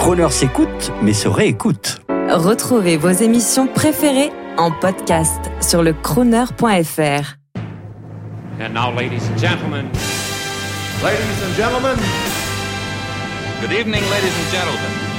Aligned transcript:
Croner 0.00 0.30
s'écoute, 0.30 0.92
mais 1.02 1.12
se 1.12 1.28
réécoute. 1.28 2.00
Retrouvez 2.30 2.96
vos 2.96 3.10
émissions 3.10 3.66
préférées 3.66 4.32
en 4.56 4.70
podcast 4.70 5.50
sur 5.60 5.82
le 5.82 5.92
crooner.fr. 5.92 7.36
And 8.58 8.72
now, 8.72 8.90
ladies 8.96 9.28
and 9.30 9.38
gentlemen, 9.38 9.84
Ladies 11.02 11.42
and 11.44 11.54
gentlemen, 11.54 11.98
Good 13.60 13.72
evening, 13.72 14.00
ladies 14.10 14.32
and 14.40 14.50
gentlemen. 14.50 15.09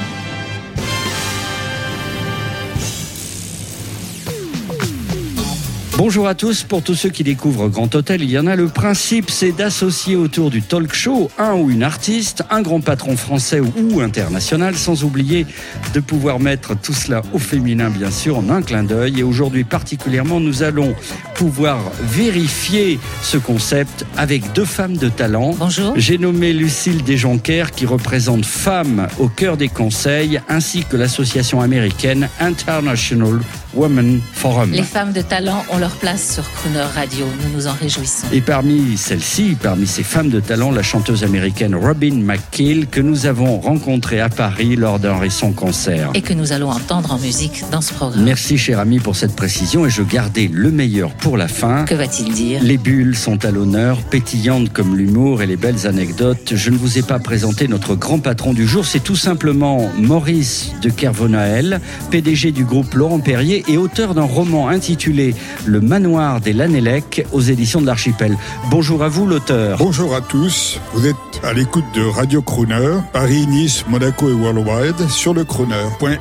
Bonjour 6.03 6.27
à 6.27 6.33
tous. 6.33 6.63
Pour 6.63 6.81
tous 6.81 6.95
ceux 6.95 7.09
qui 7.09 7.23
découvrent 7.23 7.69
Grand 7.69 7.93
Hôtel, 7.93 8.23
il 8.23 8.31
y 8.31 8.39
en 8.39 8.47
a 8.47 8.55
le 8.55 8.67
principe, 8.67 9.29
c'est 9.29 9.51
d'associer 9.51 10.15
autour 10.15 10.49
du 10.49 10.63
talk 10.63 10.95
show 10.95 11.29
un 11.37 11.53
ou 11.53 11.69
une 11.69 11.83
artiste, 11.83 12.43
un 12.49 12.63
grand 12.63 12.81
patron 12.81 13.15
français 13.15 13.59
ou 13.59 14.01
international, 14.01 14.75
sans 14.75 15.03
oublier 15.03 15.45
de 15.93 15.99
pouvoir 15.99 16.39
mettre 16.39 16.75
tout 16.75 16.93
cela 16.93 17.21
au 17.33 17.37
féminin, 17.37 17.91
bien 17.91 18.09
sûr, 18.09 18.39
en 18.39 18.49
un 18.49 18.63
clin 18.63 18.83
d'œil. 18.83 19.19
Et 19.19 19.23
aujourd'hui 19.23 19.63
particulièrement, 19.63 20.39
nous 20.39 20.63
allons 20.63 20.95
pouvoir 21.35 21.77
vérifier 22.01 22.99
ce 23.21 23.37
concept 23.37 24.03
avec 24.17 24.53
deux 24.53 24.65
femmes 24.65 24.97
de 24.97 25.07
talent. 25.09 25.53
Bonjour. 25.55 25.93
J'ai 25.97 26.17
nommé 26.17 26.51
Lucille 26.51 27.03
Desjonquers 27.03 27.69
qui 27.75 27.85
représente 27.85 28.43
Femmes 28.43 29.07
au 29.19 29.27
cœur 29.27 29.55
des 29.55 29.69
conseils, 29.69 30.41
ainsi 30.49 30.83
que 30.83 30.97
l'association 30.97 31.61
américaine 31.61 32.27
International 32.39 33.39
Women 33.75 34.19
Forum. 34.33 34.71
Les 34.71 34.81
femmes 34.81 35.13
de 35.13 35.21
talent 35.21 35.63
ont 35.69 35.77
leur 35.77 35.90
place 35.95 36.35
sur 36.35 36.49
Crooner 36.51 36.85
Radio. 36.95 37.25
Nous 37.43 37.57
nous 37.57 37.67
en 37.67 37.73
réjouissons. 37.73 38.27
Et 38.31 38.41
parmi 38.41 38.97
celles-ci, 38.97 39.57
parmi 39.61 39.87
ces 39.87 40.03
femmes 40.03 40.29
de 40.29 40.39
talent, 40.39 40.71
la 40.71 40.83
chanteuse 40.83 41.23
américaine 41.23 41.75
Robin 41.75 42.15
McKill, 42.15 42.87
que 42.87 43.01
nous 43.01 43.25
avons 43.25 43.59
rencontrée 43.59 44.19
à 44.19 44.29
Paris 44.29 44.75
lors 44.75 44.99
d'un 44.99 45.17
récent 45.17 45.51
concert. 45.51 46.11
Et 46.13 46.21
que 46.21 46.33
nous 46.33 46.53
allons 46.53 46.69
entendre 46.69 47.13
en 47.13 47.19
musique 47.19 47.63
dans 47.71 47.81
ce 47.81 47.93
programme. 47.93 48.23
Merci 48.23 48.57
cher 48.57 48.79
ami 48.79 48.99
pour 48.99 49.15
cette 49.15 49.35
précision 49.35 49.85
et 49.85 49.89
je 49.89 50.03
gardais 50.03 50.49
le 50.51 50.71
meilleur 50.71 51.11
pour 51.11 51.37
la 51.37 51.47
fin. 51.47 51.85
Que 51.85 51.95
va-t-il 51.95 52.33
dire? 52.33 52.61
Les 52.63 52.77
bulles 52.77 53.17
sont 53.17 53.43
à 53.45 53.51
l'honneur, 53.51 53.97
pétillantes 54.03 54.71
comme 54.71 54.95
l'humour 54.95 55.41
et 55.41 55.47
les 55.47 55.57
belles 55.57 55.87
anecdotes. 55.87 56.53
Je 56.55 56.69
ne 56.69 56.77
vous 56.77 56.97
ai 56.97 57.01
pas 57.01 57.19
présenté 57.19 57.67
notre 57.67 57.95
grand 57.95 58.19
patron 58.19 58.53
du 58.53 58.67
jour, 58.67 58.85
c'est 58.85 59.03
tout 59.03 59.15
simplement 59.15 59.91
Maurice 59.97 60.71
de 60.81 60.89
Kervonael, 60.89 61.81
PDG 62.09 62.51
du 62.51 62.63
groupe 62.63 62.93
Laurent 62.93 63.19
Perrier 63.19 63.63
et 63.67 63.77
auteur 63.77 64.13
d'un 64.13 64.21
roman 64.23 64.69
intitulé 64.69 65.35
Le 65.65 65.80
manoir 65.81 66.39
des 66.41 66.53
Lanélec 66.53 67.25
aux 67.31 67.41
éditions 67.41 67.81
de 67.81 67.87
l'Archipel. 67.87 68.37
Bonjour 68.69 69.03
à 69.03 69.09
vous 69.09 69.25
l'auteur. 69.25 69.77
bonjour 69.77 70.15
à 70.15 70.21
tous. 70.21 70.79
Vous 70.93 71.05
êtes 71.05 71.15
à 71.43 71.53
l'écoute 71.53 71.85
de 71.93 72.03
Radio 72.05 72.41
Crooner, 72.41 72.99
Paris, 73.13 73.45
Nice, 73.47 73.83
Monaco 73.87 74.29
et 74.29 74.33
Worldwide 74.33 75.09
sur 75.09 75.33
le 75.33 75.43
crooner.fr. 75.43 76.11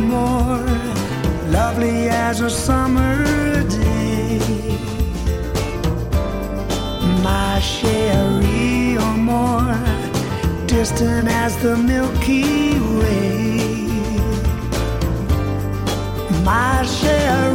More 0.00 0.58
lovely 1.50 2.08
as 2.08 2.40
a 2.40 2.50
summer 2.50 3.24
day. 3.68 4.40
My 7.22 7.60
distant 10.82 11.28
as 11.28 11.56
the 11.62 11.76
Milky 11.76 12.80
Way. 12.80 12.91
My 16.52 16.84
Sherry 16.84 17.51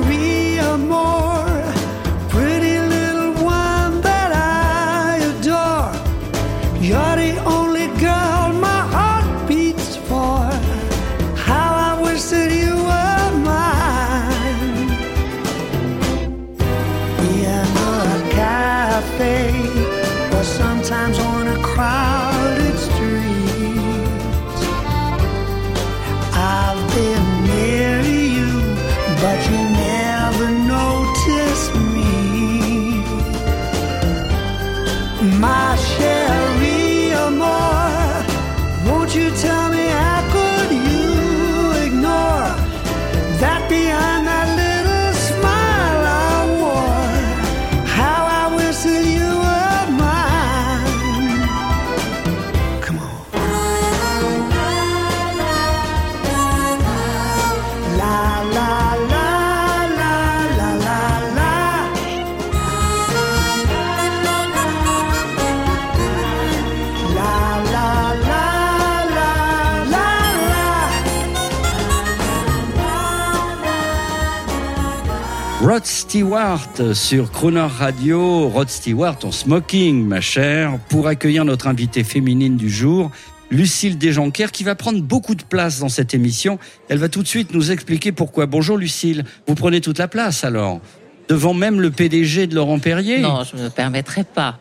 Stewart 76.07 76.93
sur 76.93 77.31
Crooner 77.31 77.67
Radio. 77.67 78.47
Rod 78.47 78.69
Stewart 78.69 79.17
en 79.23 79.33
smoking, 79.33 80.05
ma 80.05 80.21
chère, 80.21 80.79
pour 80.87 81.07
accueillir 81.07 81.43
notre 81.43 81.67
invitée 81.67 82.05
féminine 82.05 82.55
du 82.55 82.69
jour, 82.69 83.11
Lucille 83.51 83.97
Desjonquers, 83.97 84.53
qui 84.53 84.63
va 84.63 84.75
prendre 84.75 85.01
beaucoup 85.01 85.35
de 85.35 85.43
place 85.43 85.79
dans 85.79 85.89
cette 85.89 86.13
émission. 86.13 86.59
Elle 86.87 86.99
va 86.99 87.09
tout 87.09 87.23
de 87.23 87.27
suite 87.27 87.53
nous 87.53 87.71
expliquer 87.71 88.13
pourquoi. 88.13 88.45
Bonjour 88.45 88.77
Lucille, 88.77 89.25
vous 89.47 89.55
prenez 89.55 89.81
toute 89.81 89.97
la 89.97 90.07
place 90.07 90.45
alors 90.45 90.79
Devant 91.27 91.53
même 91.53 91.81
le 91.81 91.91
PDG 91.91 92.47
de 92.47 92.55
Laurent 92.55 92.79
Perrier 92.79 93.19
Non, 93.19 93.43
je 93.43 93.57
ne 93.57 93.63
me 93.63 93.69
permettrai 93.69 94.23
pas. 94.23 94.59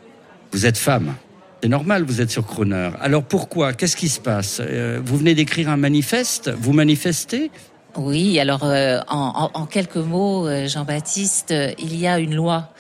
Vous 0.51 0.67
êtes 0.67 0.79
femme. 0.79 1.15
C'est 1.63 1.69
normal, 1.69 2.03
vous 2.03 2.21
êtes 2.21 2.31
sur 2.33 2.45
Crooner. 2.45 2.91
Alors 3.01 3.23
pourquoi? 3.23 3.73
Qu'est-ce 3.73 3.95
qui 3.97 4.09
se 4.09 4.19
passe? 4.19 4.61
Euh, 4.61 5.01
Vous 5.05 5.17
venez 5.17 5.37
d'écrire 5.37 5.71
un 5.71 5.77
manifeste 5.77 6.51
Vous 6.59 6.73
manifestez 6.73 7.53
Oui, 7.99 8.39
alors 8.41 8.61
euh, 8.65 9.01
en, 9.09 9.51
en- 9.55 9.61
en 9.61 9.67
quelques 9.67 9.97
mots, 9.97 10.47
euh, 10.47 10.69
Jean-Baptiste, 10.69 11.51
euh, 11.51 11.73
il 11.79 11.97
y 11.97 12.07
a 12.07 12.19
une 12.19 12.35
loi 12.35 12.71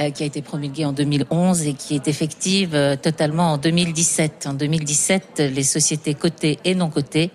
euh, 0.00 0.10
qui 0.10 0.22
a 0.22 0.26
été 0.26 0.42
promulguée 0.42 0.84
en 0.84 0.92
2011 0.92 1.62
et 1.66 1.74
qui 1.74 1.94
est 1.94 2.08
effective 2.08 2.74
euh, 2.74 2.96
totalement 2.96 3.52
en 3.52 3.56
2017. 3.58 4.46
En 4.48 4.54
2017, 4.54 5.42
les 5.54 5.62
sociétés 5.62 6.14
cotées 6.14 6.58
et 6.64 6.74
non 6.74 6.90
cotées 6.90 7.30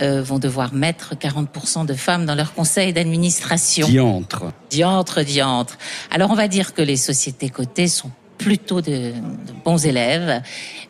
euh, 0.00 0.22
vont 0.22 0.38
devoir 0.38 0.72
mettre 0.72 1.14
40% 1.14 1.84
de 1.84 1.94
femmes 1.94 2.24
dans 2.24 2.34
leur 2.34 2.54
conseil 2.54 2.92
d'administration. 2.92 3.86
Diantre. 3.88 4.44
Diantre, 4.70 5.22
diantre. 5.24 5.76
Alors 6.10 6.30
on 6.30 6.34
va 6.34 6.48
dire 6.48 6.72
que 6.74 6.82
les 6.82 6.96
sociétés 6.96 7.48
cotées 7.50 7.88
sont 7.88 8.10
plutôt 8.38 8.80
de, 8.80 8.90
de 9.12 9.52
bons 9.64 9.84
élèves, 9.84 10.42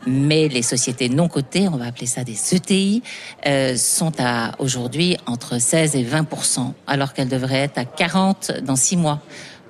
mais 0.06 0.48
les 0.48 0.62
sociétés 0.62 1.08
non 1.08 1.28
cotées, 1.28 1.68
on 1.68 1.76
va 1.76 1.86
appeler 1.86 2.06
ça 2.06 2.22
des 2.22 2.36
ETI, 2.54 3.02
euh, 3.46 3.76
sont 3.76 4.12
à 4.18 4.52
aujourd'hui 4.58 5.16
entre 5.26 5.58
16 5.60 5.96
et 5.96 6.04
20 6.04 6.28
alors 6.86 7.12
qu'elles 7.14 7.28
devraient 7.28 7.60
être 7.60 7.78
à 7.78 7.84
40 7.84 8.52
dans 8.62 8.76
six 8.76 8.96
mois. 8.96 9.20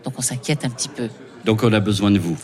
Donc 0.04 0.14
on 0.18 0.22
s'inquiète 0.22 0.64
un 0.64 0.70
petit 0.70 0.88
peu. 0.88 1.08
Donc 1.44 1.62
on 1.62 1.72
a 1.72 1.80
besoin 1.80 2.10
de 2.10 2.18
vous. 2.18 2.36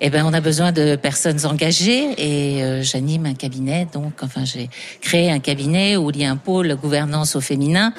Eh 0.00 0.10
ben, 0.10 0.26
on 0.26 0.34
a 0.34 0.40
besoin 0.40 0.72
de 0.72 0.96
personnes 0.96 1.46
engagées 1.46 2.12
et 2.18 2.62
euh, 2.62 2.82
j'anime 2.82 3.24
un 3.24 3.34
cabinet. 3.34 3.86
Donc, 3.92 4.22
enfin, 4.22 4.44
j'ai 4.44 4.68
créé 5.00 5.30
un 5.30 5.38
cabinet 5.38 5.96
où 5.96 6.10
il 6.10 6.18
y 6.18 6.24
a 6.24 6.30
un 6.30 6.36
pôle 6.36 6.74
gouvernance 6.76 7.34
au 7.34 7.40
féminin 7.40 7.94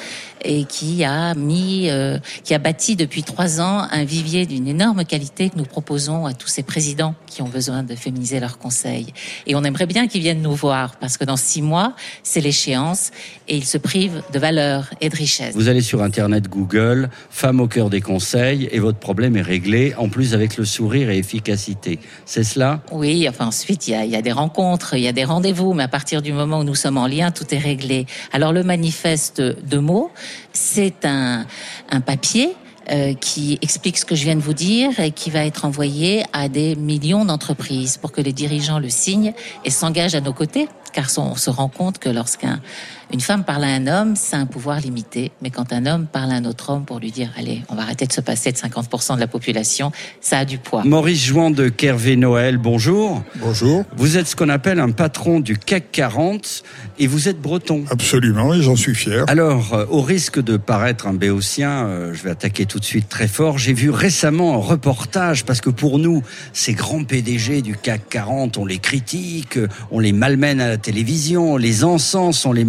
et 0.45 0.65
qui 0.65 1.03
a 1.03 1.33
mis, 1.33 1.89
euh, 1.89 2.19
qui 2.44 2.53
a 2.53 2.59
bâti 2.59 2.95
depuis 2.95 3.23
trois 3.23 3.59
ans 3.59 3.88
un 3.91 4.03
vivier 4.03 4.45
d'une 4.45 4.67
énorme 4.67 5.05
qualité 5.05 5.49
que 5.49 5.57
nous 5.57 5.65
proposons 5.65 6.27
à 6.27 6.33
tous 6.33 6.47
ces 6.47 6.61
présidents 6.61 7.15
qui 7.25 7.41
ont 7.41 7.49
besoin 7.49 7.81
de 7.81 7.95
féminiser 7.95 8.39
leurs 8.39 8.59
conseils. 8.59 9.07
Et 9.47 9.55
on 9.55 9.63
aimerait 9.63 9.88
bien 9.88 10.07
qu'ils 10.07 10.21
viennent 10.21 10.44
nous 10.44 10.55
voir 10.55 10.97
parce 10.97 11.17
que 11.17 11.25
dans 11.25 11.38
six 11.38 11.63
mois, 11.63 11.94
c'est 12.21 12.41
l'échéance 12.41 13.11
et 13.47 13.57
ils 13.57 13.65
se 13.65 13.79
privent 13.79 14.21
de 14.31 14.39
valeur 14.39 14.91
et 15.01 15.09
de 15.09 15.15
richesse. 15.15 15.55
Vous 15.55 15.67
allez 15.67 15.81
sur 15.81 16.03
Internet 16.03 16.47
Google, 16.47 17.09
femme 17.31 17.59
au 17.59 17.67
cœur 17.67 17.89
des 17.89 18.01
conseils, 18.01 18.69
et 18.71 18.79
votre 18.79 18.99
problème 18.99 19.35
est 19.38 19.41
réglé, 19.41 19.95
en 19.97 20.09
plus 20.09 20.33
avec 20.33 20.57
le 20.57 20.65
sourire 20.65 21.09
et 21.09 21.17
efficacité. 21.17 21.86
C'est 22.25 22.43
cela 22.43 22.81
Oui, 22.91 23.27
enfin 23.29 23.47
ensuite 23.47 23.87
il 23.87 23.93
y 23.93 24.15
a, 24.15 24.21
des 24.21 24.31
rencontres, 24.31 24.95
il 24.95 25.01
y 25.01 25.07
a 25.07 25.13
des 25.13 25.23
rendez-vous, 25.23 25.73
mais 25.73 25.83
à 25.83 25.87
partir 25.87 26.21
du 26.21 26.33
moment 26.33 26.59
où 26.59 26.63
nous 26.63 26.75
sommes 26.75 26.97
en 26.97 27.07
lien, 27.07 27.31
tout 27.31 27.53
est 27.53 27.59
réglé. 27.59 28.05
Alors 28.31 28.53
le 28.53 28.63
manifeste 28.63 29.41
de 29.41 29.77
mots, 29.77 30.11
c'est 30.53 31.05
un, 31.05 31.45
un 31.89 32.01
papier 32.01 32.55
euh, 32.89 33.13
qui 33.15 33.59
explique 33.61 33.97
ce 33.97 34.05
que 34.05 34.15
je 34.15 34.23
viens 34.23 34.37
de 34.37 34.41
vous 34.41 34.53
dire 34.53 34.97
et 35.01 35.11
qui 35.11 35.29
va 35.29 35.45
être 35.45 35.65
envoyé 35.65 36.23
à 36.31 36.47
des 36.47 36.77
millions 36.77 37.25
d'entreprises 37.25 37.97
pour 37.97 38.13
que 38.13 38.21
les 38.21 38.31
dirigeants 38.31 38.79
le 38.79 38.87
signent 38.87 39.33
et 39.65 39.69
s'engagent 39.69 40.15
à 40.15 40.21
nos 40.21 40.31
côtés. 40.31 40.69
Car 40.93 41.07
on 41.17 41.35
se 41.35 41.49
rend 41.49 41.67
compte 41.67 41.99
que 41.99 42.07
lorsqu'un 42.07 42.61
une 43.13 43.21
femme 43.21 43.44
parle 43.44 43.63
à 43.63 43.68
un 43.68 43.88
homme, 43.88 44.15
c'est 44.15 44.36
un 44.36 44.45
pouvoir 44.45 44.80
limité. 44.80 45.31
Mais 45.42 45.50
quand 45.50 45.71
un 45.71 45.86
homme 45.86 46.07
parle 46.12 46.31
à 46.31 46.36
un 46.36 46.45
autre 46.45 46.71
homme 46.71 46.83
pour 46.83 47.00
lui 47.00 47.12
dire, 47.12 47.30
allez, 47.38 47.62
on 47.69 47.75
va 47.75 47.83
arrêter 47.83 48.06
de 48.06 48.12
se 48.12 48.21
passer 48.21 48.51
de 48.51 48.57
50% 48.57 49.15
de 49.15 49.19
la 49.19 49.27
population, 49.27 49.92
ça 50.19 50.39
a 50.39 50.45
du 50.45 50.57
poids. 50.57 50.83
Maurice 50.83 51.24
Jouan 51.24 51.51
de 51.51 51.69
Kervé 51.69 52.18
Noël, 52.18 52.57
bonjour. 52.57 53.24
Bonjour. 53.38 53.86
Vous 53.95 54.18
êtes 54.18 54.27
ce 54.27 54.36
qu'on 54.36 54.50
appelle 54.50 54.80
un 54.80 54.92
patron 54.92 55.39
du 55.39 55.57
CAC 55.57 55.92
40 55.92 56.63
et 57.00 57.07
vous 57.07 57.30
êtes 57.30 57.42
breton. 57.42 57.86
Absolument, 57.89 58.54
et 58.54 58.62
j'en 58.62 58.75
suis 58.75 58.95
fier. 58.95 59.24
Alors, 59.27 59.74
euh, 59.74 59.86
au 59.89 60.01
risque 60.01 60.42
de 60.42 60.57
paraître 60.57 61.07
un 61.07 61.13
béotien, 61.13 61.86
euh, 61.86 62.13
je 62.13 62.24
vais 62.24 62.31
attaquer 62.31 62.65
tout 62.65 62.80
de 62.80 62.86
suite 62.86 63.07
très 63.07 63.27
fort. 63.27 63.57
J'ai 63.57 63.74
vu 63.74 63.89
récemment 63.89 64.56
un 64.56 64.57
reportage, 64.57 65.45
parce 65.45 65.62
que 65.62 65.69
pour 65.69 66.00
nous, 66.00 66.24
ces 66.51 66.74
grands 66.74 67.04
PDG 67.04 67.62
du 67.62 67.75
CAC 67.75 68.09
40, 68.09 68.57
on 68.57 68.65
les 68.65 68.80
critique, 68.80 69.59
on 69.92 70.00
les 70.00 70.12
malmène 70.12 70.59
à 70.59 70.68
la 70.68 70.77
télévision, 70.77 71.54
on 71.54 71.57
les 71.57 71.83
encense, 71.83 72.45
on 72.45 72.51
les 72.51 72.65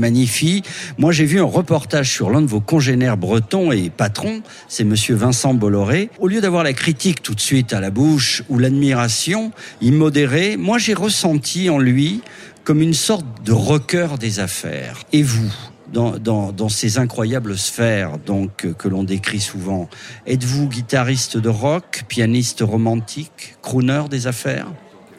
Moi, 0.99 1.13
j'ai 1.13 1.25
vu 1.25 1.41
un 1.41 1.45
reportage 1.45 2.11
sur 2.11 2.31
l'un 2.31 2.43
de 2.43 2.47
vos 2.47 2.61
congénères 2.61 3.17
bretons 3.17 3.73
et 3.73 3.91
patrons, 3.91 4.43
c'est 4.69 4.85
monsieur 4.85 5.15
Vincent 5.15 5.55
Bolloré. 5.55 6.11
Au 6.19 6.29
lieu 6.29 6.41
d'avoir 6.41 6.65
la 6.65 6.73
critique 6.73 7.23
tout 7.23 7.35
de 7.35 7.41
suite 7.41 7.73
à 7.73 7.81
la 7.81 7.91
bouche 7.91 8.43
ou 8.49 8.59
l'admiration 8.59 9.53
immodérée, 9.81 10.57
moi, 10.57 10.79
j'ai 10.79 10.95
ressenti 10.95 11.71
en 11.71 11.79
lui 11.79 12.23
comme 12.65 12.83
une 12.83 12.95
sorte 12.95 13.27
de 13.45 13.53
rocker 13.53 14.09
des 14.21 14.41
affaires. 14.41 14.99
Et 15.13 15.23
vous 15.23 15.53
dans, 15.93 16.69
ces 16.69 16.99
incroyables 16.99 17.57
sphères 17.57 18.19
donc 18.19 18.67
que 18.77 18.89
l'on 18.89 19.05
décrit 19.05 19.41
souvent. 19.41 19.89
Êtes-vous 20.27 20.69
guitariste 20.69 21.39
de 21.39 21.49
rock, 21.49 22.05
pianiste 22.09 22.61
romantique, 22.61 23.57
crooner 23.63 24.05
des 24.11 24.27
affaires? 24.27 24.67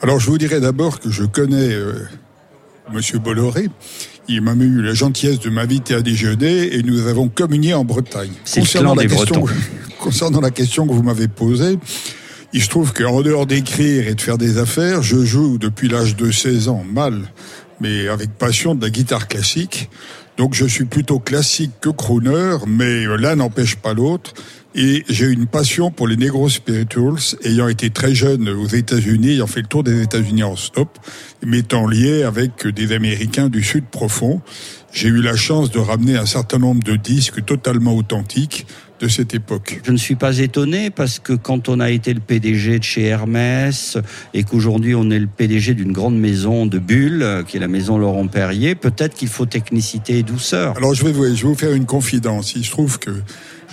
Alors, 0.02 0.20
je 0.20 0.30
vous 0.30 0.38
dirais 0.38 0.62
d'abord 0.62 1.00
que 1.00 1.10
je 1.10 1.26
connais 1.26 1.74
euh, 1.74 2.08
Monsieur 2.92 3.20
Bolloré. 3.20 3.68
Il 4.32 4.42
m'a 4.42 4.54
eu 4.54 4.84
la 4.84 4.94
gentillesse 4.94 5.40
de 5.40 5.50
m'inviter 5.50 5.96
à 5.96 6.02
déjeuner 6.02 6.76
et 6.76 6.84
nous 6.84 7.08
avons 7.08 7.30
communié 7.30 7.74
en 7.74 7.84
Bretagne. 7.84 8.30
Clan 8.46 8.94
la 8.94 9.08
question, 9.08 9.46
concernant 10.00 10.40
la 10.40 10.52
question 10.52 10.86
que 10.86 10.94
vous 10.94 11.02
m'avez 11.02 11.28
posée, 11.28 11.80
il 12.54 12.62
se 12.62 12.70
trouve 12.70 12.94
qu'en 12.94 13.22
dehors 13.22 13.48
d'écrire 13.48 14.08
et 14.08 14.14
de 14.14 14.22
faire 14.22 14.38
des 14.38 14.60
affaires, 14.60 15.02
je 15.02 15.26
joue 15.26 15.58
depuis 15.58 15.90
l'âge 15.90 16.16
de 16.16 16.30
16 16.30 16.68
ans 16.68 16.84
mal, 16.88 17.32
mais 17.82 18.08
avec 18.08 18.30
passion 18.38 18.76
de 18.76 18.84
la 18.84 18.92
guitare 18.92 19.28
classique. 19.28 19.90
Donc 20.38 20.54
je 20.54 20.66
suis 20.66 20.86
plutôt 20.86 21.18
classique 21.18 21.72
que 21.82 21.90
crooner, 21.90 22.58
mais 22.68 23.06
l'un 23.18 23.36
n'empêche 23.36 23.78
pas 23.78 23.96
l'autre. 23.96 24.36
Et 24.76 25.04
j'ai 25.10 25.26
une 25.26 25.48
passion 25.48 25.90
pour 25.90 26.08
les 26.08 26.16
Negro 26.16 26.48
Spirituals, 26.48 27.38
ayant 27.44 27.68
été 27.68 27.90
très 27.90 28.14
jeune 28.14 28.48
aux 28.50 28.68
États-Unis, 28.68 29.32
ayant 29.32 29.48
fait 29.48 29.62
le 29.62 29.68
tour 29.68 29.84
des 29.84 30.02
États-Unis 30.04 30.44
en 30.44 30.56
stop, 30.56 31.00
m'étant 31.44 31.88
lié 31.88 32.22
avec 32.22 32.68
des 32.68 32.92
Américains 32.92 33.50
du 33.50 33.64
Sud 33.64 33.86
profond. 33.86 34.42
J'ai 34.92 35.08
eu 35.08 35.22
la 35.22 35.36
chance 35.36 35.72
de 35.72 35.80
ramener 35.80 36.18
un 36.18 36.28
certain 36.28 36.60
nombre 36.60 36.84
de 36.84 36.96
disques 36.96 37.44
totalement 37.46 37.96
authentiques 37.96 38.68
de 39.00 39.08
cette 39.08 39.34
époque. 39.34 39.80
Je 39.86 39.92
ne 39.92 39.98
suis 39.98 40.16
pas 40.16 40.38
étonné 40.40 40.90
parce 40.90 41.20
que 41.20 41.34
quand 41.34 41.70
on 41.70 41.80
a 41.80 41.90
été 41.90 42.14
le 42.14 42.20
PDG 42.20 42.80
de 42.80 42.84
chez 42.84 43.06
Hermès 43.06 43.98
et 44.34 44.44
qu'aujourd'hui 44.44 44.94
on 44.94 45.10
est 45.10 45.20
le 45.20 45.28
PDG 45.28 45.74
d'une 45.74 45.94
grande 45.94 46.20
maison 46.20 46.66
de 46.66 46.80
Bulle, 46.80 47.44
qui 47.48 47.58
est 47.58 47.60
la 47.60 47.68
maison 47.68 47.98
Laurent 47.98 48.28
Perrier, 48.28 48.76
peut-être 48.76 49.16
qu'il 49.16 49.30
faut 49.30 49.46
technicité 49.46 50.20
et 50.20 50.24
douceur. 50.24 50.78
Alors 50.78 50.94
je 50.94 51.06
vais, 51.06 51.12
vous, 51.12 51.24
je 51.24 51.44
vais 51.44 51.48
vous 51.48 51.56
faire 51.56 51.74
une 51.74 51.86
confidence. 51.86 52.54
Il 52.56 52.66
se 52.66 52.72
trouve 52.72 53.00
que 53.00 53.12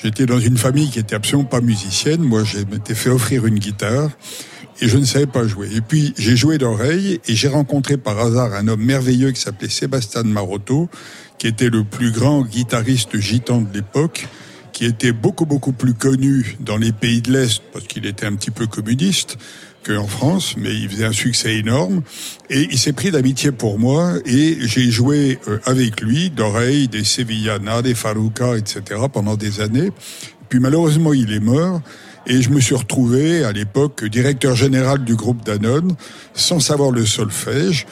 j'étais 0.03 0.27
dans 0.27 0.41
une 0.41 0.57
famille 0.57 0.91
qui 0.91 0.99
était 0.99 1.15
absolument 1.15 1.49
pas 1.49 1.61
musicienne. 1.61 2.23
Moi, 2.23 2.45
je 2.45 2.59
m'étais 2.59 2.95
fait 2.95 3.11
offrir 3.11 3.47
une 3.47 3.59
guitare 3.59 4.11
et 4.81 4.89
je 4.89 4.99
ne 4.99 5.05
savais 5.05 5.27
pas 5.27 5.47
jouer. 5.47 5.69
Et 5.75 5.81
puis 5.81 6.13
j'ai 6.19 6.37
joué 6.37 6.59
d'oreille 6.59 7.21
et 7.27 7.35
j'ai 7.35 7.49
rencontré 7.49 7.97
par 7.97 8.19
hasard 8.19 8.53
un 8.55 8.69
homme 8.69 8.85
merveilleux 8.85 9.31
qui 9.33 9.41
s'appelait 9.41 9.69
Sébastien 9.69 10.23
Marotto, 10.25 10.89
qui 11.39 11.47
était 11.47 11.71
le 11.71 11.85
plus 11.85 12.11
grand 12.11 12.43
guitariste 12.43 13.19
gitan 13.19 13.63
de 13.63 13.73
l'époque 13.73 14.29
qui 14.73 14.85
était 14.85 15.13
beaucoup 15.13 15.47
beaucoup 15.47 15.73
plus 15.73 15.95
connu 15.95 16.59
dans 16.61 16.77
les 16.77 16.93
pays 16.93 17.23
de 17.23 17.33
l'Est 17.33 17.63
parce 17.73 17.87
qu'il 17.87 18.05
était 18.05 18.27
un 18.27 18.35
petit 18.35 18.51
peu 18.51 18.67
communiste 18.67 19.39
qu'en 19.87 20.07
France, 20.07 20.57
mais 20.57 20.75
il 20.75 20.89
faisait 20.89 21.05
un 21.05 21.13
succès 21.13 21.57
énorme 21.57 22.03
et 22.51 22.69
il 22.71 22.79
s'est 22.79 22.93
pris 22.93 23.11
d'amitié 23.11 23.53
pour 23.53 23.79
moi 23.79 24.15
et 24.25 24.59
j'ai 24.63 24.91
joué 24.91 25.39
euh, 25.49 25.59
avec 25.65 26.01
lui 26.01 26.31
d'oreilles, 26.31 26.89
des 26.89 27.05
Sevillana, 27.05 27.83
des 27.83 27.95
Faruca, 27.95 28.57
etc. 28.57 28.83
pendant 29.13 29.37
des 29.37 29.61
années. 29.61 29.93
Puis 30.49 30.59
malheureusement 30.61 31.13
il 31.13 31.33
est 31.33 31.41
mort 31.41 31.81
et 32.27 32.43
je 32.43 32.51
me 32.51 32.61
suis 32.61 32.75
retrouvé 32.75 33.45
à 33.45 33.53
l'époque 33.53 34.05
directeur 34.05 34.57
général 34.57 35.05
du 35.05 35.15
groupe 35.15 35.45
Danone 35.45 35.95
sans 36.35 36.59
savoir 36.59 36.91
le 36.91 37.07
solfège 37.07 37.87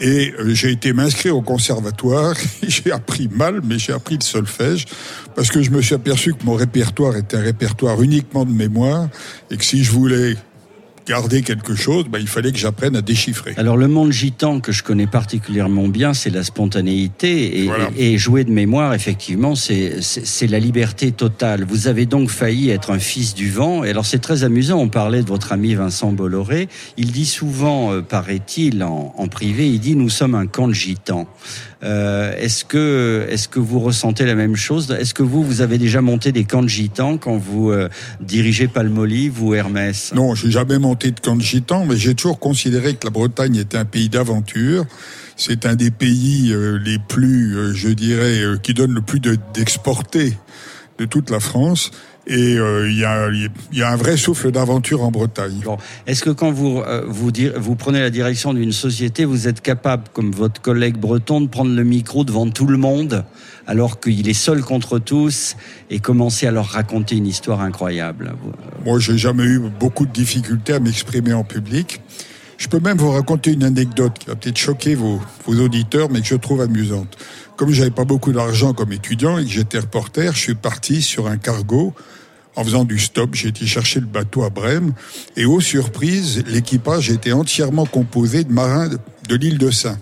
et 0.00 0.34
euh, 0.38 0.54
j'ai 0.54 0.70
été 0.70 0.92
m'inscrire 0.92 1.36
au 1.36 1.42
conservatoire. 1.42 2.34
j'ai 2.62 2.92
appris 2.92 3.28
mal, 3.28 3.60
mais 3.64 3.78
j'ai 3.78 3.92
appris 3.92 4.16
le 4.16 4.24
solfège 4.24 4.84
parce 5.34 5.50
que 5.50 5.62
je 5.62 5.70
me 5.70 5.80
suis 5.80 5.94
aperçu 5.94 6.34
que 6.34 6.44
mon 6.44 6.54
répertoire 6.54 7.16
était 7.16 7.36
un 7.36 7.42
répertoire 7.42 8.02
uniquement 8.02 8.44
de 8.44 8.52
mémoire 8.52 9.08
et 9.50 9.56
que 9.56 9.64
si 9.64 9.82
je 9.82 9.90
voulais 9.90 10.36
garder 11.08 11.42
quelque 11.42 11.74
chose, 11.74 12.04
bah, 12.10 12.18
il 12.20 12.28
fallait 12.28 12.52
que 12.52 12.58
j'apprenne 12.58 12.94
à 12.96 13.02
déchiffrer. 13.02 13.54
Alors 13.56 13.76
le 13.76 13.88
monde 13.88 14.12
gitan 14.12 14.60
que 14.60 14.72
je 14.72 14.82
connais 14.82 15.06
particulièrement 15.06 15.88
bien, 15.88 16.12
c'est 16.14 16.30
la 16.30 16.42
spontanéité 16.44 17.62
et, 17.62 17.66
Voilà. 17.66 17.88
et- 17.96 18.12
et 18.14 18.18
jouer 18.18 18.44
de 18.44 18.50
mémoire, 18.50 18.92
effectivement, 18.94 19.54
c'est 19.54 20.46
la 20.48 20.58
liberté 20.58 21.12
totale. 21.12 21.64
Vous 21.68 21.86
avez 21.88 22.06
donc 22.06 22.30
failli 22.30 22.70
être 22.70 22.90
un 22.90 22.98
fils 22.98 23.34
du 23.34 23.50
vent. 23.50 23.84
Et 23.84 23.90
alors 23.90 24.06
c'est 24.06 24.18
très 24.18 24.44
amusant. 24.44 24.78
On 24.78 24.88
parlait 24.88 25.22
de 25.22 25.28
votre 25.28 25.52
ami 25.52 25.74
Vincent 25.74 26.12
Bolloré. 26.12 26.68
Il 26.96 27.12
dit 27.12 27.26
souvent, 27.26 27.92
euh, 27.92 28.02
paraît-il, 28.02 28.82
en, 28.82 29.14
en 29.16 29.28
privé, 29.28 29.68
il 29.68 29.80
dit 29.80 29.96
nous 29.96 30.10
sommes 30.10 30.34
un 30.34 30.46
camp 30.46 30.68
de 30.68 30.74
gitans. 30.74 31.26
Euh, 31.84 32.34
est-ce 32.40 32.64
que 32.64 33.24
est-ce 33.30 33.46
que 33.46 33.60
vous 33.60 33.78
ressentez 33.78 34.26
la 34.26 34.34
même 34.34 34.56
chose? 34.56 34.90
Est-ce 35.00 35.14
que 35.14 35.22
vous 35.22 35.44
vous 35.44 35.60
avez 35.60 35.78
déjà 35.78 36.00
monté 36.00 36.32
des 36.32 36.42
camps 36.42 36.64
de 36.64 36.68
gitans 36.68 37.18
quand 37.18 37.36
vous 37.36 37.70
euh, 37.70 37.88
dirigez 38.20 38.66
Palmolive 38.66 39.40
ou 39.44 39.54
Hermès? 39.54 40.12
Non, 40.12 40.34
j'ai 40.34 40.50
jamais 40.50 40.80
monté 40.80 40.97
de 41.06 41.20
camp 41.20 41.36
mais 41.86 41.96
j'ai 41.96 42.14
toujours 42.14 42.38
considéré 42.38 42.94
que 42.94 43.06
la 43.06 43.10
Bretagne 43.10 43.56
était 43.56 43.78
un 43.78 43.84
pays 43.84 44.08
d'aventure. 44.08 44.84
C'est 45.36 45.66
un 45.66 45.76
des 45.76 45.90
pays 45.92 46.52
euh, 46.52 46.78
les 46.84 46.98
plus, 46.98 47.56
euh, 47.56 47.72
je 47.72 47.88
dirais, 47.88 48.40
euh, 48.42 48.56
qui 48.56 48.74
donne 48.74 48.92
le 48.92 49.00
plus 49.00 49.20
de- 49.20 49.38
d'exportés 49.54 50.36
de 50.98 51.04
toute 51.04 51.30
la 51.30 51.38
France. 51.40 51.90
Et 52.30 52.58
euh, 52.58 52.90
il 52.90 52.98
y, 52.98 53.04
a, 53.06 53.30
il 53.30 53.78
y 53.78 53.82
a 53.82 53.90
un 53.90 53.96
vrai 53.96 54.18
souffle 54.18 54.50
d'aventure 54.50 55.02
en 55.02 55.10
Bretagne. 55.10 55.62
Bon, 55.64 55.78
est-ce 56.06 56.22
que 56.22 56.28
quand 56.28 56.52
vous 56.52 56.82
euh, 56.86 57.02
vous, 57.08 57.32
dire- 57.32 57.54
vous 57.56 57.74
prenez 57.74 58.00
la 58.00 58.10
direction 58.10 58.52
d'une 58.52 58.70
société, 58.72 59.24
vous 59.24 59.48
êtes 59.48 59.62
capable, 59.62 60.04
comme 60.12 60.30
votre 60.30 60.60
collègue 60.60 60.98
breton, 60.98 61.40
de 61.40 61.48
prendre 61.48 61.74
le 61.74 61.84
micro 61.84 62.24
devant 62.24 62.50
tout 62.50 62.66
le 62.66 62.76
monde, 62.76 63.24
alors 63.66 63.98
qu'il 63.98 64.28
est 64.28 64.34
seul 64.34 64.60
contre 64.60 64.98
tous, 64.98 65.56
et 65.88 66.00
commencer 66.00 66.46
à 66.46 66.50
leur 66.50 66.66
raconter 66.66 67.16
une 67.16 67.26
histoire 67.26 67.62
incroyable? 67.62 68.34
Moi, 68.84 68.98
j'ai 68.98 69.16
jamais 69.16 69.44
eu 69.44 69.60
beaucoup 69.80 70.04
de 70.04 70.12
difficultés 70.12 70.74
à 70.74 70.80
m'exprimer 70.80 71.32
en 71.32 71.44
public. 71.44 72.02
Je 72.58 72.68
peux 72.68 72.80
même 72.80 72.98
vous 72.98 73.12
raconter 73.12 73.52
une 73.52 73.64
anecdote 73.64 74.18
qui 74.18 74.26
va 74.26 74.34
peut-être 74.34 74.58
choquer 74.58 74.96
vos, 74.96 75.18
vos 75.46 75.58
auditeurs, 75.60 76.10
mais 76.10 76.20
que 76.20 76.26
je 76.26 76.34
trouve 76.34 76.60
amusante. 76.60 77.16
Comme 77.56 77.70
j'avais 77.70 77.90
pas 77.90 78.04
beaucoup 78.04 78.32
d'argent 78.32 78.74
comme 78.74 78.92
étudiant 78.92 79.38
et 79.38 79.44
que 79.44 79.50
j'étais 79.50 79.78
reporter, 79.78 80.34
je 80.34 80.38
suis 80.38 80.54
parti 80.54 81.00
sur 81.00 81.26
un 81.26 81.38
cargo 81.38 81.94
en 82.58 82.64
faisant 82.64 82.84
du 82.84 82.98
stop. 82.98 83.34
J'ai 83.34 83.48
été 83.48 83.66
chercher 83.66 84.00
le 84.00 84.06
bateau 84.06 84.42
à 84.42 84.50
Brême 84.50 84.92
et 85.36 85.44
aux 85.44 85.60
surprises, 85.60 86.42
l'équipage 86.48 87.08
était 87.08 87.30
entièrement 87.30 87.86
composé 87.86 88.42
de 88.42 88.52
marins 88.52 88.88
de, 89.28 89.36
l'île 89.36 89.58
de 89.58 89.70
Saint. 89.70 89.96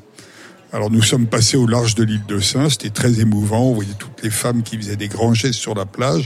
Alors 0.73 0.91
nous 0.91 1.03
sommes 1.03 1.27
passés 1.27 1.59
au 1.59 1.67
large 1.67 1.95
de 1.95 2.03
l'île 2.03 2.25
de 2.27 2.41
Saint, 2.41 2.71
c'était 2.71 2.89
très 2.89 3.21
émouvant, 3.21 3.61
on 3.61 3.75
voyait 3.75 3.93
toutes 3.99 4.23
les 4.23 4.31
femmes 4.31 4.63
qui 4.63 4.79
faisaient 4.79 4.97
des 4.97 5.09
grands 5.09 5.35
gestes 5.35 5.59
sur 5.59 5.75
la 5.75 5.85
plage. 5.85 6.25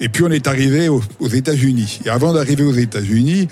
Et 0.00 0.08
puis 0.08 0.24
on 0.24 0.30
est 0.30 0.48
arrivé 0.48 0.88
aux, 0.88 1.00
États-Unis. 1.28 2.00
Et 2.04 2.08
avant 2.08 2.32
d'arriver 2.32 2.64
aux 2.64 2.74
États-Unis, 2.74 3.46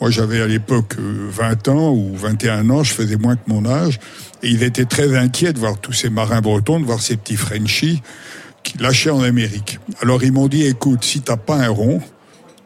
moi 0.00 0.10
j'avais 0.10 0.40
à 0.40 0.48
l'époque 0.48 0.96
euh, 0.98 1.28
20 1.30 1.68
ans 1.68 1.92
ou 1.92 2.16
21 2.16 2.70
ans, 2.70 2.82
je 2.82 2.92
faisais 2.92 3.16
moins 3.16 3.36
que 3.36 3.48
mon 3.48 3.66
âge, 3.66 4.00
et 4.42 4.48
ils 4.48 4.64
étaient 4.64 4.84
très 4.84 5.16
inquiets 5.16 5.52
de 5.52 5.60
voir 5.60 5.78
tous 5.78 5.92
ces 5.92 6.10
marins 6.10 6.40
bretons, 6.40 6.80
de 6.80 6.84
voir 6.84 7.00
ces 7.00 7.16
petits 7.16 7.36
Frenchies 7.36 8.02
lâchaient 8.78 9.10
en 9.10 9.22
Amérique. 9.22 9.78
Alors 10.00 10.22
ils 10.24 10.32
m'ont 10.32 10.48
dit, 10.48 10.64
écoute, 10.66 11.04
si 11.04 11.20
t'as 11.20 11.36
pas 11.36 11.56
un 11.56 11.68
rond, 11.68 12.00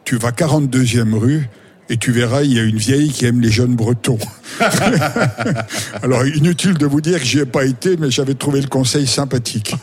tu 0.03 0.17
vas 0.17 0.31
42e 0.31 1.13
rue 1.13 1.49
et 1.89 1.97
tu 1.97 2.11
verras, 2.11 2.43
il 2.43 2.53
y 2.53 2.59
a 2.59 2.63
une 2.63 2.77
vieille 2.77 3.09
qui 3.09 3.25
aime 3.25 3.39
les 3.39 3.49
jeunes 3.49 3.75
bretons. 3.75 4.17
Alors, 6.01 6.25
inutile 6.25 6.77
de 6.77 6.85
vous 6.85 6.99
dire 6.99 7.19
que 7.19 7.25
j'y 7.25 7.39
ai 7.39 7.45
pas 7.45 7.63
été, 7.63 7.95
mais 7.95 8.11
j'avais 8.11 8.33
trouvé 8.33 8.59
le 8.59 8.67
conseil 8.67 9.07
sympathique. 9.07 9.73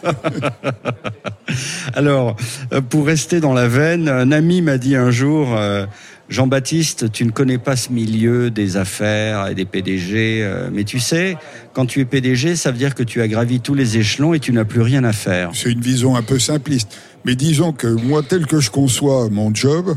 Alors, 1.95 2.37
euh, 2.73 2.83
pour 2.83 3.07
rester 3.07 3.41
dans 3.41 3.55
la 3.55 3.69
veine, 3.69 4.09
un 4.09 4.33
ami 4.33 4.61
m'a 4.61 4.77
dit 4.77 4.97
un 4.97 5.11
jour, 5.11 5.57
euh, 5.57 5.87
Jean-Baptiste, 6.31 7.13
tu 7.13 7.25
ne 7.27 7.31
connais 7.31 7.59
pas 7.59 7.77
ce 7.77 7.93
milieu 7.93 8.51
des 8.51 8.77
affaires 8.77 9.49
et 9.49 9.55
des 9.55 9.67
PDG, 9.67 10.41
euh, 10.43 10.71
mais 10.73 10.85
tu 10.85 10.99
sais, 10.99 11.37
quand 11.75 11.85
tu 11.87 12.01
es 12.01 12.05
PDG, 12.07 12.57
ça 12.57 12.71
veut 12.73 12.79
dire 12.79 12.95
que 12.95 13.03
tu 13.03 13.21
as 13.21 13.29
gravi 13.29 13.61
tous 13.61 13.75
les 13.75 13.99
échelons 13.99 14.33
et 14.33 14.41
tu 14.41 14.53
n'as 14.53 14.65
plus 14.65 14.81
rien 14.81 15.05
à 15.05 15.13
faire. 15.13 15.51
C'est 15.53 15.71
une 15.71 15.81
vision 15.83 16.17
un 16.17 16.23
peu 16.23 16.39
simpliste. 16.39 16.97
Mais 17.27 17.37
disons 17.37 17.73
que 17.73 17.87
moi, 17.87 18.23
tel 18.23 18.47
que 18.47 18.59
je 18.61 18.71
conçois 18.71 19.29
mon 19.31 19.55
job, 19.55 19.97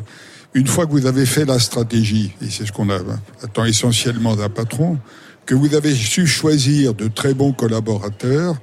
une 0.54 0.68
fois 0.68 0.86
que 0.86 0.92
vous 0.92 1.06
avez 1.06 1.26
fait 1.26 1.46
la 1.46 1.60
stratégie, 1.60 2.34
et 2.42 2.50
c'est 2.50 2.66
ce 2.66 2.72
qu'on 2.72 2.90
a- 2.90 3.00
attend 3.44 3.66
essentiellement 3.66 4.36
d'un 4.36 4.50
patron, 4.50 4.98
que 5.46 5.56
vous 5.56 5.76
avez 5.76 5.94
su 5.96 6.28
choisir 6.28 6.94
de 6.94 7.08
très 7.08 7.34
bons 7.34 7.54
collaborateurs, 7.54 8.56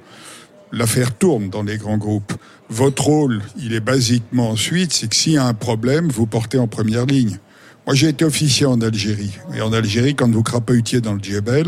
l'affaire 0.71 1.15
tourne 1.15 1.49
dans 1.49 1.63
les 1.63 1.77
grands 1.77 1.97
groupes. 1.97 2.33
Votre 2.69 3.05
rôle, 3.05 3.41
il 3.57 3.73
est 3.73 3.79
basiquement 3.79 4.51
ensuite, 4.51 4.93
c'est 4.93 5.07
que 5.07 5.15
s'il 5.15 5.33
y 5.33 5.37
a 5.37 5.45
un 5.45 5.53
problème, 5.53 6.09
vous 6.09 6.25
portez 6.27 6.59
en 6.59 6.67
première 6.67 7.05
ligne. 7.05 7.39
Moi, 7.85 7.93
j'ai 7.93 8.09
été 8.09 8.25
officier 8.25 8.65
en 8.65 8.81
Algérie. 8.81 9.37
Et 9.55 9.61
en 9.61 9.71
Algérie, 9.71 10.15
quand 10.15 10.29
vous 10.31 10.41
crapailletiez 10.41 11.01
dans 11.01 11.13
le 11.13 11.19
Djebel, 11.21 11.67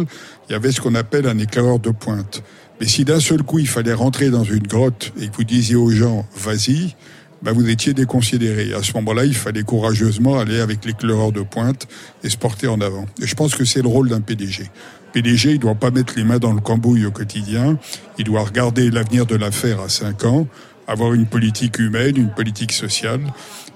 il 0.49 0.53
y 0.53 0.55
avait 0.55 0.71
ce 0.71 0.81
qu'on 0.81 0.95
appelle 0.95 1.27
un 1.27 1.37
éclaireur 1.37 1.79
de 1.79 1.91
pointe. 1.91 2.41
Mais 2.79 2.87
si 2.87 3.05
d'un 3.05 3.19
seul 3.19 3.43
coup, 3.43 3.59
il 3.59 3.67
fallait 3.67 3.93
rentrer 3.93 4.31
dans 4.31 4.43
une 4.43 4.65
grotte 4.65 5.13
et 5.19 5.27
que 5.27 5.35
vous 5.35 5.43
disiez 5.43 5.75
aux 5.75 5.91
gens, 5.91 6.25
vas-y, 6.35 6.95
ben 7.43 7.51
vous 7.51 7.69
étiez 7.69 7.93
déconsidéré. 7.93 8.73
À 8.73 8.81
ce 8.81 8.93
moment-là, 8.93 9.25
il 9.25 9.35
fallait 9.35 9.61
courageusement 9.61 10.39
aller 10.39 10.59
avec 10.59 10.85
l'éclaireur 10.85 11.31
de 11.31 11.41
pointe 11.41 11.87
et 12.23 12.29
se 12.29 12.37
porter 12.37 12.67
en 12.67 12.81
avant. 12.81 13.05
Et 13.21 13.27
je 13.27 13.35
pense 13.35 13.53
que 13.55 13.63
c'est 13.63 13.83
le 13.83 13.87
rôle 13.87 14.09
d'un 14.09 14.21
PDG. 14.21 14.71
PDG, 15.13 15.51
il 15.51 15.59
doit 15.59 15.75
pas 15.75 15.91
mettre 15.91 16.13
les 16.17 16.23
mains 16.23 16.39
dans 16.39 16.53
le 16.53 16.61
cambouis 16.61 17.05
au 17.05 17.11
quotidien. 17.11 17.77
Il 18.17 18.25
doit 18.25 18.43
regarder 18.43 18.89
l'avenir 18.89 19.25
de 19.25 19.35
l'affaire 19.35 19.81
à 19.81 19.89
cinq 19.89 20.25
ans, 20.25 20.47
avoir 20.87 21.13
une 21.13 21.25
politique 21.25 21.79
humaine, 21.79 22.15
une 22.17 22.29
politique 22.29 22.71
sociale, 22.71 23.21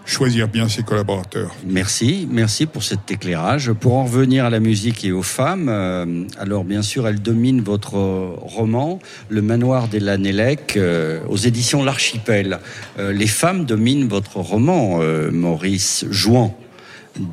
choisir 0.06 0.48
bien 0.48 0.68
ses 0.68 0.84
collaborateurs. 0.84 1.53
Merci, 1.65 2.27
merci 2.30 2.65
pour 2.65 2.84
cet 2.84 3.12
éclairage. 3.12 3.72
Pour 3.74 3.96
en 3.96 4.06
revenir 4.06 4.46
à 4.46 4.50
la 4.50 4.60
musique 4.60 5.03
et 5.06 5.12
aux 5.12 5.22
femmes, 5.22 5.68
euh, 5.70 6.24
alors 6.39 6.63
bien 6.63 6.82
sûr, 6.82 7.08
elle 7.08 7.22
domine 7.22 7.62
votre 7.62 7.94
roman, 7.94 9.00
Le 9.30 9.41
Manoir 9.41 9.88
des 9.88 10.00
Lanellec, 10.00 10.75
euh, 10.77 11.20
aux 11.27 11.38
éditions 11.38 11.84
L'Archipel. 11.84 12.60
Euh, 12.98 13.13
les 13.13 13.27
femmes 13.27 13.65
dominent 13.65 14.08
votre 14.08 14.38
roman, 14.38 15.00
euh, 15.01 15.30
Maurice 15.32 16.06
Jouan, 16.10 16.58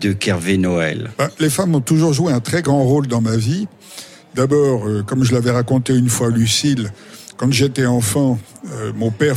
de 0.01 0.13
Kervé 0.13 0.59
Noël. 0.59 1.11
Ben, 1.19 1.31
les 1.39 1.51
femmes 1.51 1.75
ont 1.75 1.81
toujours 1.81 2.13
joué 2.13 2.33
un 2.33 2.41
très 2.41 2.63
grand 2.63 2.83
rôle 2.83 3.07
dans 3.07 3.21
ma 3.21 3.37
vie. 3.37 3.67
D'abord, 4.35 4.87
euh, 4.87 5.03
comme 5.03 5.25
je 5.25 5.33
l'avais 5.33 5.51
raconté 5.51 5.95
une 5.97 6.09
fois 6.09 6.29
à 6.29 6.31
Lucille, 6.31 6.91
quand 7.39 7.53
j'étais 7.53 7.87
enfant, 7.87 8.39
euh, 8.73 8.93
mon 8.95 9.13
père 9.13 9.37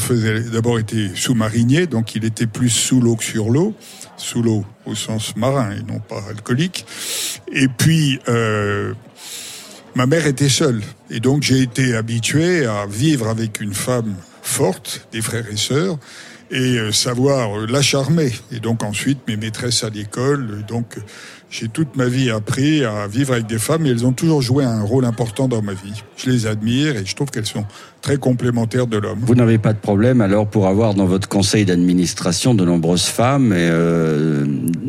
d'abord 0.52 0.80
était 0.80 1.12
sous-marinier, 1.14 1.86
donc 1.86 2.16
il 2.16 2.26
était 2.26 2.48
plus 2.48 2.70
sous 2.70 3.00
l'eau 3.00 3.16
que 3.16 3.24
sur 3.24 3.50
l'eau, 3.52 3.76
sous 4.18 4.42
l'eau 4.42 4.66
au 4.86 4.96
sens 4.96 5.36
marin 5.36 5.72
et 5.72 5.84
non 5.84 6.00
pas 6.00 6.22
alcoolique. 6.28 6.86
Et 7.54 7.68
puis, 7.68 8.20
euh, 8.28 8.94
ma 9.94 10.08
mère 10.08 10.26
était 10.26 10.50
seule, 10.50 10.82
et 11.12 11.20
donc 11.20 11.44
j'ai 11.44 11.62
été 11.62 11.96
habitué 11.96 12.66
à 12.66 12.88
vivre 12.88 13.28
avec 13.28 13.62
une 13.62 13.76
femme 13.76 14.16
forte, 14.42 15.08
des 15.12 15.22
frères 15.22 15.50
et 15.52 15.58
sœurs, 15.58 16.00
et 16.52 16.78
euh, 16.78 16.92
savoir 16.92 17.58
euh, 17.58 17.66
la 17.68 17.82
charmer. 17.82 18.32
Et 18.52 18.60
donc 18.60 18.84
ensuite 18.84 19.20
mes 19.28 19.38
maîtresses 19.38 19.84
à 19.84 19.90
l'école. 19.90 20.48
euh, 20.52 20.62
Donc 20.68 20.98
j'ai 21.50 21.68
toute 21.68 21.96
ma 21.98 22.06
vie 22.06 22.30
appris 22.30 22.84
à 22.86 23.08
vivre 23.08 23.34
avec 23.34 23.46
des 23.48 23.60
femmes 23.60 23.86
et 23.86 23.90
elles 23.90 24.06
ont 24.06 24.14
toujours 24.14 24.42
joué 24.42 24.64
un 24.64 24.84
rôle 24.84 25.06
important 25.06 25.48
dans 25.48 25.62
ma 25.62 25.74
vie. 25.74 26.02
Je 26.16 26.30
les 26.30 26.48
admire 26.48 26.96
et 26.96 27.06
je 27.06 27.14
trouve 27.16 27.30
qu'elles 27.30 27.46
sont 27.46 27.66
très 28.02 28.18
complémentaires 28.18 28.88
de 28.88 28.98
l'homme. 28.98 29.20
Vous 29.22 29.36
n'avez 29.36 29.58
pas 29.58 29.74
de 29.74 29.80
problème 29.80 30.22
alors 30.22 30.48
pour 30.48 30.68
avoir 30.68 30.94
dans 30.94 31.06
votre 31.06 31.28
conseil 31.28 31.66
d'administration 31.66 32.54
de 32.54 32.64
nombreuses 32.64 33.06
femmes, 33.06 33.52
et, 33.52 33.68
euh, 33.70 34.46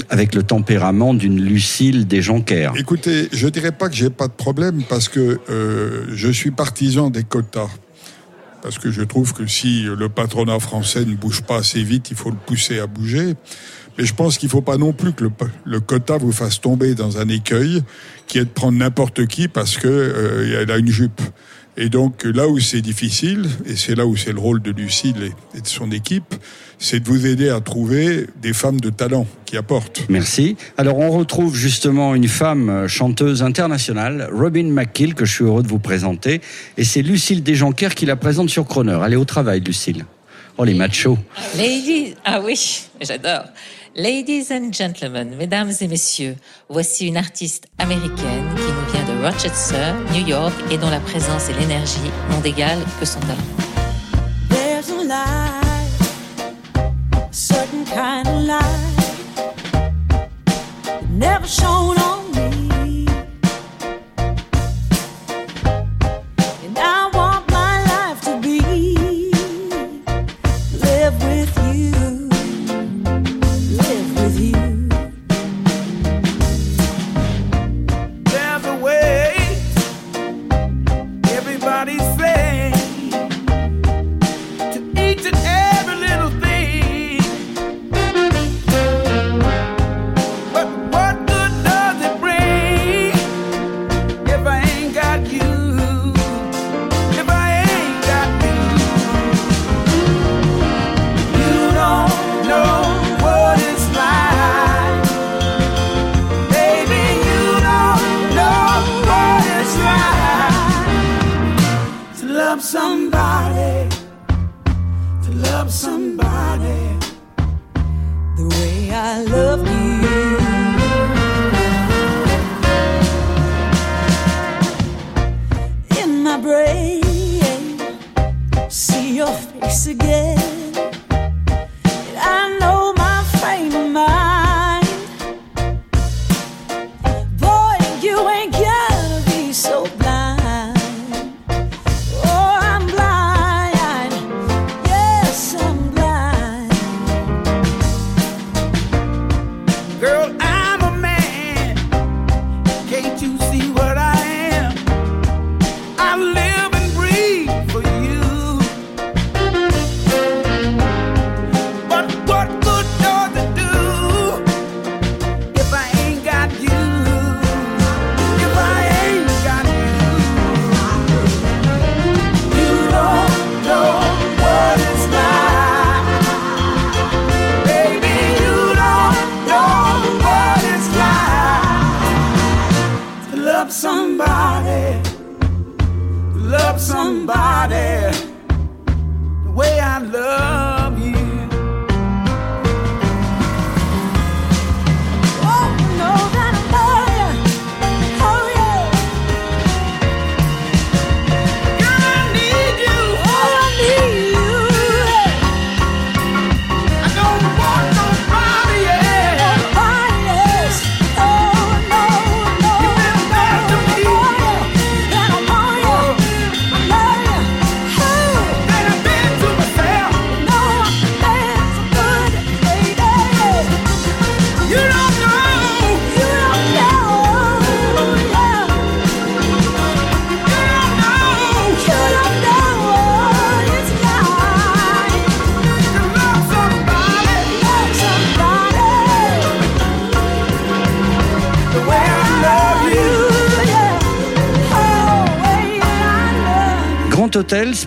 avec 0.08 0.34
le 0.34 0.42
tempérament 0.44 1.14
d'une 1.14 1.40
Lucille 1.40 2.06
Desjonquers. 2.06 2.72
Écoutez, 2.76 3.28
je 3.32 3.48
dirais 3.48 3.72
pas 3.72 3.88
que 3.88 3.96
j'ai 3.96 4.10
pas 4.10 4.28
de 4.28 4.32
problème 4.32 4.82
parce 4.88 5.08
que 5.08 5.40
euh, 5.50 6.04
je 6.14 6.28
suis 6.30 6.52
partisan 6.52 7.10
des 7.10 7.24
quotas. 7.24 7.70
Parce 8.62 8.78
que 8.78 8.90
je 8.90 9.02
trouve 9.02 9.34
que 9.34 9.46
si 9.46 9.82
le 9.82 10.08
patronat 10.08 10.60
français 10.60 11.04
ne 11.04 11.14
bouge 11.14 11.42
pas 11.42 11.56
assez 11.56 11.82
vite, 11.82 12.10
il 12.10 12.16
faut 12.16 12.30
le 12.30 12.36
pousser 12.36 12.78
à 12.78 12.86
bouger. 12.86 13.34
Mais 13.98 14.06
je 14.06 14.14
pense 14.14 14.38
qu'il 14.38 14.48
faut 14.48 14.62
pas 14.62 14.78
non 14.78 14.92
plus 14.92 15.12
que 15.12 15.24
le, 15.24 15.30
le 15.64 15.80
quota 15.80 16.16
vous 16.16 16.32
fasse 16.32 16.60
tomber 16.60 16.94
dans 16.94 17.18
un 17.18 17.28
écueil 17.28 17.82
qui 18.26 18.38
est 18.38 18.44
de 18.44 18.50
prendre 18.50 18.78
n'importe 18.78 19.26
qui 19.26 19.48
parce 19.48 19.76
que 19.76 19.88
euh, 19.88 20.66
a 20.66 20.78
une 20.78 20.88
jupe. 20.88 21.20
Et 21.76 21.88
donc 21.88 22.24
là 22.24 22.48
où 22.48 22.58
c'est 22.60 22.82
difficile, 22.82 23.48
et 23.66 23.76
c'est 23.76 23.94
là 23.94 24.06
où 24.06 24.16
c'est 24.16 24.32
le 24.32 24.38
rôle 24.38 24.60
de 24.60 24.70
Lucille 24.70 25.32
et 25.54 25.60
de 25.60 25.66
son 25.66 25.90
équipe, 25.90 26.34
c'est 26.82 27.00
de 27.00 27.08
vous 27.08 27.26
aider 27.26 27.48
à 27.48 27.60
trouver 27.60 28.26
des 28.42 28.52
femmes 28.52 28.80
de 28.80 28.90
talent 28.90 29.26
qui 29.46 29.56
apportent. 29.56 30.02
Merci. 30.08 30.56
Alors 30.76 30.98
on 30.98 31.10
retrouve 31.10 31.56
justement 31.56 32.14
une 32.14 32.28
femme 32.28 32.68
euh, 32.68 32.88
chanteuse 32.88 33.42
internationale, 33.42 34.28
Robin 34.32 34.64
McKill, 34.64 35.14
que 35.14 35.24
je 35.24 35.32
suis 35.32 35.44
heureux 35.44 35.62
de 35.62 35.68
vous 35.68 35.78
présenter. 35.78 36.40
Et 36.76 36.84
c'est 36.84 37.02
Lucille 37.02 37.42
Desjonquers 37.42 37.94
qui 37.94 38.04
la 38.04 38.16
présente 38.16 38.50
sur 38.50 38.66
Croner. 38.66 38.98
Allez 39.00 39.16
au 39.16 39.24
travail, 39.24 39.60
Lucille. 39.60 40.04
Oh, 40.58 40.64
les 40.64 40.74
machos. 40.74 41.18
Ladies, 41.56 42.14
ah 42.24 42.40
oui, 42.44 42.82
j'adore. 43.00 43.44
Ladies 43.94 44.46
and 44.50 44.72
gentlemen, 44.72 45.36
mesdames 45.36 45.70
et 45.80 45.86
messieurs, 45.86 46.34
voici 46.68 47.06
une 47.06 47.16
artiste 47.16 47.66
américaine 47.78 48.44
qui 48.56 48.72
nous 48.72 48.92
vient 48.92 49.14
de 49.14 49.22
Rochester, 49.24 49.92
New 50.14 50.26
York, 50.26 50.54
et 50.70 50.78
dont 50.78 50.90
la 50.90 51.00
présence 51.00 51.48
et 51.48 51.54
l'énergie 51.54 52.10
n'ont 52.30 52.40
d'égal 52.40 52.78
que 52.98 53.06
son 53.06 53.20
talent. 53.20 53.71
Kind 57.94 58.26
of 58.26 58.44
light, 58.44 58.94
that 60.84 61.10
never 61.10 61.46
shone 61.46 62.01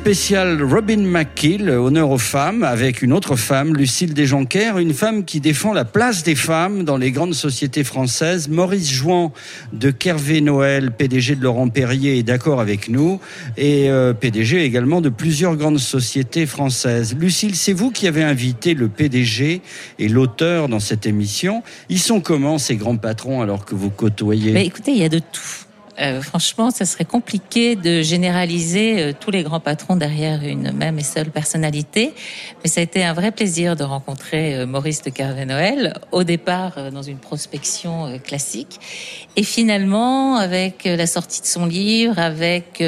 spécial 0.05 0.61
Robin 0.61 0.99
McKill, 0.99 1.67
honneur 1.67 2.11
aux 2.11 2.19
femmes, 2.19 2.63
avec 2.63 3.01
une 3.01 3.11
autre 3.11 3.35
femme, 3.35 3.75
Lucille 3.75 4.13
Desjonquers, 4.13 4.77
une 4.77 4.93
femme 4.93 5.25
qui 5.25 5.39
défend 5.39 5.73
la 5.73 5.83
place 5.83 6.21
des 6.21 6.35
femmes 6.35 6.83
dans 6.83 6.97
les 6.97 7.09
grandes 7.09 7.33
sociétés 7.33 7.83
françaises. 7.83 8.47
Maurice 8.47 8.91
Jouan 8.91 9.33
de 9.73 9.89
Kervé 9.89 10.41
Noël, 10.41 10.91
PDG 10.91 11.37
de 11.37 11.41
Laurent 11.41 11.69
Perrier, 11.69 12.19
est 12.19 12.23
d'accord 12.23 12.61
avec 12.61 12.87
nous, 12.87 13.19
et 13.57 13.89
euh, 13.89 14.13
PDG 14.13 14.63
également 14.63 15.01
de 15.01 15.09
plusieurs 15.09 15.55
grandes 15.55 15.79
sociétés 15.79 16.45
françaises. 16.45 17.15
Lucille, 17.19 17.55
c'est 17.55 17.73
vous 17.73 17.89
qui 17.89 18.07
avez 18.07 18.21
invité 18.21 18.75
le 18.75 18.89
PDG 18.89 19.63
et 19.97 20.07
l'auteur 20.07 20.69
dans 20.69 20.79
cette 20.79 21.07
émission. 21.07 21.63
Ils 21.89 21.97
sont 21.97 22.21
comment 22.21 22.59
ces 22.59 22.75
grands 22.75 22.97
patrons 22.97 23.41
alors 23.41 23.65
que 23.65 23.73
vous 23.73 23.89
côtoyez? 23.89 24.51
Mais 24.51 24.67
écoutez, 24.67 24.91
il 24.91 24.99
y 24.99 25.03
a 25.03 25.09
de 25.09 25.17
tout. 25.17 25.64
Euh, 25.99 26.21
franchement, 26.21 26.71
ça 26.71 26.85
serait 26.85 27.05
compliqué 27.05 27.75
de 27.75 28.01
généraliser 28.01 28.99
euh, 29.01 29.13
tous 29.17 29.31
les 29.31 29.43
grands 29.43 29.61
patrons 29.61 29.95
derrière 29.95 30.43
une 30.43 30.71
même 30.71 30.99
et 30.99 31.03
seule 31.03 31.29
personnalité. 31.31 32.13
Mais 32.63 32.69
ça 32.69 32.81
a 32.81 32.83
été 32.83 33.03
un 33.03 33.13
vrai 33.13 33.31
plaisir 33.31 33.77
de 33.77 33.83
rencontrer 33.83 34.55
euh, 34.55 34.65
Maurice 34.65 35.03
de 35.03 35.09
Carvé-Noël, 35.09 35.93
au 36.11 36.23
départ 36.23 36.91
dans 36.91 37.01
une 37.01 37.17
prospection 37.17 38.19
classique. 38.19 38.79
Et 39.37 39.43
finalement, 39.43 40.35
avec 40.35 40.83
la 40.85 41.07
sortie 41.07 41.41
de 41.41 41.45
son 41.45 41.65
livre, 41.65 42.19
avec 42.19 42.83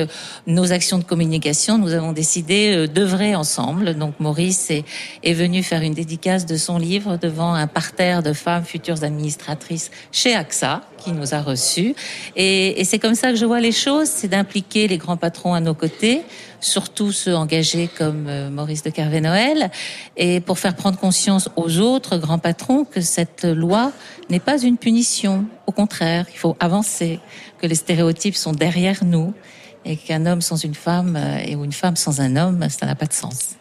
nos 0.45 0.71
actions 0.71 0.97
de 0.97 1.03
communication, 1.03 1.77
nous 1.77 1.93
avons 1.93 2.11
décidé 2.11 2.87
d'œuvrer 2.87 3.35
ensemble. 3.35 3.95
Donc 3.95 4.19
Maurice 4.19 4.71
est 4.71 5.33
venu 5.33 5.63
faire 5.63 5.81
une 5.81 5.93
dédicace 5.93 6.45
de 6.45 6.57
son 6.57 6.77
livre 6.77 7.17
devant 7.17 7.53
un 7.53 7.67
parterre 7.67 8.23
de 8.23 8.33
femmes 8.33 8.65
futures 8.65 9.03
administratrices 9.03 9.91
chez 10.11 10.35
AXA, 10.35 10.81
qui 10.97 11.11
nous 11.11 11.33
a 11.33 11.41
reçus. 11.41 11.95
Et, 12.35 12.79
et 12.79 12.83
c'est 12.83 12.99
comme 12.99 13.15
ça 13.15 13.31
que 13.31 13.37
je 13.37 13.45
vois 13.45 13.59
les 13.59 13.71
choses, 13.71 14.07
c'est 14.07 14.27
d'impliquer 14.27 14.87
les 14.87 14.97
grands 14.97 15.17
patrons 15.17 15.53
à 15.53 15.59
nos 15.59 15.73
côtés, 15.73 16.21
surtout 16.59 17.11
ceux 17.11 17.35
engagés 17.35 17.89
comme 17.97 18.27
euh, 18.27 18.49
Maurice 18.49 18.83
de 18.83 18.89
Carvé-Noël, 18.89 19.69
et 20.15 20.39
pour 20.39 20.59
faire 20.59 20.75
prendre 20.75 20.97
conscience 20.97 21.49
aux 21.55 21.79
autres 21.79 22.17
grands 22.17 22.39
patrons 22.39 22.83
que 22.85 23.01
cette 23.01 23.45
loi 23.45 23.91
n'est 24.29 24.39
pas 24.39 24.61
une 24.61 24.77
punition. 24.77 25.45
Au 25.67 25.71
contraire, 25.71 26.25
il 26.33 26.37
faut 26.37 26.55
avancer, 26.59 27.19
que 27.59 27.67
les 27.67 27.75
stéréotypes 27.75 28.35
sont 28.35 28.51
derrière 28.51 29.03
nous, 29.03 29.33
et 29.85 29.95
qu'un 29.95 30.25
homme 30.25 30.41
sans 30.41 30.57
une 30.57 30.75
femme 30.75 31.15
euh, 31.15 31.37
et 31.45 31.55
ou 31.55 31.63
une 31.63 31.71
femme 31.71 31.95
sans 31.95 32.19
un 32.19 32.35
homme, 32.35 32.67
ça 32.69 32.85
n'a 32.85 32.95
pas 32.95 33.05
de 33.05 33.13
sens. 33.13 33.55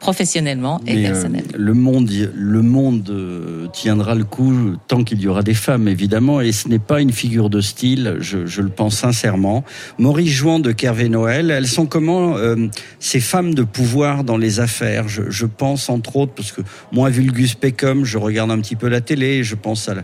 Professionnellement 0.00 0.80
et 0.86 0.94
Mais, 0.94 1.06
euh, 1.06 1.08
personnellement. 1.12 1.52
le 1.56 1.74
monde, 1.74 2.10
le 2.34 2.62
monde 2.62 3.10
euh, 3.10 3.66
tiendra 3.72 4.14
le 4.14 4.24
coup 4.24 4.76
tant 4.86 5.02
qu'il 5.02 5.20
y 5.20 5.26
aura 5.26 5.42
des 5.42 5.54
femmes, 5.54 5.88
évidemment, 5.88 6.40
et 6.40 6.52
ce 6.52 6.68
n'est 6.68 6.78
pas 6.78 7.00
une 7.00 7.10
figure 7.12 7.50
de 7.50 7.60
style, 7.60 8.16
je, 8.20 8.46
je 8.46 8.62
le 8.62 8.68
pense 8.68 8.96
sincèrement. 8.96 9.64
Maurice 9.98 10.30
Jouan 10.30 10.60
de 10.60 10.70
Kervé 10.70 11.08
Noël, 11.08 11.50
elles 11.50 11.66
sont 11.66 11.86
comment 11.86 12.36
euh, 12.36 12.68
ces 13.00 13.20
femmes 13.20 13.54
de 13.54 13.64
pouvoir 13.64 14.22
dans 14.22 14.36
les 14.36 14.60
affaires? 14.60 15.08
Je, 15.08 15.22
je 15.30 15.46
pense 15.46 15.88
entre 15.88 16.16
autres, 16.16 16.32
parce 16.32 16.52
que 16.52 16.62
moi, 16.92 17.10
Vulgus 17.10 17.54
Pecum, 17.54 18.04
je 18.04 18.18
regarde 18.18 18.52
un 18.52 18.60
petit 18.60 18.76
peu 18.76 18.88
la 18.88 19.00
télé, 19.00 19.42
je 19.42 19.56
pense 19.56 19.88
à 19.88 19.94
la 19.94 20.02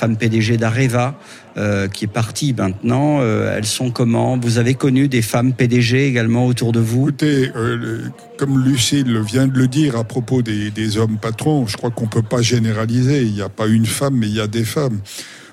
femme 0.00 0.16
PDG 0.16 0.56
d'Areva, 0.56 1.14
euh, 1.58 1.86
qui 1.86 2.06
est 2.06 2.08
partie 2.08 2.54
maintenant. 2.54 3.18
Euh, 3.20 3.54
elles 3.54 3.66
sont 3.66 3.90
comment? 3.90 4.38
Vous 4.38 4.56
avez 4.56 4.72
connu 4.72 5.08
des 5.08 5.20
femmes 5.20 5.52
PDG 5.52 6.06
également 6.06 6.46
autour 6.46 6.72
de 6.72 6.80
vous? 6.80 7.08
Écoutez, 7.08 7.52
euh, 7.54 8.08
comme 8.38 8.64
Lucille 8.64 9.20
vient 9.20 9.46
de 9.46 9.58
le 9.58 9.68
dire 9.68 9.96
à 9.96 10.04
propos 10.04 10.40
des, 10.40 10.70
des 10.70 10.96
hommes 10.96 11.18
patrons, 11.18 11.66
je 11.66 11.76
crois 11.76 11.90
qu'on 11.90 12.06
peut 12.06 12.22
pas 12.22 12.40
généraliser. 12.40 13.24
Il 13.24 13.34
n'y 13.34 13.42
a 13.42 13.50
pas 13.50 13.66
une 13.66 13.84
femme, 13.84 14.16
mais 14.16 14.28
il 14.28 14.36
y 14.36 14.40
a 14.40 14.46
des 14.46 14.64
femmes. 14.64 15.00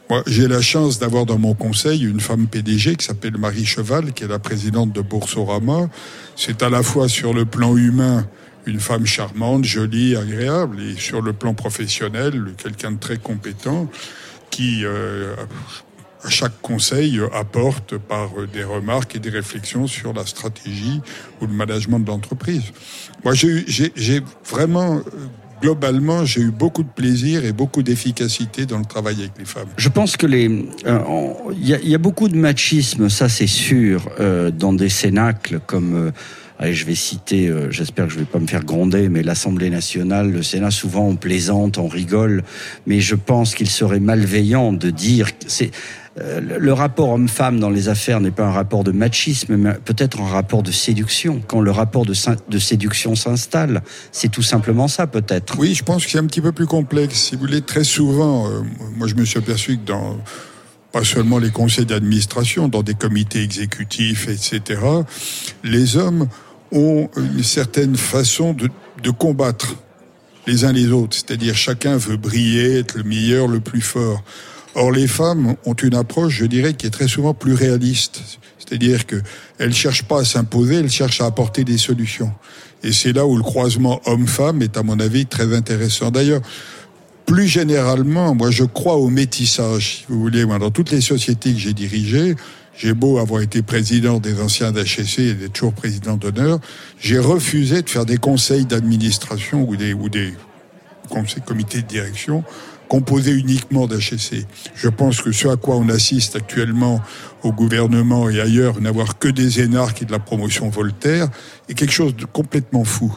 Moi, 0.09 0.23
j'ai 0.27 0.47
la 0.47 0.61
chance 0.61 0.97
d'avoir 0.97 1.25
dans 1.25 1.37
mon 1.37 1.53
conseil 1.53 2.05
une 2.05 2.21
femme 2.21 2.47
PDG 2.47 2.95
qui 2.95 3.05
s'appelle 3.05 3.37
Marie 3.37 3.65
Cheval, 3.65 4.13
qui 4.13 4.23
est 4.23 4.29
la 4.29 4.39
présidente 4.39 4.93
de 4.93 5.01
Boursorama. 5.01 5.89
C'est 6.37 6.63
à 6.63 6.69
la 6.69 6.83
fois 6.83 7.09
sur 7.09 7.33
le 7.33 7.43
plan 7.43 7.75
humain 7.75 8.25
une 8.65 8.79
femme 8.79 9.05
charmante, 9.05 9.63
jolie, 9.63 10.15
agréable, 10.15 10.81
et 10.81 10.95
sur 10.99 11.21
le 11.21 11.33
plan 11.33 11.53
professionnel, 11.53 12.53
quelqu'un 12.61 12.91
de 12.91 12.99
très 12.99 13.17
compétent 13.17 13.89
qui, 14.49 14.81
euh, 14.83 15.35
à 16.23 16.29
chaque 16.29 16.61
conseil, 16.61 17.19
euh, 17.19 17.27
apporte 17.33 17.97
par 17.97 18.29
euh, 18.37 18.47
des 18.47 18.63
remarques 18.63 19.15
et 19.15 19.19
des 19.19 19.29
réflexions 19.29 19.87
sur 19.87 20.13
la 20.13 20.25
stratégie 20.25 21.01
ou 21.41 21.47
le 21.47 21.53
management 21.53 21.99
de 21.99 22.07
l'entreprise. 22.07 22.63
Moi, 23.23 23.33
j'ai 23.35 24.21
vraiment, 24.49 25.01
globalement, 25.61 26.25
j'ai 26.25 26.41
eu 26.41 26.51
beaucoup 26.51 26.83
de 26.83 26.89
plaisir 26.89 27.45
et 27.45 27.51
beaucoup 27.51 27.83
d'efficacité 27.83 28.65
dans 28.65 28.79
le 28.79 28.85
travail 28.85 29.15
avec 29.19 29.31
les 29.37 29.45
femmes. 29.45 29.69
Je 29.77 29.89
pense 29.89 30.17
que 30.17 30.25
les, 30.25 30.45
il 30.45 31.67
y, 31.67 31.95
a, 31.95 31.97
beaucoup 31.97 32.27
de 32.27 32.37
machisme, 32.37 33.09
ça 33.09 33.29
c'est 33.29 33.47
sûr, 33.47 34.09
dans 34.53 34.73
des 34.73 34.89
cénacles 34.89 35.59
comme. 35.65 36.11
Allez, 36.59 36.73
je 36.73 36.85
vais 36.85 36.95
citer, 36.95 37.49
euh, 37.49 37.69
j'espère 37.69 38.07
que 38.07 38.13
je 38.13 38.17
vais 38.17 38.25
pas 38.25 38.39
me 38.39 38.47
faire 38.47 38.63
gronder, 38.65 39.09
mais 39.09 39.21
l'Assemblée 39.21 39.69
nationale, 39.69 40.31
le 40.31 40.41
Sénat, 40.41 40.71
souvent 40.71 41.07
on 41.07 41.15
plaisante, 41.15 41.77
on 41.77 41.87
rigole, 41.87 42.43
mais 42.87 42.99
je 42.99 43.13
pense 43.13 43.53
qu'il 43.53 43.69
serait 43.69 43.99
malveillant 43.99 44.73
de 44.73 44.89
dire 44.89 45.29
c'est 45.45 45.69
euh, 46.19 46.41
le- 46.41 46.73
rapport 46.73 47.09
homme-femme 47.09 47.59
dans 47.59 47.69
les 47.69 47.89
affaires 47.89 48.19
n'est 48.21 48.31
pas 48.31 48.45
un 48.47 48.51
rapport 48.51 48.83
de 48.83 48.91
machisme, 48.91 49.55
mais 49.55 49.73
peut-être 49.85 50.19
un 50.19 50.27
rapport 50.27 50.63
de 50.63 50.71
séduction. 50.71 51.43
Quand 51.45 51.61
le 51.61 51.69
rapport 51.69 52.07
de 52.07 52.57
séduction 52.57 53.13
s'installe, 53.13 53.83
c'est 54.11 54.31
tout 54.31 54.41
simplement 54.41 54.87
ça, 54.87 55.05
peut-être. 55.05 55.59
Oui, 55.59 55.75
je 55.75 55.83
pense 55.83 56.05
que 56.05 56.11
c'est 56.11 56.17
un 56.17 56.25
petit 56.25 56.41
peu 56.41 56.51
plus 56.53 56.65
complexe. 56.65 57.25
Si 57.25 57.35
vous 57.35 57.41
voulez, 57.41 57.61
très 57.61 57.83
souvent, 57.83 58.47
euh, 58.49 58.61
moi 58.95 59.05
je 59.07 59.13
me 59.13 59.25
suis 59.25 59.37
aperçu 59.37 59.77
que 59.77 59.85
dans 59.85 60.17
pas 60.91 61.03
seulement 61.03 61.37
les 61.37 61.51
conseils 61.51 61.85
d'administration, 61.85 62.67
dans 62.67 62.81
des 62.81 62.95
comités 62.95 63.43
exécutifs, 63.43 64.27
etc., 64.27 64.81
les 65.63 65.97
hommes 65.97 66.27
ont 66.71 67.09
une 67.17 67.43
certaine 67.43 67.95
façon 67.95 68.53
de, 68.53 68.69
de 69.03 69.09
combattre 69.11 69.75
les 70.47 70.65
uns 70.65 70.71
les 70.71 70.87
autres. 70.87 71.15
C'est-à-dire 71.15 71.55
chacun 71.55 71.97
veut 71.97 72.17
briller, 72.17 72.79
être 72.79 72.95
le 72.95 73.03
meilleur, 73.03 73.47
le 73.47 73.59
plus 73.59 73.81
fort. 73.81 74.23
Or, 74.75 74.91
les 74.91 75.07
femmes 75.07 75.55
ont 75.65 75.73
une 75.73 75.95
approche, 75.95 76.35
je 76.35 76.45
dirais, 76.45 76.73
qui 76.73 76.85
est 76.85 76.91
très 76.91 77.07
souvent 77.07 77.33
plus 77.33 77.53
réaliste. 77.53 78.21
C'est-à-dire 78.59 79.05
que 79.05 79.15
elles 79.57 79.73
cherchent 79.73 80.03
pas 80.03 80.21
à 80.21 80.25
s'imposer, 80.25 80.75
elles 80.75 80.89
cherchent 80.89 81.21
à 81.21 81.25
apporter 81.25 81.63
des 81.63 81.77
solutions. 81.77 82.31
Et 82.83 82.91
c'est 82.91 83.11
là 83.11 83.25
où 83.25 83.35
le 83.35 83.43
croisement 83.43 84.01
homme-femme 84.05 84.61
est, 84.61 84.77
à 84.77 84.83
mon 84.83 84.99
avis, 84.99 85.25
très 85.25 85.55
intéressant. 85.55 86.11
D'ailleurs, 86.11 86.41
plus 87.25 87.47
généralement, 87.47 88.35
moi, 88.35 88.51
je 88.51 88.63
crois 88.63 88.95
au 88.97 89.09
métissage. 89.09 89.97
Si 89.97 90.05
vous 90.09 90.19
voulez, 90.19 90.45
moi, 90.45 90.59
dans 90.59 90.71
toutes 90.71 90.91
les 90.91 91.01
sociétés 91.01 91.53
que 91.53 91.59
j'ai 91.59 91.73
dirigées, 91.73 92.35
j'ai 92.77 92.93
beau 92.93 93.17
avoir 93.17 93.41
été 93.41 93.61
président 93.61 94.19
des 94.19 94.39
anciens 94.39 94.71
d'HEC 94.71 95.19
et 95.19 95.33
d'être 95.33 95.53
toujours 95.53 95.73
président 95.73 96.15
d'honneur, 96.15 96.59
j'ai 96.99 97.19
refusé 97.19 97.81
de 97.81 97.89
faire 97.89 98.05
des 98.05 98.17
conseils 98.17 98.65
d'administration 98.65 99.67
ou 99.67 99.75
des, 99.75 99.95
conseils, 101.09 101.41
comités 101.43 101.81
de 101.81 101.87
direction 101.87 102.43
composés 102.87 103.33
uniquement 103.33 103.85
d'HEC. 103.85 104.45
Je 104.75 104.87
pense 104.87 105.21
que 105.21 105.33
ce 105.33 105.49
à 105.49 105.57
quoi 105.57 105.75
on 105.75 105.89
assiste 105.89 106.37
actuellement 106.37 107.01
au 107.43 107.51
gouvernement 107.51 108.29
et 108.29 108.39
ailleurs, 108.39 108.79
n'avoir 108.79 109.17
que 109.17 109.27
des 109.27 109.59
énarques 109.59 110.03
et 110.03 110.05
de 110.05 110.11
la 110.11 110.19
promotion 110.19 110.69
Voltaire, 110.69 111.27
est 111.67 111.73
quelque 111.73 111.91
chose 111.91 112.15
de 112.15 112.23
complètement 112.25 112.85
fou. 112.85 113.13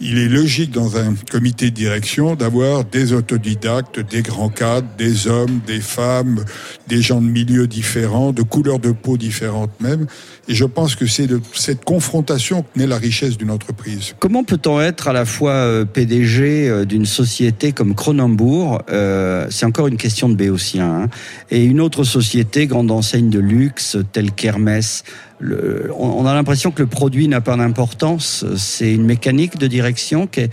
Il 0.00 0.18
est 0.18 0.28
logique 0.28 0.70
dans 0.70 0.96
un 0.96 1.14
comité 1.28 1.70
de 1.70 1.74
direction 1.74 2.36
d'avoir 2.36 2.84
des 2.84 3.12
autodidactes, 3.12 3.98
des 3.98 4.22
grands 4.22 4.48
cadres, 4.48 4.86
des 4.96 5.26
hommes, 5.26 5.60
des 5.66 5.80
femmes, 5.80 6.44
des 6.86 7.02
gens 7.02 7.20
de 7.20 7.26
milieux 7.26 7.66
différents, 7.66 8.32
de 8.32 8.42
couleurs 8.42 8.78
de 8.78 8.92
peau 8.92 9.16
différentes 9.16 9.72
même. 9.80 10.06
Et 10.46 10.54
je 10.54 10.64
pense 10.64 10.94
que 10.94 11.06
c'est 11.06 11.26
de 11.26 11.40
cette 11.52 11.84
confrontation 11.84 12.62
que 12.62 12.78
naît 12.78 12.86
la 12.86 12.96
richesse 12.96 13.36
d'une 13.36 13.50
entreprise. 13.50 14.14
Comment 14.20 14.44
peut-on 14.44 14.80
être 14.80 15.08
à 15.08 15.12
la 15.12 15.24
fois 15.24 15.52
euh, 15.52 15.84
PDG 15.84 16.68
euh, 16.68 16.84
d'une 16.84 17.04
société 17.04 17.72
comme 17.72 17.96
Cronenbourg, 17.96 18.82
euh, 18.90 19.46
c'est 19.50 19.66
encore 19.66 19.88
une 19.88 19.96
question 19.96 20.28
de 20.28 20.36
Béotien, 20.36 21.02
hein, 21.02 21.08
et 21.50 21.64
une 21.64 21.80
autre 21.80 22.04
société, 22.04 22.66
grande 22.66 22.90
enseigne 22.90 23.30
de 23.30 23.40
luxe, 23.40 23.96
telle 24.12 24.30
qu'Hermès 24.30 25.02
le, 25.40 25.90
on, 25.96 26.26
a 26.26 26.34
l'impression 26.34 26.70
que 26.70 26.82
le 26.82 26.88
produit 26.88 27.28
n'a 27.28 27.40
pas 27.40 27.56
d'importance, 27.56 28.44
c'est 28.56 28.92
une 28.92 29.04
mécanique 29.04 29.58
de 29.58 29.66
direction 29.66 30.26
qui 30.26 30.40
est... 30.40 30.50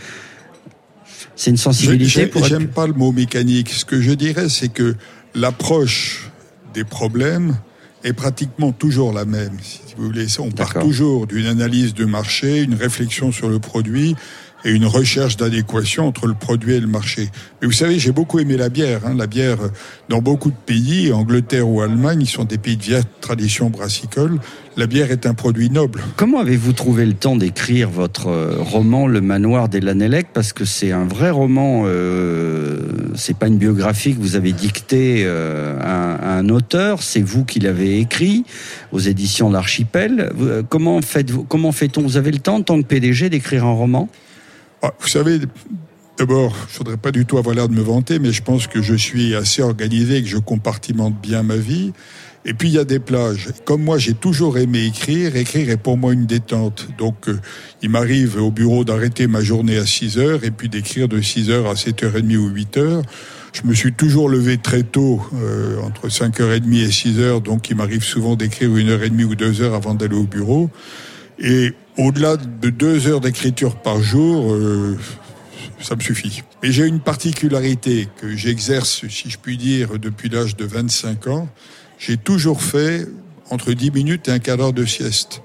C'est 1.36 1.50
une 1.50 1.58
sensibilité 1.58 2.22
J'ai- 2.22 2.28
pour 2.28 2.42
être- 2.42 2.50
J'aime 2.50 2.68
pas 2.68 2.88
le 2.88 2.94
mot 2.94 3.12
mécanique. 3.12 3.70
Ce 3.70 3.84
que 3.84 4.00
je 4.00 4.12
dirais, 4.12 4.48
c'est 4.48 4.70
que 4.70 4.96
l'approche 5.34 6.32
des 6.74 6.84
problèmes 6.86 7.58
est 8.06 8.14
pratiquement 8.14 8.72
toujours 8.72 9.12
la 9.12 9.26
même. 9.26 9.58
Si 9.62 9.82
vous 9.98 10.06
voulez, 10.06 10.28
on 10.40 10.52
part 10.52 10.74
toujours 10.76 11.28
d'une 11.28 11.48
analyse 11.48 11.94
de 11.94 12.06
marché, 12.06 12.62
une 12.62 12.76
réflexion 12.76 13.32
sur 13.32 13.50
le 13.50 13.60
produit, 13.60 14.16
et 14.66 14.72
une 14.72 14.86
recherche 14.86 15.38
d'adéquation 15.38 16.08
entre 16.08 16.28
le 16.28 16.34
produit 16.34 16.74
et 16.74 16.80
le 16.80 16.88
marché. 16.88 17.30
Mais 17.62 17.68
vous 17.68 17.74
savez, 17.74 18.00
j'ai 18.00 18.12
beaucoup 18.12 18.40
aimé 18.40 18.58
la 18.58 18.70
bière. 18.70 19.02
Hein. 19.06 19.16
La 19.16 19.28
bière, 19.28 19.62
euh, 19.62 19.70
dans 20.10 20.22
beaucoup 20.22 20.50
de 20.50 20.56
pays, 20.66 21.14
Angleterre 21.14 21.70
ou 21.70 21.82
Allemagne, 21.82 22.22
ils 22.22 22.30
sont 22.30 22.44
des 22.44 22.58
pays 22.58 22.76
de 22.76 22.84
vieille 22.84 23.04
tradition 23.22 23.70
brassicole. 23.70 24.40
La 24.78 24.88
bière 24.88 25.10
est 25.10 25.26
un 25.26 25.34
produit 25.34 25.70
noble. 25.70 26.02
Comment 26.18 26.40
avez-vous 26.40 26.74
trouvé 26.74 27.06
le 27.06 27.14
temps 27.14 27.38
d'écrire 27.38 27.90
votre 27.90 28.28
euh, 28.28 28.58
roman 28.60 29.08
Le 29.08 29.22
Manoir 29.22 29.70
des 29.70 29.80
Lanellec 29.80 30.28
Parce 30.34 30.52
que 30.52 30.66
c'est 30.66 30.92
un 30.92 31.06
vrai 31.06 31.30
roman, 31.30 31.84
euh, 31.86 32.82
c'est 33.16 33.38
pas 33.38 33.48
une 33.48 33.58
biographie 33.58 34.14
que 34.14 34.20
vous 34.20 34.36
avez 34.36 34.52
dictée 34.52 35.24
euh, 35.26 35.80
à, 35.82 36.38
un 36.38 36.50
auteur, 36.50 37.02
c'est 37.04 37.22
vous 37.22 37.46
qui 37.46 37.62
l'avez 37.62 38.00
écrit 38.00 38.44
aux 38.92 39.00
éditions 39.00 39.50
L'Archipel. 39.50 40.32
Comment 40.68 41.00
Comment 41.48 41.72
fait-on? 41.72 42.02
Vous 42.02 42.18
avez 42.18 42.32
le 42.32 42.40
temps, 42.40 42.56
en 42.56 42.62
tant 42.62 42.82
que 42.82 42.88
PDG, 42.88 43.30
d'écrire 43.30 43.64
un 43.64 43.74
roman? 43.74 44.10
Ah, 44.88 44.94
vous 45.00 45.08
savez, 45.08 45.40
d'abord, 46.20 46.56
je 46.70 46.78
voudrais 46.78 46.98
pas 46.98 47.12
du 47.12 47.26
tout 47.26 47.40
avoir 47.40 47.56
l'air 47.56 47.68
de 47.68 47.74
me 47.74 47.82
vanter, 47.82 48.20
mais 48.20 48.32
je 48.32 48.44
pense 48.44 48.68
que 48.68 48.84
je 48.84 48.94
suis 48.94 49.34
assez 49.34 49.64
organisé 49.64 50.22
que 50.22 50.28
je 50.28 50.38
compartimente 50.38 51.20
bien 51.20 51.42
ma 51.42 51.56
vie. 51.56 51.92
Et 52.46 52.54
puis 52.54 52.68
il 52.68 52.76
y 52.76 52.78
a 52.78 52.84
des 52.84 53.00
plages. 53.00 53.50
Comme 53.66 53.82
moi, 53.82 53.98
j'ai 53.98 54.14
toujours 54.14 54.60
aimé 54.60 54.86
écrire. 54.86 55.36
Écrire 55.38 55.72
est 55.72 55.78
pour 55.78 55.98
moi 55.98 56.14
une 56.14 56.28
détente. 56.28 56.88
Donc, 57.00 57.30
euh, 57.30 57.42
il 57.82 57.90
m'arrive 57.90 58.40
au 58.40 58.52
bureau 58.52 58.86
d'arrêter 58.86 59.26
ma 59.26 59.42
journée 59.42 59.78
à 59.78 59.88
6 59.88 60.20
heures 60.20 60.44
et 60.44 60.52
puis 60.52 60.70
d'écrire 60.70 61.08
de 61.08 61.20
6 61.20 61.50
heures 61.50 61.68
à 61.68 61.74
7h30 61.74 62.38
ou 62.38 62.50
8 62.50 62.78
heures. 62.78 63.02
Je 63.54 63.64
me 63.64 63.74
suis 63.74 63.94
toujours 63.94 64.30
levé 64.30 64.60
très 64.60 64.84
tôt, 64.84 65.20
euh, 65.34 65.82
entre 65.82 66.10
5h30 66.10 66.72
et 66.76 66.92
6 66.92 67.20
heures, 67.22 67.42
donc 67.42 67.72
il 67.72 67.76
m'arrive 67.76 68.04
souvent 68.04 68.36
d'écrire 68.36 68.76
une 68.78 68.90
heure 68.90 69.02
et 69.02 69.10
demie 69.10 69.24
ou 69.24 69.34
deux 69.34 69.64
heures 69.64 69.74
avant 69.74 69.96
d'aller 69.96 70.16
au 70.16 70.26
bureau. 70.26 70.70
Et 71.40 71.74
au-delà 71.98 72.38
de 72.38 72.70
deux 72.70 73.08
heures 73.08 73.22
d'écriture 73.22 73.76
par 73.76 74.02
jour, 74.02 74.54
euh, 74.54 74.98
ça 75.82 75.96
me 75.96 76.02
suffit. 76.02 76.44
Mais 76.64 76.72
j'ai 76.72 76.86
une 76.86 77.00
particularité 77.00 78.08
que 78.18 78.36
j'exerce, 78.36 79.08
si 79.08 79.30
je 79.30 79.38
puis 79.38 79.58
dire, 79.58 80.00
depuis 80.00 80.30
l'âge 80.30 80.56
de 80.56 80.66
25 80.66 81.28
ans. 81.28 81.48
J'ai 81.98 82.18
toujours 82.18 82.62
fait 82.62 83.08
entre 83.50 83.74
10 83.74 83.92
minutes 83.92 84.28
et 84.28 84.32
un 84.32 84.40
quart 84.40 84.58
d'heure 84.58 84.74
de 84.74 84.86
sieste. 84.86 85.42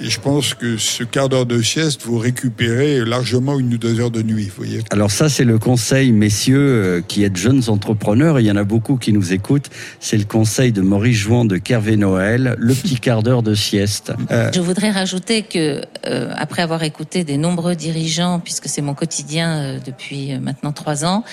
Et 0.00 0.10
je 0.10 0.20
pense 0.20 0.54
que 0.54 0.76
ce 0.76 1.02
quart 1.02 1.28
d'heure 1.28 1.46
de 1.46 1.60
sieste, 1.60 2.02
vous 2.04 2.18
récupérez 2.18 3.04
largement 3.04 3.58
une 3.58 3.74
ou 3.74 3.78
deux 3.78 3.98
heures 3.98 4.12
de 4.12 4.22
nuit, 4.22 4.44
vous 4.44 4.56
voyez. 4.56 4.80
Alors 4.90 5.10
ça, 5.10 5.28
c'est 5.28 5.44
le 5.44 5.58
conseil, 5.58 6.12
messieurs, 6.12 6.58
euh, 6.58 7.00
qui 7.06 7.24
êtes 7.24 7.36
jeunes 7.36 7.62
entrepreneurs. 7.68 8.38
Il 8.38 8.46
y 8.46 8.50
en 8.50 8.56
a 8.56 8.62
beaucoup 8.64 8.96
qui 8.96 9.12
nous 9.12 9.32
écoutent. 9.32 9.70
C'est 9.98 10.16
le 10.16 10.24
conseil 10.24 10.70
de 10.70 10.82
Maurice 10.82 11.16
Jouan 11.16 11.44
de 11.44 11.56
Kervé 11.56 11.96
Noël, 11.96 12.54
le 12.58 12.74
petit 12.74 13.00
quart 13.00 13.24
d'heure 13.24 13.42
de 13.42 13.54
sieste. 13.54 14.12
Euh, 14.30 14.50
Je 14.54 14.60
voudrais 14.60 14.90
rajouter 14.90 15.42
que, 15.42 15.82
euh, 16.06 16.32
après 16.36 16.62
avoir 16.62 16.82
écouté 16.82 17.24
des 17.24 17.36
nombreux 17.36 17.74
dirigeants, 17.74 18.40
puisque 18.40 18.68
c'est 18.68 18.82
mon 18.82 18.94
quotidien 18.94 19.58
euh, 19.58 19.78
depuis 19.84 20.32
euh, 20.32 20.38
maintenant 20.38 20.72
trois 20.72 21.04
ans, 21.04 21.24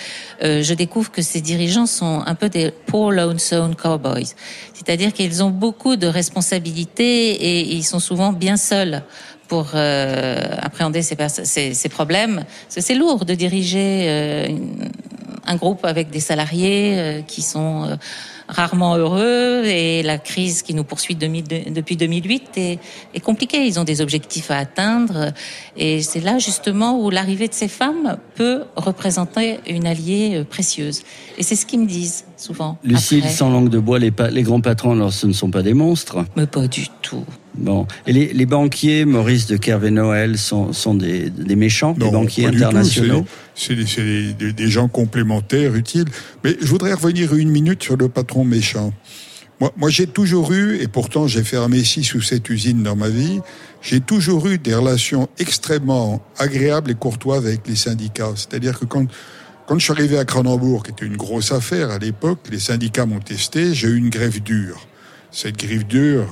je 0.41 0.73
découvre 0.73 1.11
que 1.11 1.21
ces 1.21 1.41
dirigeants 1.41 1.85
sont 1.85 2.23
un 2.25 2.35
peu 2.35 2.49
des 2.49 2.71
poor 2.71 3.11
lonesome 3.11 3.75
cowboys. 3.75 4.33
C'est-à-dire 4.73 5.13
qu'ils 5.13 5.43
ont 5.43 5.49
beaucoup 5.49 5.95
de 5.95 6.07
responsabilités 6.07 7.31
et 7.31 7.73
ils 7.75 7.83
sont 7.83 7.99
souvent 7.99 8.33
bien 8.33 8.57
seuls 8.57 9.03
pour 9.47 9.75
appréhender 9.75 11.01
ces, 11.03 11.89
problèmes. 11.89 12.43
C'est 12.67 12.95
lourd 12.95 13.25
de 13.25 13.35
diriger 13.35 14.49
un 15.45 15.55
groupe 15.55 15.85
avec 15.85 16.09
des 16.09 16.19
salariés 16.19 17.23
qui 17.27 17.41
sont 17.41 17.97
rarement 18.47 18.95
heureux 18.95 19.63
et 19.65 20.03
la 20.03 20.17
crise 20.17 20.61
qui 20.61 20.73
nous 20.73 20.83
poursuit 20.83 21.15
depuis 21.15 21.95
2008 21.97 22.43
est, 22.57 22.79
est 23.13 23.19
compliquée. 23.19 23.65
Ils 23.65 23.79
ont 23.79 23.83
des 23.83 24.01
objectifs 24.01 24.51
à 24.51 24.57
atteindre 24.57 25.31
et 25.77 26.01
c'est 26.01 26.19
là 26.21 26.37
justement 26.37 26.99
où 27.03 27.09
l'arrivée 27.09 27.47
de 27.47 27.53
ces 27.53 27.67
femmes 27.67 28.17
peut 28.35 28.63
représenter 28.75 29.59
une 29.67 29.87
alliée 29.87 30.35
euh, 30.35 30.43
précieuse. 30.43 31.01
Et 31.37 31.43
c'est 31.43 31.55
ce 31.55 31.65
qu'ils 31.65 31.79
me 31.79 31.87
disent 31.87 32.25
souvent. 32.37 32.77
Lucille, 32.83 33.19
après. 33.23 33.31
sans 33.31 33.49
langue 33.49 33.69
de 33.69 33.79
bois, 33.79 33.97
les, 33.99 34.11
pa- 34.11 34.29
les 34.29 34.43
grands 34.43 34.61
patrons, 34.61 34.91
alors 34.93 35.11
ce 35.13 35.25
ne 35.27 35.33
sont 35.33 35.49
pas 35.49 35.63
des 35.63 35.73
monstres. 35.73 36.23
Mais 36.35 36.45
pas 36.47 36.67
du 36.67 36.87
tout. 37.01 37.25
Bon. 37.57 37.87
Et 38.07 38.13
les, 38.13 38.33
les 38.33 38.45
banquiers, 38.45 39.05
Maurice 39.05 39.47
de 39.47 39.57
Kervé 39.57 39.91
Noël, 39.91 40.37
sont, 40.37 40.73
sont 40.73 40.93
des, 40.93 41.29
des 41.29 41.55
méchants, 41.55 41.93
des 41.93 42.05
Non, 42.05 42.11
banquiers 42.11 42.49
du 42.49 42.57
tout. 42.57 42.63
internationaux. 42.65 43.21
Des, 43.21 43.85
c'est 43.85 44.03
des- 44.03 44.33
des- 44.33 44.53
des 44.53 44.67
gens 44.69 44.87
complémentaires, 44.87 45.75
utiles. 45.75 46.05
Mais 46.43 46.55
je 46.61 46.67
voudrais 46.67 46.93
revenir 46.93 47.33
une 47.35 47.49
minute 47.49 47.81
sur 47.83 47.97
le 47.97 48.09
patron 48.09 48.43
méchant. 48.43 48.93
Moi, 49.61 49.71
moi 49.77 49.89
j'ai 49.89 50.05
toujours 50.07 50.51
eu, 50.51 50.77
et 50.81 50.87
pourtant 50.89 51.27
j'ai 51.27 51.43
fermé 51.43 51.81
six 51.83 52.13
ou 52.13 52.21
sept 52.21 52.49
usines 52.49 52.83
dans 52.83 52.97
ma 52.97 53.07
vie, 53.07 53.39
j'ai 53.81 54.01
toujours 54.01 54.47
eu 54.47 54.57
des 54.57 54.75
relations 54.75 55.29
extrêmement 55.39 56.21
agréables 56.37 56.91
et 56.91 56.95
courtoises 56.95 57.45
avec 57.45 57.61
les 57.67 57.77
syndicats. 57.77 58.33
C'est-à-dire 58.35 58.77
que 58.77 58.83
quand, 58.83 59.05
quand 59.65 59.79
je 59.79 59.83
suis 59.85 59.93
arrivé 59.93 60.17
à 60.17 60.25
Cronenbourg, 60.25 60.83
qui 60.83 60.91
était 60.91 61.05
une 61.05 61.15
grosse 61.15 61.53
affaire 61.53 61.89
à 61.89 61.99
l'époque, 61.99 62.39
les 62.51 62.59
syndicats 62.59 63.05
m'ont 63.05 63.19
testé, 63.21 63.73
j'ai 63.73 63.87
eu 63.87 63.95
une 63.97 64.09
grève 64.09 64.41
dure. 64.43 64.85
Cette 65.35 65.57
grève 65.57 65.85
dure, 65.85 66.25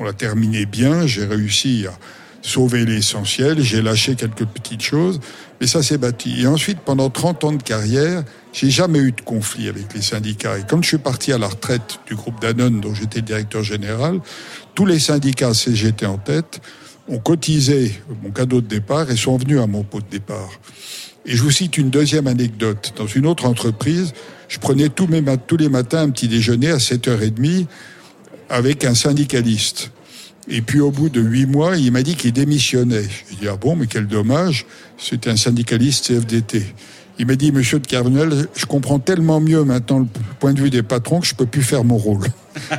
on, 0.00 0.02
l'a 0.02 0.12
terminée 0.12 0.66
bien, 0.66 1.06
j'ai 1.06 1.24
réussi 1.24 1.86
à 1.88 1.96
sauver 2.42 2.84
l'essentiel, 2.84 3.62
j'ai 3.62 3.80
lâché 3.80 4.16
quelques 4.16 4.44
petites 4.44 4.82
choses, 4.82 5.20
mais 5.60 5.68
ça 5.68 5.84
s'est 5.84 5.98
bâti. 5.98 6.42
Et 6.42 6.48
ensuite, 6.48 6.80
pendant 6.80 7.10
30 7.10 7.44
ans 7.44 7.52
de 7.52 7.62
carrière, 7.62 8.24
j'ai 8.52 8.70
jamais 8.70 8.98
eu 8.98 9.12
de 9.12 9.20
conflit 9.20 9.68
avec 9.68 9.94
les 9.94 10.02
syndicats. 10.02 10.58
Et 10.58 10.62
quand 10.68 10.82
je 10.82 10.88
suis 10.88 10.98
parti 10.98 11.32
à 11.32 11.38
la 11.38 11.46
retraite 11.46 12.00
du 12.08 12.16
groupe 12.16 12.40
Danone, 12.40 12.80
dont 12.80 12.92
j'étais 12.92 13.22
directeur 13.22 13.62
général, 13.62 14.18
tous 14.74 14.84
les 14.84 14.98
syndicats 14.98 15.54
CGT 15.54 16.04
en 16.04 16.18
tête 16.18 16.60
ont 17.06 17.20
cotisé 17.20 18.02
mon 18.24 18.32
cadeau 18.32 18.60
de 18.60 18.66
départ 18.66 19.12
et 19.12 19.16
sont 19.16 19.36
venus 19.36 19.60
à 19.60 19.68
mon 19.68 19.84
pot 19.84 20.00
de 20.00 20.10
départ. 20.10 20.50
Et 21.24 21.36
je 21.36 21.42
vous 21.44 21.52
cite 21.52 21.78
une 21.78 21.88
deuxième 21.88 22.26
anecdote. 22.26 22.94
Dans 22.96 23.06
une 23.06 23.26
autre 23.26 23.44
entreprise, 23.44 24.12
je 24.48 24.58
prenais 24.58 24.88
tous, 24.88 25.08
tous 25.46 25.56
les 25.56 25.68
matins 25.68 26.00
un 26.00 26.10
petit 26.10 26.26
déjeuner 26.26 26.72
à 26.72 26.78
7h30 26.78 27.66
avec 28.48 28.84
un 28.84 28.94
syndicaliste. 28.94 29.90
Et 30.48 30.60
puis 30.60 30.80
au 30.80 30.90
bout 30.90 31.08
de 31.08 31.20
huit 31.20 31.46
mois, 31.46 31.76
il 31.76 31.90
m'a 31.92 32.02
dit 32.02 32.16
qu'il 32.16 32.32
démissionnait. 32.32 33.04
Je 33.30 33.36
dit 33.36 33.48
ah 33.48 33.56
bon, 33.56 33.76
mais 33.76 33.86
quel 33.86 34.06
dommage. 34.06 34.66
C'était 34.98 35.30
un 35.30 35.36
syndicaliste 35.36 36.06
CFDT. 36.06 36.62
Il 37.18 37.26
m'a 37.26 37.36
dit 37.36 37.52
Monsieur 37.52 37.78
de 37.78 37.86
Carvenel, 37.86 38.46
je 38.56 38.66
comprends 38.66 38.98
tellement 38.98 39.40
mieux 39.40 39.62
maintenant 39.62 40.00
le 40.00 40.06
point 40.40 40.52
de 40.52 40.60
vue 40.60 40.70
des 40.70 40.82
patrons 40.82 41.20
que 41.20 41.26
je 41.26 41.34
peux 41.34 41.46
plus 41.46 41.62
faire 41.62 41.84
mon 41.84 41.96
rôle. 41.96 42.26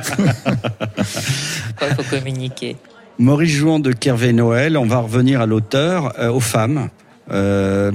Il 1.82 1.94
faut 1.96 2.02
communiquer. 2.10 2.76
Maurice 3.18 3.52
Jouan 3.52 3.78
de 3.78 3.92
Kervé 3.92 4.34
Noël, 4.34 4.76
on 4.76 4.86
va 4.86 4.98
revenir 4.98 5.40
à 5.40 5.46
l'auteur, 5.46 6.12
euh, 6.18 6.30
aux 6.30 6.40
femmes. 6.40 6.90
Euh, 7.32 7.90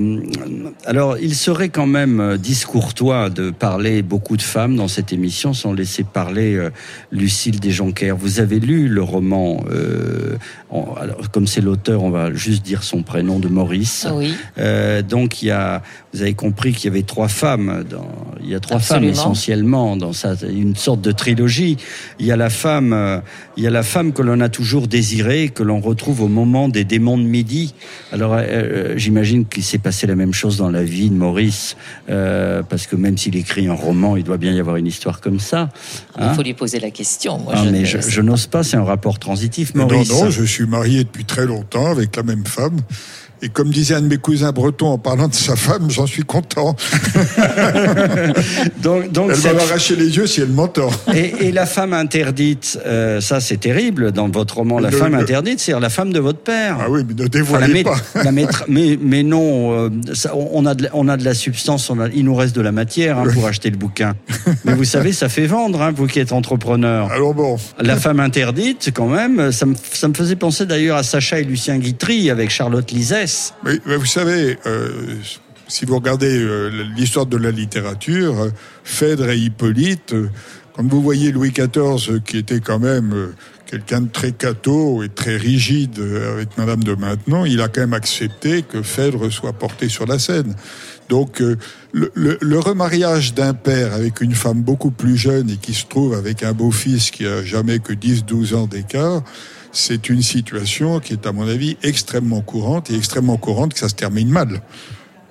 alors, 0.86 1.18
il 1.18 1.36
serait 1.36 1.70
quand 1.70 1.88
même 1.88 2.20
euh, 2.20 2.38
discourtois 2.38 3.30
de 3.30 3.50
parler 3.50 4.02
beaucoup 4.02 4.36
de 4.36 4.42
femmes 4.42 4.76
dans 4.76 4.90
cette 4.90 5.14
émission 5.14 5.54
sans 5.54 5.74
laisser 5.74 6.04
parler 6.04 6.56
euh, 6.56 6.70
Lucille 7.12 7.60
Desjonquers. 7.60 8.12
Vous 8.18 8.40
avez 8.42 8.60
lu 8.60 8.90
le 8.90 9.02
roman, 9.02 9.64
euh, 9.72 10.36
en- 10.70 10.96
alors, 11.00 11.32
comme 11.32 11.48
c'est 11.48 11.62
l'auteur, 11.62 12.04
on 12.04 12.10
va 12.10 12.34
juste 12.34 12.64
dire 12.64 12.84
son 12.84 13.04
prénom 13.04 13.40
de 13.40 13.48
Maurice. 13.48 14.06
Oui. 14.14 14.34
Donc, 15.08 15.42
il 15.42 15.48
y 15.48 15.52
a, 15.52 15.82
vous 16.14 16.22
avez 16.22 16.34
compris 16.34 16.74
qu'il 16.74 16.86
y 16.86 16.94
avait 16.94 17.04
trois 17.04 17.28
femmes. 17.30 17.86
Dans, 17.90 18.08
il 18.44 18.50
y 18.50 18.56
a 18.56 18.60
trois 18.60 18.78
Absolument. 18.78 19.14
femmes 19.14 19.14
essentiellement 19.14 19.96
dans 19.98 20.14
ça, 20.14 20.34
une 20.48 20.76
sorte 20.76 21.02
de 21.02 21.12
trilogie. 21.12 21.78
Il 22.20 22.26
y 22.26 22.32
a 22.32 22.36
la 22.38 22.50
femme, 22.50 23.22
il 23.56 23.64
y 23.64 23.68
a 23.68 23.70
la 23.70 23.84
femme 23.84 24.12
que 24.12 24.22
l'on 24.22 24.40
a 24.42 24.50
toujours 24.50 24.88
désirée, 24.88 25.50
que 25.50 25.64
l'on 25.64 25.80
retrouve 25.80 26.22
au 26.22 26.28
moment 26.28 26.68
des 26.70 26.84
démons 26.84 27.18
de 27.18 27.24
midi. 27.24 27.74
Alors, 28.12 28.36
j'imagine 29.24 29.46
qu'il 29.46 29.64
s'est 29.64 29.78
passé 29.78 30.08
la 30.08 30.16
même 30.16 30.34
chose 30.34 30.58
dans 30.58 30.70
la 30.70 30.84
vie 30.84 31.10
de 31.10 31.16
Maurice, 31.16 31.78
euh, 32.10 32.64
parce 32.64 32.88
que 32.88 32.96
même 32.96 33.18
s'il 33.18 33.36
écrit 33.36 33.68
un 33.68 33.74
roman, 33.74 34.18
il 34.18 34.24
doit 34.24 34.38
bien 34.38 34.52
y 34.52 34.60
avoir 34.60 34.78
une 34.78 34.88
histoire 34.88 35.22
comme 35.22 35.40
ça. 35.40 35.70
Il 36.18 36.24
hein. 36.24 36.34
faut 36.34 36.42
lui 36.42 36.54
poser 36.54 36.80
la 36.80 36.90
question. 36.92 37.38
Moi, 37.38 37.54
Ah, 37.56 37.64
je 37.66 37.70
mais 37.70 37.86
je, 37.86 38.00
je 38.00 38.22
n'ose 38.22 38.48
pas, 38.48 38.64
c'est 38.64 38.78
un 38.78 38.84
rapport 38.84 39.20
transitif, 39.20 39.76
Non, 39.76 39.88
Maurice. 39.88 40.10
non, 40.10 40.30
je 40.30 40.44
suis 40.44 40.66
marié 40.66 41.04
depuis 41.04 41.26
très 41.26 41.46
longtemps 41.46 41.92
avec 41.92 42.16
la 42.16 42.24
même 42.24 42.46
femme. 42.46 42.78
Et 43.44 43.50
comme 43.50 43.72
disait 43.72 43.96
un 43.96 44.02
de 44.02 44.08
mes 44.08 44.18
cousins 44.18 44.52
bretons 44.52 44.90
en 44.92 44.98
parlant 45.00 45.28
de 45.28 45.34
sa 45.34 45.56
femme, 45.56 45.90
j'en 45.90 46.06
suis 46.06 46.22
content. 46.24 46.76
donc, 48.84 49.12
donc 49.12 49.30
Elle 49.32 49.36
cette- 49.36 49.52
va 49.54 49.64
m'arracher 49.66 49.96
les 49.96 50.16
yeux 50.16 50.28
si 50.28 50.42
elle 50.42 50.50
m'entend. 50.50 50.90
Et, 51.14 51.48
et 51.48 51.52
la 51.52 51.66
femme 51.66 51.94
interdite, 51.94 52.80
euh, 52.86 53.20
ça 53.22 53.40
c'est 53.40 53.58
terrible 53.58 54.12
dans 54.12 54.30
votre 54.30 54.58
roman. 54.58 54.80
La 54.80 54.90
Le- 54.92 54.98
femme 54.98 55.14
le- 55.14 55.20
interdite, 55.20 55.60
c'est 55.60 55.78
la 55.80 55.90
femme 55.90 56.14
de 56.14 56.20
votre 56.20 56.40
père. 56.40 56.78
Ah 56.82 56.86
oui, 56.90 57.02
mais 57.08 57.14
ne 57.16 57.24
Enfin, 57.42 57.60
la 57.60 57.68
dévoilez 57.68 57.84
pas. 57.84 57.96
la 58.24 58.32
maître- 58.32 58.66
mais, 58.68 58.98
mais 59.02 59.24
non, 59.24 59.74
euh, 59.74 59.90
ça, 60.14 60.34
on, 60.36 60.66
a 60.66 60.76
de, 60.76 60.84
la- 60.84 60.90
on 60.94 61.08
a 61.08 61.18
de 61.18 61.26
la 61.26 61.34
substance, 61.34 61.90
on 61.90 62.00
a- 62.00 62.10
il 62.10 62.26
nous 62.26 62.36
reste 62.36 62.56
de 62.56 62.62
la 62.62 62.72
matière 62.72 63.18
hein, 63.18 63.24
pour 63.34 63.48
acheter 63.48 63.70
le 63.72 63.78
bouquin. 63.78 64.14
Mais 64.66 64.74
vous 64.76 64.84
savez, 64.86 65.14
ça 65.14 65.30
fait 65.30 65.48
vendre, 65.48 65.82
hein, 65.82 65.92
vous 65.96 66.06
qui 66.08 66.20
êtes 66.20 66.32
entrepreneur. 66.32 67.12
Alors 67.12 67.34
bon, 67.34 67.58
La 67.80 67.96
femme 67.96 68.20
interdite, 68.20 68.92
quand 68.94 69.08
même, 69.08 69.52
ça 69.52 69.66
me, 69.66 69.74
ça 69.94 70.08
me 70.08 70.14
faisait 70.14 70.36
penser 70.36 70.66
d'ailleurs 70.68 70.98
à 70.98 71.04
Sacha 71.04 71.40
et 71.40 71.44
Lucien 71.44 71.78
Guitry 71.80 72.30
avec 72.30 72.52
Charlotte 72.52 72.92
Lisès. 72.92 73.31
Vous 73.86 74.06
savez, 74.06 74.58
euh, 74.66 75.16
si 75.68 75.86
vous 75.86 75.96
regardez 75.96 76.38
euh, 76.38 76.70
l'histoire 76.96 77.26
de 77.26 77.38
la 77.38 77.52
littérature, 77.52 78.40
euh, 78.40 78.50
Phèdre 78.84 79.30
et 79.30 79.38
Hippolyte, 79.38 80.14
quand 80.76 80.84
vous 80.88 81.02
voyez 81.02 81.32
Louis 81.32 81.52
XIV, 81.52 82.22
qui 82.26 82.38
était 82.38 82.60
quand 82.62 82.80
même, 82.80 83.34
quelqu'un 83.66 84.02
de 84.02 84.10
très 84.10 84.32
catho 84.32 85.04
et 85.04 85.10
très 85.10 85.36
rigide 85.38 86.00
avec 86.34 86.58
Madame 86.58 86.84
de 86.84 86.94
Maintenon, 86.96 87.46
il 87.46 87.62
a 87.62 87.68
quand 87.68 87.82
même 87.82 87.94
accepté 87.94 88.64
que 88.64 88.82
Phèdre 88.82 89.32
soit 89.32 89.54
porté 89.54 89.90
sur 89.90 90.06
la 90.06 90.18
scène. 90.20 90.56
Donc 91.10 91.40
le, 91.40 91.58
le- 92.14 92.38
le 92.40 92.60
remariage 92.60 93.34
d'un 93.34 93.54
père 93.54 93.94
avec 93.94 94.22
une 94.22 94.34
femme 94.34 94.62
beaucoup 94.62 94.92
plus 94.92 95.18
jeune 95.18 95.50
et 95.50 95.58
qui 95.58 95.74
se 95.74 95.86
trouve 95.86 96.14
avec 96.14 96.42
un 96.44 96.54
beau-fils 96.54 97.12
qui 97.12 97.26
a 97.26 97.44
jamais 97.44 97.80
que 97.80 97.92
10-12 97.92 98.56
ans 98.56 98.66
d'écart, 98.68 99.22
c'est 99.72 100.10
une 100.10 100.22
situation 100.22 101.00
qui 101.00 101.14
est 101.14 101.26
à 101.26 101.32
mon 101.32 101.48
avis 101.48 101.78
extrêmement 101.84 102.42
courante 102.42 102.90
et 102.90 102.96
extrêmement 102.96 103.38
courante 103.38 103.74
que 103.74 103.80
ça 103.80 103.90
se 103.90 103.96
termine 103.96 104.30
mal. 104.30 104.62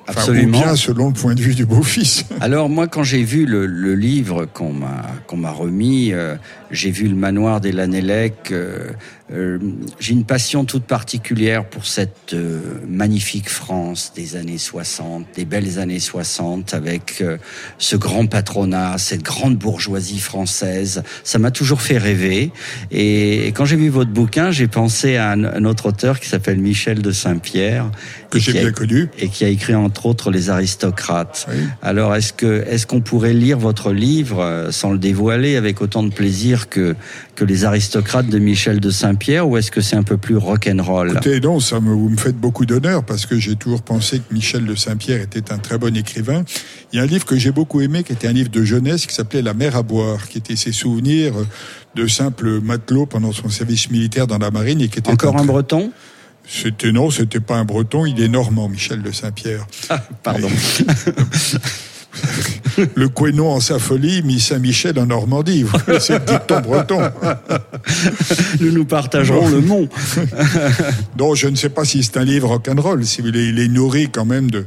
Enfin, 0.09 0.23
Absolument. 0.23 0.59
Ou 0.59 0.63
bien 0.63 0.77
selon 0.77 1.09
le 1.09 1.13
point 1.13 1.35
de 1.35 1.41
vue 1.41 1.55
du 1.55 1.67
beau-fils. 1.67 2.25
Alors 2.41 2.69
moi, 2.69 2.89
quand 2.89 3.05
j'ai 3.05 3.23
vu 3.23 3.47
le, 3.47 3.67
le 3.67 3.95
livre 3.95 4.47
qu'on 4.47 4.73
m'a 4.73 5.03
qu'on 5.27 5.37
m'a 5.37 5.53
remis, 5.53 6.13
euh, 6.13 6.35
j'ai 6.71 6.91
vu 6.91 7.07
le 7.07 7.15
manoir 7.15 7.61
des 7.61 7.71
Lanellec. 7.71 8.51
euh, 8.51 8.89
euh, 9.33 9.59
j'ai 10.01 10.13
une 10.13 10.25
passion 10.25 10.65
toute 10.65 10.85
particulière 10.85 11.65
pour 11.65 11.87
cette 11.87 12.33
euh, 12.35 12.61
magnifique 12.89 13.49
France 13.49 14.13
des 14.17 14.35
années 14.35 14.59
60, 14.59 15.25
des 15.37 15.45
belles 15.45 15.79
années 15.79 16.01
60, 16.01 16.75
avec 16.75 17.19
euh, 17.21 17.37
ce 17.79 17.95
grand 17.95 18.27
patronat, 18.27 18.99
cette 18.99 19.23
grande 19.23 19.57
bourgeoisie 19.57 20.19
française. 20.19 21.05
Ça 21.23 21.39
m'a 21.39 21.53
toujours 21.53 21.81
fait 21.81 21.97
rêver. 21.99 22.51
Et, 22.91 23.47
et 23.47 23.53
quand 23.53 23.65
j'ai 23.65 23.77
vu 23.77 23.89
votre 23.89 24.11
bouquin, 24.11 24.51
j'ai 24.51 24.67
pensé 24.67 25.17
à 25.17 25.31
un, 25.31 25.45
un 25.45 25.65
autre 25.65 25.87
auteur 25.87 26.19
qui 26.19 26.29
s'appelle 26.29 26.59
Michel 26.59 27.01
de 27.01 27.13
Saint-Pierre, 27.13 27.91
Que 28.31 28.41
j'ai 28.41 28.53
bien 28.53 28.73
connu. 28.73 29.11
et 29.19 29.29
qui 29.29 29.45
a 29.45 29.49
écrit 29.49 29.75
entre 29.77 30.07
autres 30.07 30.33
Les 30.33 30.51
aristocrates. 30.51 31.47
Oui. 31.51 31.63
Alors 31.83 32.17
est-ce 32.17 32.33
que 32.33 32.65
est-ce 32.69 32.87
qu'on 32.87 33.01
pourrait 33.01 33.33
lire 33.35 33.59
votre 33.59 33.93
livre 33.93 34.69
sans 34.73 34.91
le 34.91 34.99
dévoiler 34.99 35.55
avec 35.57 35.81
autant 35.81 36.03
de 36.03 36.13
plaisir 36.13 36.69
que 36.69 36.97
que 37.37 37.45
Les 37.45 37.65
aristocrates 37.65 38.29
de 38.29 38.39
Michel 38.39 38.81
de 38.81 38.91
Saint-Pierre? 38.91 39.20
Ou 39.29 39.57
est-ce 39.57 39.71
que 39.71 39.81
c'est 39.81 39.97
un 39.97 40.03
peu 40.03 40.17
plus 40.17 40.37
rock'n'roll? 40.37 41.11
Écoutez, 41.11 41.41
non, 41.41 41.61
ça 41.61 41.81
me, 41.81 41.93
vous 41.93 42.09
me 42.09 42.17
faites 42.17 42.37
beaucoup 42.37 42.67
d'honneur 42.67 43.05
parce 43.05 43.27
que 43.27 43.39
j'ai 43.39 43.55
toujours 43.55 43.83
pensé 43.83 44.19
que 44.19 44.33
Michel 44.33 44.65
de 44.65 44.75
Saint-Pierre 44.75 45.21
était 45.21 45.53
un 45.53 45.59
très 45.59 45.79
bon 45.79 45.95
écrivain. 45.97 46.45
Il 46.93 46.97
y 46.97 47.01
a 47.01 47.03
un 47.03 47.07
livre 47.07 47.25
que 47.25 47.37
j'ai 47.37 47.53
beaucoup 47.53 47.81
aimé 47.81 48.03
qui 48.03 48.13
était 48.13 48.29
un 48.29 48.33
livre 48.33 48.51
de 48.51 48.65
jeunesse 48.65 49.07
qui 49.07 49.15
s'appelait 49.15 49.43
La 49.43 49.55
mer 49.55 49.77
à 49.77 49.83
boire, 49.83 50.29
qui 50.29 50.39
était 50.39 50.57
ses 50.57 50.73
souvenirs 50.73 51.35
de 51.95 52.07
simple 52.07 52.61
matelot 52.61 53.07
pendant 53.07 53.33
son 53.33 53.49
service 53.49 53.91
militaire 53.91 54.27
dans 54.27 54.39
la 54.39 54.51
marine 54.51 54.81
et 54.81 54.89
qui 54.89 54.99
était 54.99 55.11
Encore 55.11 55.37
un 55.37 55.45
breton? 55.45 55.93
C'était 56.49 56.91
non, 56.91 57.11
c'était 57.11 57.41
pas 57.41 57.57
un 57.57 57.65
breton, 57.65 58.07
il 58.07 58.21
est 58.21 58.29
normand, 58.29 58.69
Michel 58.69 59.03
de 59.03 59.13
Saint-Pierre. 59.13 59.67
Pardon. 60.23 60.49
Le 62.95 63.09
Quénon 63.09 63.51
en 63.51 63.61
sa 63.61 63.79
folie, 63.79 64.23
mis 64.23 64.41
Saint-Michel 64.41 64.99
en 64.99 65.07
Normandie. 65.07 65.65
C'est 65.99 66.15
le 66.15 66.25
dicton 66.25 66.61
breton. 66.61 67.01
Nous 68.61 68.73
nous 68.73 68.85
partagerons 68.85 69.49
le 69.49 69.61
mont. 69.61 69.89
Donc, 71.17 71.37
je 71.37 71.49
ne 71.49 71.57
sais 71.57 71.69
pas 71.69 71.85
si 71.85 72.03
c'est 72.03 72.17
un 72.17 72.25
livre 72.25 72.49
rock'n'roll. 72.49 73.05
Si 73.05 73.21
vous 73.21 73.29
voulez, 73.29 73.49
il 73.49 73.59
est 73.59 73.69
nourri 73.69 74.09
quand 74.11 74.25
même 74.25 74.51
de, 74.51 74.65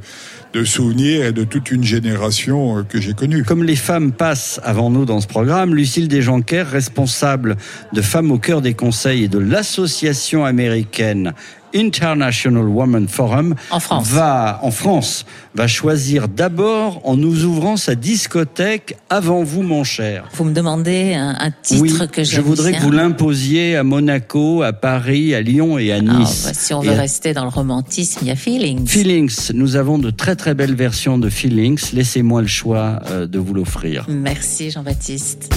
de 0.53 0.63
souvenirs 0.63 1.25
et 1.25 1.32
de 1.32 1.43
toute 1.43 1.71
une 1.71 1.84
génération 1.84 2.79
euh, 2.79 2.84
que 2.84 3.01
j'ai 3.01 3.13
connue. 3.13 3.43
Comme 3.43 3.63
les 3.63 3.75
femmes 3.75 4.12
passent 4.12 4.60
avant 4.63 4.89
nous 4.89 5.06
dans 5.06 5.19
ce 5.19 5.27
programme, 5.27 5.73
Lucille 5.73 6.08
Desjonquers, 6.08 6.69
responsable 6.69 7.58
de 7.91 8.01
Femmes 8.01 8.32
au 8.32 8.38
cœur 8.38 8.62
des 8.62 8.75
conseils 8.75 9.23
et 9.23 9.27
de 9.27 9.39
l'association 9.39 10.45
américaine 10.45 11.34
International 11.75 12.67
Women 12.67 13.07
Forum, 13.07 13.55
En 13.71 13.79
France. 13.79 14.07
va 14.07 14.59
en 14.62 14.71
France 14.71 15.25
va 15.55 15.67
choisir 15.67 16.27
d'abord 16.27 17.01
en 17.03 17.15
nous 17.15 17.43
ouvrant 17.45 17.77
sa 17.77 17.95
discothèque 17.95 18.97
avant 19.09 19.43
vous, 19.43 19.62
mon 19.62 19.83
cher. 19.83 20.25
Vous 20.36 20.43
me 20.45 20.53
demandez 20.53 21.13
un, 21.13 21.36
un 21.39 21.51
titre 21.62 21.81
oui, 21.81 22.07
que 22.12 22.23
je 22.23 22.41
voudrais 22.41 22.71
bien. 22.71 22.79
que 22.79 22.83
vous 22.86 22.91
l'imposiez 22.91 23.75
à 23.75 23.83
Monaco, 23.83 24.62
à 24.63 24.73
Paris, 24.73 25.36
à 25.36 25.41
Lyon 25.41 25.77
et 25.77 25.91
à 25.91 25.97
Alors, 25.97 26.19
Nice. 26.19 26.43
bah, 26.45 26.53
si 26.53 26.73
on 26.73 26.81
Et 26.81 26.88
veut 26.88 26.93
à 26.93 26.97
rester 26.97 27.33
dans 27.33 27.43
le 27.43 27.49
romantisme, 27.49 28.19
il 28.23 28.27
y 28.27 28.31
a 28.31 28.36
Feelings. 28.36 28.88
Feelings, 28.88 29.51
nous 29.53 29.75
avons 29.75 29.99
de 29.99 30.09
très 30.09 30.36
très 30.36 30.53
belles 30.55 30.75
versions 30.75 31.17
de 31.17 31.29
Feelings. 31.29 31.91
Laissez-moi 31.93 32.41
le 32.41 32.47
choix 32.47 32.99
euh, 33.12 33.27
de 33.27 33.38
vous 33.39 33.53
l'offrir. 33.53 34.05
Merci 34.09 34.71
Jean-Baptiste. 34.71 35.53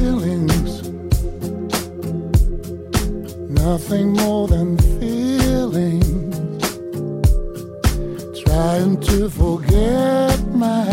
feelings. 0.00 0.82
Nothing 3.50 4.16
more 4.16 4.48
than 4.48 4.76
Trying 8.50 9.00
to 9.02 9.30
forget 9.30 10.44
my 10.52 10.84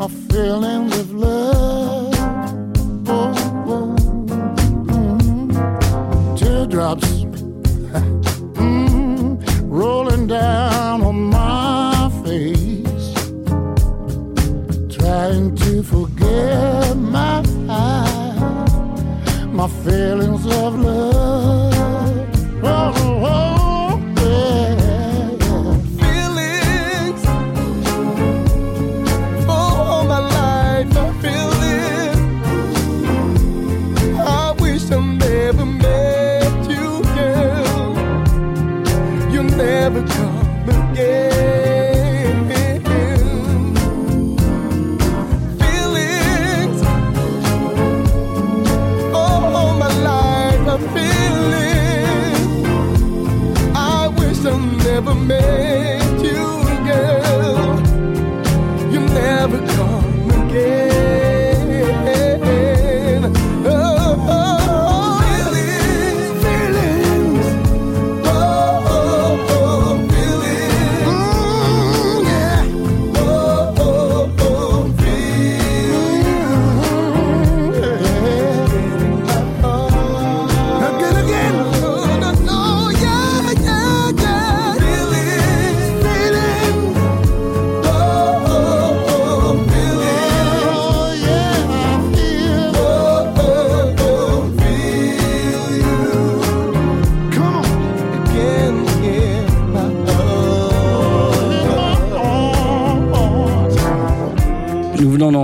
my 0.00 0.08
feelings 0.28 0.98
of 0.98 1.12
love. 1.12 2.14
Oh, 3.06 3.34
oh, 3.68 3.94
mm. 4.88 6.38
Teardrops 6.38 7.24
mm, 8.56 9.44
rolling 9.64 10.26
down 10.28 11.02
on 11.02 11.16
my 11.24 12.10
face 12.24 13.12
trying 14.96 15.54
to 15.56 15.82
forget 15.82 16.96
my 16.96 17.42
my 19.52 19.68
feelings 19.84 20.46
of 20.46 20.80
love. 20.80 21.13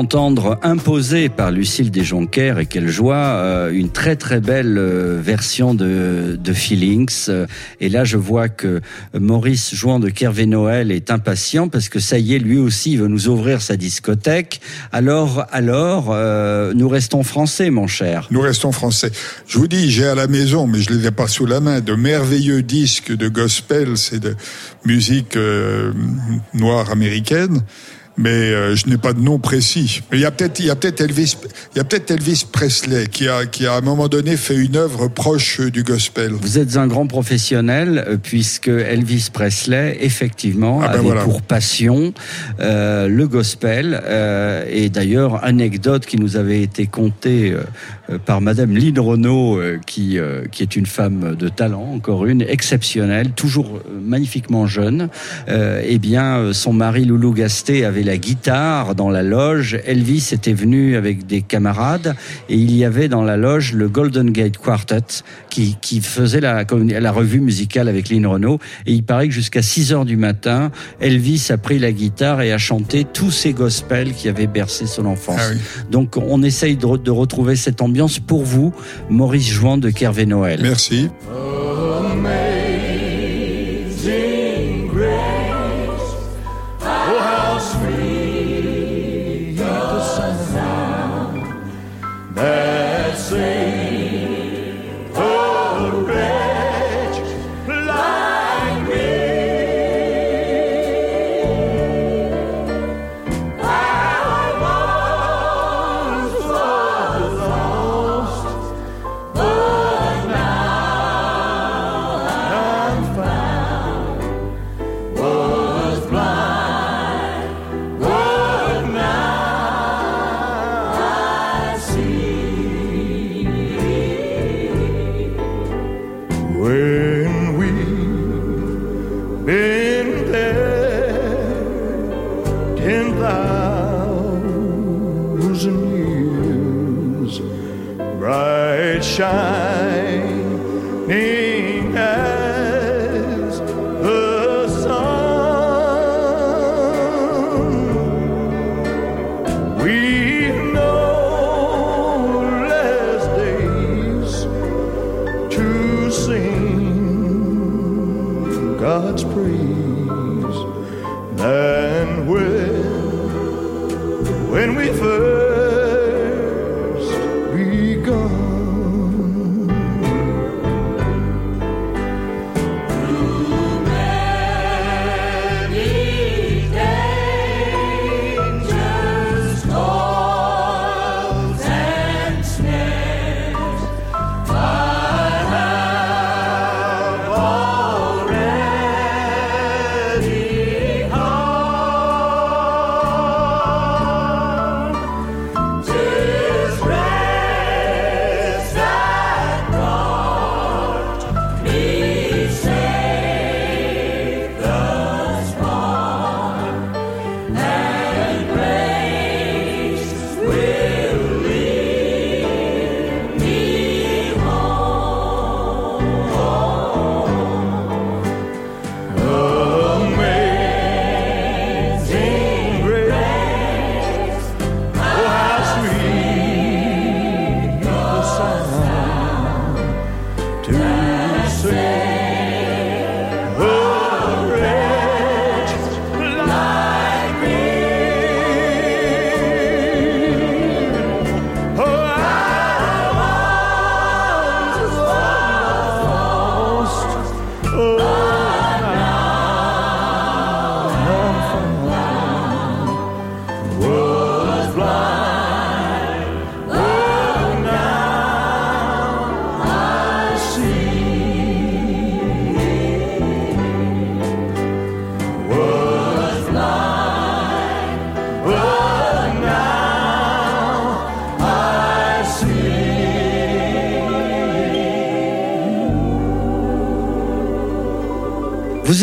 Nous 0.01 0.07
venons 0.07 0.23
d'entendre 0.25 0.59
Imposé 0.63 1.29
par 1.29 1.51
Lucille 1.51 1.91
Desjonquers 1.91 2.59
et 2.59 2.65
quelle 2.65 2.89
joie, 2.89 3.17
euh, 3.17 3.71
une 3.71 3.91
très 3.91 4.17
très 4.17 4.41
belle 4.41 4.79
euh, 4.79 5.21
version 5.21 5.75
de, 5.75 6.39
de 6.43 6.53
Feelings. 6.55 7.29
Et 7.81 7.91
là, 7.91 8.05
je 8.05 8.17
vois 8.17 8.49
que 8.49 8.81
Maurice 9.13 9.75
Jouan 9.75 10.01
de 10.01 10.09
Kervé 10.09 10.47
Noël 10.47 10.91
est 10.91 11.11
impatient 11.11 11.69
parce 11.69 11.91
que 11.91 11.99
ça 12.01 12.19
y 12.19 12.35
est, 12.35 12.39
lui 12.39 12.57
aussi, 12.57 12.93
il 12.93 13.01
veut 13.01 13.09
nous 13.09 13.29
ouvrir 13.29 13.61
sa 13.61 13.77
discothèque. 13.77 14.63
Alors, 14.91 15.45
alors, 15.53 16.09
euh, 16.13 16.73
nous 16.75 16.89
restons 16.89 17.23
français, 17.23 17.69
mon 17.69 17.87
cher. 17.87 18.27
Nous 18.31 18.41
restons 18.41 18.73
français. 18.73 19.13
Je 19.47 19.59
vous 19.59 19.69
dis, 19.69 19.91
j'ai 19.91 20.07
à 20.07 20.15
la 20.15 20.29
maison, 20.29 20.67
mais 20.67 20.81
je 20.81 20.95
les 20.95 21.09
ai 21.09 21.11
pas 21.11 21.29
sous 21.29 21.45
la 21.45 21.61
main, 21.61 21.81
de 21.81 21.95
merveilleux 21.95 22.63
disques 22.63 23.15
de 23.15 23.29
gospel, 23.29 23.99
c'est 23.99 24.21
de 24.21 24.35
musique 24.87 25.37
noire 26.55 26.91
américaine. 26.91 27.63
Mais 28.21 28.29
euh, 28.53 28.77
je 28.77 28.87
n'ai 28.87 28.99
pas 28.99 29.15
de 29.15 29.21
nom 29.21 29.39
précis. 29.39 30.03
Mais 30.13 30.19
il 30.19 30.21
y 30.21 30.27
a 30.27 30.31
peut-être, 30.31 30.59
il 30.61 30.67
y 30.67 30.71
a 30.71 30.77
peut-être 30.77 31.01
Elvis, 31.01 31.37
il 31.75 31.79
y 31.79 31.81
a 31.81 31.85
peut-être 31.85 32.11
Elvis 32.11 32.45
Presley 32.51 33.07
qui 33.07 33.29
a, 33.29 33.47
qui 33.47 33.67
a 33.67 33.73
à 33.73 33.79
un 33.79 33.81
moment 33.81 34.09
donné 34.09 34.37
fait 34.37 34.57
une 34.57 34.77
œuvre 34.77 35.09
proche 35.09 35.61
du 35.61 35.83
gospel. 35.83 36.33
Vous 36.33 36.59
êtes 36.59 36.77
un 36.77 36.87
grand 36.87 37.07
professionnel 37.07 38.05
euh, 38.07 38.17
puisque 38.23 38.69
Elvis 38.69 39.29
Presley, 39.33 39.97
effectivement, 40.03 40.81
Ah 40.83 40.89
ben 40.89 40.95
avait 40.95 41.03
voilà. 41.03 41.23
pour 41.23 41.41
passion 41.41 42.13
euh, 42.61 43.09
le 43.09 43.27
gospel. 43.27 43.99
euh, 44.05 44.65
et 44.69 44.91
d'ailleurs, 44.91 45.43
anecdote 45.43 46.05
qui 46.05 46.19
nous 46.19 46.37
avait 46.37 46.61
été 46.63 46.87
contée 46.87 47.55
par 48.19 48.41
Madame 48.41 48.73
Lynn 48.73 48.99
Renault, 48.99 49.59
euh, 49.59 49.79
qui, 49.87 50.19
euh, 50.19 50.45
qui 50.51 50.63
est 50.63 50.77
une 50.77 50.87
femme 50.87 51.37
de 51.39 51.49
talent, 51.49 51.93
encore 51.95 52.27
une, 52.27 52.43
exceptionnelle, 52.43 53.33
toujours 53.33 53.77
euh, 53.77 54.01
magnifiquement 54.03 54.67
jeune. 54.67 55.09
Euh, 55.49 55.83
eh 55.85 55.99
bien, 55.99 56.39
euh, 56.39 56.53
son 56.53 56.73
mari 56.73 57.05
Loulou 57.05 57.33
Gasté 57.33 57.85
avait 57.85 58.03
la 58.03 58.17
guitare 58.17 58.95
dans 58.95 59.11
la 59.11 59.23
loge. 59.23 59.79
Elvis 59.87 60.31
était 60.33 60.53
venu 60.53 60.97
avec 60.97 61.27
des 61.27 61.43
camarades 61.43 62.15
et 62.49 62.57
il 62.57 62.75
y 62.77 62.85
avait 62.85 63.09
dans 63.09 63.23
la 63.23 63.37
loge 63.37 63.73
le 63.75 63.89
Golden 63.89 64.31
Gate 64.31 64.59
Quartet 64.59 65.23
qui, 65.49 65.77
qui 65.81 66.01
faisait 66.01 66.41
la, 66.41 66.65
la 66.65 67.13
revue 67.13 67.41
musicale 67.41 67.89
avec 67.89 68.09
Lynn 68.09 68.27
Renault. 68.27 68.59
Et 68.87 68.93
il 68.93 69.03
paraît 69.03 69.29
que 69.29 69.35
jusqu'à 69.35 69.63
6 69.63 69.93
heures 69.93 70.05
du 70.05 70.17
matin, 70.17 70.71
Elvis 71.01 71.49
a 71.51 71.59
pris 71.59 71.79
la 71.79 71.93
guitare 71.93 72.43
et 72.43 72.53
a 72.53 72.59
chanté 72.59 73.05
tous 73.05 73.31
ces 73.31 73.53
gospels 73.53 74.13
qui 74.13 74.29
avaient 74.29 74.47
bercé 74.47 74.87
son 74.87 75.07
enfance. 75.07 75.41
Ah 75.41 75.51
oui. 75.53 75.61
Donc 75.91 76.17
on 76.17 76.43
essaye 76.43 76.77
de, 76.77 76.97
de 76.97 77.11
retrouver 77.11 77.57
cette 77.57 77.83
ambiance 77.83 78.00
pour 78.27 78.43
vous, 78.43 78.73
Maurice 79.09 79.49
Jouan 79.49 79.77
de 79.77 79.91
Kervé 79.91 80.27
Noël. 80.27 80.61
Merci. 80.63 81.11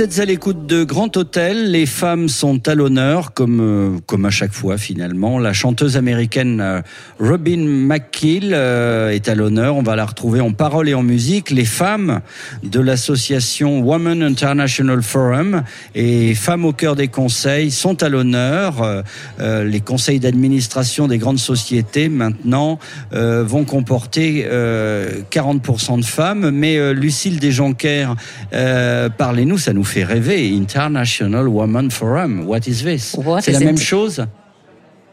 Êtes 0.08 0.20
à 0.20 0.26
l'écoute 0.26 0.66
de 0.66 0.86
Grand 0.86 1.16
Hôtel. 1.18 1.72
Les 1.72 1.86
femmes 1.86 2.30
sont 2.30 2.66
à 2.70 2.76
l'honneur, 2.76 3.34
comme 3.34 3.60
euh, 3.60 4.00
comme 4.06 4.26
à 4.26 4.30
chaque 4.30 4.54
fois 4.54 4.78
finalement. 4.78 5.38
La 5.38 5.52
chanteuse 5.52 5.98
américaine 5.98 6.62
euh, 6.62 6.82
Robin 7.20 7.66
McKill 7.66 8.52
euh, 8.54 9.10
est 9.10 9.28
à 9.28 9.36
l'honneur. 9.36 9.76
On 9.76 9.82
va 9.82 9.98
la 9.98 10.06
retrouver 10.06 10.40
en 10.40 10.54
parole 10.54 10.88
et 10.88 10.94
en 10.94 11.04
musique. 11.04 11.50
Les 11.50 11.66
femmes 11.66 12.22
de 12.64 12.80
l'association 12.80 13.82
Women 13.82 14.24
International 14.24 15.02
Forum 15.02 15.64
et 15.94 16.36
Femmes 16.36 16.64
au 16.64 16.74
cœur 16.74 16.96
des 16.96 17.10
conseils 17.10 17.72
sont 17.72 18.02
à 18.02 18.08
l'honneur. 18.08 19.04
Les 19.40 19.82
conseils 19.82 20.20
d'administration 20.20 21.08
des 21.08 21.18
grandes 21.18 21.40
sociétés 21.40 22.08
maintenant 22.10 22.80
vont 23.12 23.66
comporter 23.66 24.46
euh, 24.46 25.22
40% 25.32 26.00
de 26.00 26.06
femmes. 26.06 26.52
Mais 26.52 26.94
Lucille 26.94 27.40
Desjonquers, 27.40 28.16
euh, 28.54 29.10
parlez-nous, 29.10 29.58
ça 29.58 29.74
nous 29.74 29.84
fait 29.84 29.97
rêver. 30.04 30.54
International 30.56 31.48
Women 31.48 31.92
Forum, 31.92 32.46
what 32.48 32.60
is 32.68 32.84
this? 32.84 33.16
C'est 33.42 33.52
la 33.52 33.60
même 33.60 33.78
chose 33.78 34.26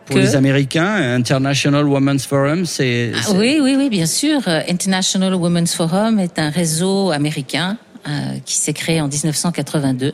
pour 0.07 0.17
Que? 0.17 0.21
les 0.21 0.37
Américains, 0.37 1.15
International 1.17 1.85
Women's 1.87 2.27
Forum, 2.27 2.67
c'est 2.67 3.13
Ah, 3.15 3.21
c'est- 3.27 3.37
oui, 3.37 3.59
oui, 3.63 3.75
oui, 3.79 3.89
bien 3.89 4.07
sûr. 4.07 4.41
International 4.69 5.35
Women's 5.35 5.75
Forum 5.75 6.19
est 6.19 6.39
un 6.39 6.51
réseau 6.51 7.11
américain 7.11 7.79
euh, 8.07 8.11
qui 8.45 8.57
s'est 8.57 8.75
créé 8.75 9.01
en 9.01 9.09
1982 9.09 10.13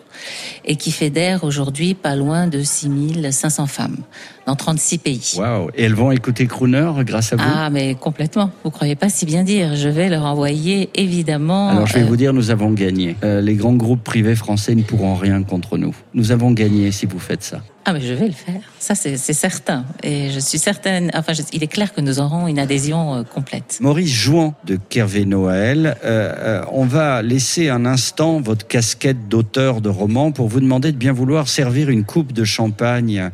et 0.64 0.76
qui 0.76 0.92
fédère 0.92 1.42
aujourd'hui 1.42 1.94
pas 1.94 2.14
loin 2.14 2.46
de 2.46 2.62
6500 2.62 3.66
femmes 3.66 3.96
dans 4.46 4.56
36 4.56 4.98
pays. 4.98 5.32
Waouh 5.36 5.70
Et 5.76 5.84
elles 5.84 5.94
vont 5.94 6.10
écouter 6.12 6.46
Crooner 6.46 6.90
grâce 7.00 7.32
à 7.32 7.36
vous 7.36 7.42
Ah, 7.46 7.70
mais 7.70 7.94
complètement. 7.94 8.50
Vous 8.64 8.70
croyez 8.70 8.96
pas 8.96 9.08
si 9.08 9.26
bien 9.26 9.42
dire. 9.44 9.76
Je 9.76 9.88
vais 9.88 10.08
leur 10.08 10.24
envoyer 10.24 10.90
évidemment. 10.94 11.68
Alors 11.70 11.86
je 11.86 11.94
vais 11.94 12.02
euh, 12.02 12.06
vous 12.06 12.16
dire, 12.16 12.32
nous 12.32 12.50
avons 12.50 12.70
gagné. 12.72 13.16
Euh, 13.24 13.40
les 13.40 13.54
grands 13.54 13.74
groupes 13.74 14.02
privés 14.04 14.34
français 14.36 14.74
ne 14.74 14.82
pourront 14.82 15.14
rien 15.14 15.42
contre 15.42 15.78
nous. 15.78 15.94
Nous 16.14 16.32
avons 16.32 16.50
gagné 16.52 16.90
si 16.92 17.06
vous 17.06 17.18
faites 17.18 17.42
ça. 17.42 17.60
Ah 17.86 17.94
mais 17.94 18.02
je 18.02 18.12
vais 18.12 18.26
le 18.26 18.32
faire, 18.32 18.60
ça 18.78 18.94
c'est 18.94 19.16
certain. 19.16 19.86
Et 20.02 20.28
je 20.30 20.38
suis 20.38 20.58
certaine, 20.58 21.10
enfin 21.14 21.32
je- 21.32 21.40
il 21.54 21.62
est 21.62 21.66
clair 21.66 21.94
que 21.94 22.02
nous 22.02 22.20
aurons 22.20 22.46
une 22.46 22.58
adhésion 22.58 23.14
euh, 23.14 23.22
complète. 23.22 23.78
Maurice 23.80 24.12
Jouan 24.12 24.54
de 24.66 24.78
Kervé 24.90 25.24
Noël, 25.24 25.96
euh, 26.04 26.34
euh, 26.38 26.64
on 26.72 26.84
va 26.84 27.22
laisser 27.22 27.70
un 27.70 27.86
instant 27.86 28.38
votre 28.42 28.66
casquette 28.66 29.28
d'auteur 29.28 29.80
de 29.80 29.88
roman 29.88 30.30
pour 30.30 30.46
vous 30.48 30.60
demander 30.60 30.92
de 30.92 30.98
bien 30.98 31.14
vouloir 31.14 31.48
servir 31.48 31.88
une 31.88 32.04
coupe 32.04 32.34
de 32.34 32.44
champagne 32.44 33.30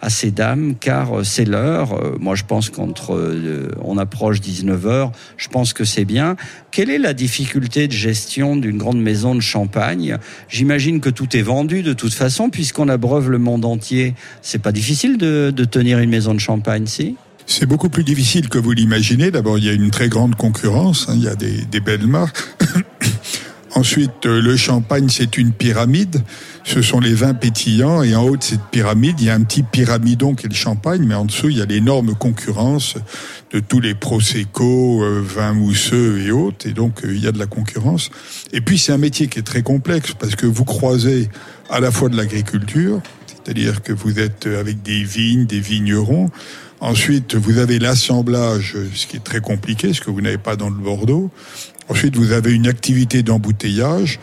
à 0.00 0.10
ces 0.10 0.30
dames, 0.30 0.74
car 0.78 1.20
euh, 1.20 1.24
c'est 1.24 1.44
l'heure. 1.44 1.92
Euh, 1.94 2.16
Moi, 2.18 2.34
je 2.34 2.44
pense 2.44 2.70
qu'entre 2.70 3.14
euh, 3.14 3.68
on 3.82 3.98
approche 3.98 4.40
19h, 4.40 5.12
je 5.36 5.48
pense 5.48 5.72
que 5.72 5.84
c'est 5.84 6.04
bien. 6.04 6.36
Quelle 6.70 6.90
est 6.90 6.98
la 6.98 7.12
difficulté 7.12 7.86
de 7.86 7.92
gestion 7.92 8.56
d'une 8.56 8.78
grande 8.78 9.00
maison 9.00 9.34
de 9.34 9.40
champagne? 9.40 10.16
J'imagine 10.48 11.00
que 11.00 11.10
tout 11.10 11.36
est 11.36 11.42
vendu 11.42 11.82
de 11.82 11.92
toute 11.92 12.14
façon, 12.14 12.50
puisqu'on 12.50 12.88
abreuve 12.88 13.30
le 13.30 13.38
monde 13.38 13.64
entier. 13.64 14.14
C'est 14.42 14.62
pas 14.62 14.72
difficile 14.72 15.18
de, 15.18 15.50
tenir 15.70 15.98
une 15.98 16.10
maison 16.10 16.34
de 16.34 16.40
champagne, 16.40 16.86
si? 16.86 17.16
C'est 17.46 17.66
beaucoup 17.66 17.90
plus 17.90 18.04
difficile 18.04 18.48
que 18.48 18.58
vous 18.58 18.72
l'imaginez. 18.72 19.30
D'abord, 19.30 19.58
il 19.58 19.64
y 19.64 19.68
a 19.68 19.72
une 19.72 19.90
très 19.90 20.08
grande 20.08 20.34
concurrence. 20.34 21.08
hein, 21.08 21.14
Il 21.16 21.22
y 21.22 21.28
a 21.28 21.34
des, 21.34 21.80
belles 21.80 22.06
marques. 22.06 22.38
Ensuite, 23.74 24.24
le 24.24 24.56
champagne, 24.56 25.08
c'est 25.08 25.36
une 25.36 25.52
pyramide. 25.52 26.22
Ce 26.64 26.82
sont 26.82 27.00
les 27.00 27.14
vins 27.14 27.34
pétillants. 27.34 28.02
Et 28.02 28.14
en 28.14 28.24
haut 28.24 28.36
de 28.36 28.42
cette 28.42 28.64
pyramide, 28.70 29.20
il 29.20 29.26
y 29.26 29.30
a 29.30 29.34
un 29.34 29.42
petit 29.42 29.62
pyramidon 29.62 30.34
qui 30.34 30.46
est 30.46 30.48
le 30.48 30.54
champagne. 30.54 31.04
Mais 31.04 31.14
en 31.14 31.24
dessous, 31.24 31.48
il 31.48 31.58
y 31.58 31.62
a 31.62 31.66
l'énorme 31.66 32.14
concurrence 32.14 32.94
de 33.52 33.60
tous 33.60 33.80
les 33.80 33.94
prosecco, 33.94 35.02
euh, 35.02 35.22
vins 35.24 35.52
mousseux 35.52 36.20
et 36.20 36.30
autres. 36.30 36.66
Et 36.68 36.72
donc, 36.72 37.04
euh, 37.04 37.14
il 37.14 37.22
y 37.22 37.26
a 37.26 37.32
de 37.32 37.38
la 37.38 37.46
concurrence. 37.46 38.10
Et 38.52 38.60
puis, 38.60 38.78
c'est 38.78 38.92
un 38.92 38.98
métier 38.98 39.28
qui 39.28 39.38
est 39.38 39.42
très 39.42 39.62
complexe 39.62 40.12
parce 40.18 40.36
que 40.36 40.46
vous 40.46 40.64
croisez 40.64 41.28
à 41.68 41.80
la 41.80 41.90
fois 41.90 42.08
de 42.08 42.16
l'agriculture, 42.16 43.00
c'est-à-dire 43.26 43.82
que 43.82 43.92
vous 43.92 44.18
êtes 44.18 44.46
avec 44.46 44.82
des 44.82 45.04
vignes, 45.04 45.46
des 45.46 45.60
vignerons. 45.60 46.30
Ensuite, 46.80 47.34
vous 47.34 47.58
avez 47.58 47.78
l'assemblage, 47.78 48.76
ce 48.94 49.06
qui 49.06 49.16
est 49.16 49.24
très 49.24 49.40
compliqué, 49.40 49.92
ce 49.92 50.00
que 50.00 50.10
vous 50.10 50.22
n'avez 50.22 50.38
pas 50.38 50.56
dans 50.56 50.70
le 50.70 50.76
Bordeaux. 50.76 51.30
Ensuite, 51.90 52.16
vous 52.16 52.30
avez 52.30 52.52
une 52.52 52.68
activité 52.68 53.24
d'embouteillage. 53.24 54.20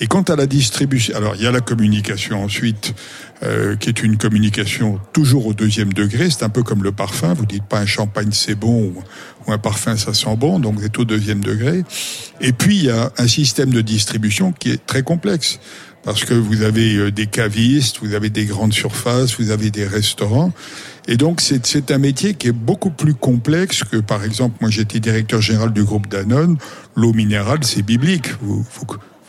Et 0.00 0.06
quant 0.06 0.22
à 0.22 0.36
la 0.36 0.46
distribution, 0.46 1.14
alors 1.14 1.36
il 1.36 1.42
y 1.42 1.46
a 1.46 1.52
la 1.52 1.60
communication 1.60 2.42
ensuite, 2.42 2.94
euh, 3.42 3.76
qui 3.76 3.90
est 3.90 4.02
une 4.02 4.16
communication 4.16 4.98
toujours 5.12 5.46
au 5.46 5.52
deuxième 5.52 5.92
degré. 5.92 6.30
C'est 6.30 6.44
un 6.44 6.48
peu 6.48 6.62
comme 6.62 6.82
le 6.82 6.92
parfum. 6.92 7.34
Vous 7.34 7.44
dites 7.44 7.64
pas 7.64 7.78
un 7.78 7.86
champagne 7.86 8.30
c'est 8.32 8.54
bon 8.54 8.94
ou, 9.46 9.52
un 9.52 9.58
parfum 9.58 9.96
ça 9.96 10.14
sent 10.14 10.36
bon, 10.36 10.60
donc 10.60 10.78
vous 10.78 10.86
êtes 10.86 10.98
au 10.98 11.04
deuxième 11.04 11.44
degré. 11.44 11.84
Et 12.40 12.52
puis 12.52 12.76
il 12.76 12.84
y 12.84 12.90
a 12.90 13.12
un 13.18 13.28
système 13.28 13.70
de 13.70 13.82
distribution 13.82 14.52
qui 14.52 14.70
est 14.70 14.86
très 14.86 15.02
complexe 15.02 15.60
parce 16.02 16.24
que 16.24 16.32
vous 16.32 16.62
avez 16.62 16.96
euh, 16.96 17.10
des 17.10 17.26
cavistes, 17.26 17.98
vous 18.02 18.14
avez 18.14 18.30
des 18.30 18.46
grandes 18.46 18.72
surfaces, 18.72 19.38
vous 19.38 19.50
avez 19.50 19.70
des 19.70 19.86
restaurants. 19.86 20.52
Et 21.12 21.16
donc, 21.16 21.40
c'est 21.40 21.90
un 21.90 21.98
métier 21.98 22.34
qui 22.34 22.46
est 22.46 22.52
beaucoup 22.52 22.90
plus 22.90 23.14
complexe 23.14 23.82
que, 23.82 23.96
par 23.96 24.22
exemple, 24.24 24.58
moi 24.60 24.70
j'étais 24.70 25.00
directeur 25.00 25.40
général 25.42 25.72
du 25.72 25.82
groupe 25.82 26.06
Danone. 26.06 26.56
L'eau 26.94 27.12
minérale, 27.12 27.64
c'est 27.64 27.82
biblique. 27.82 28.28
Vous, 28.40 28.64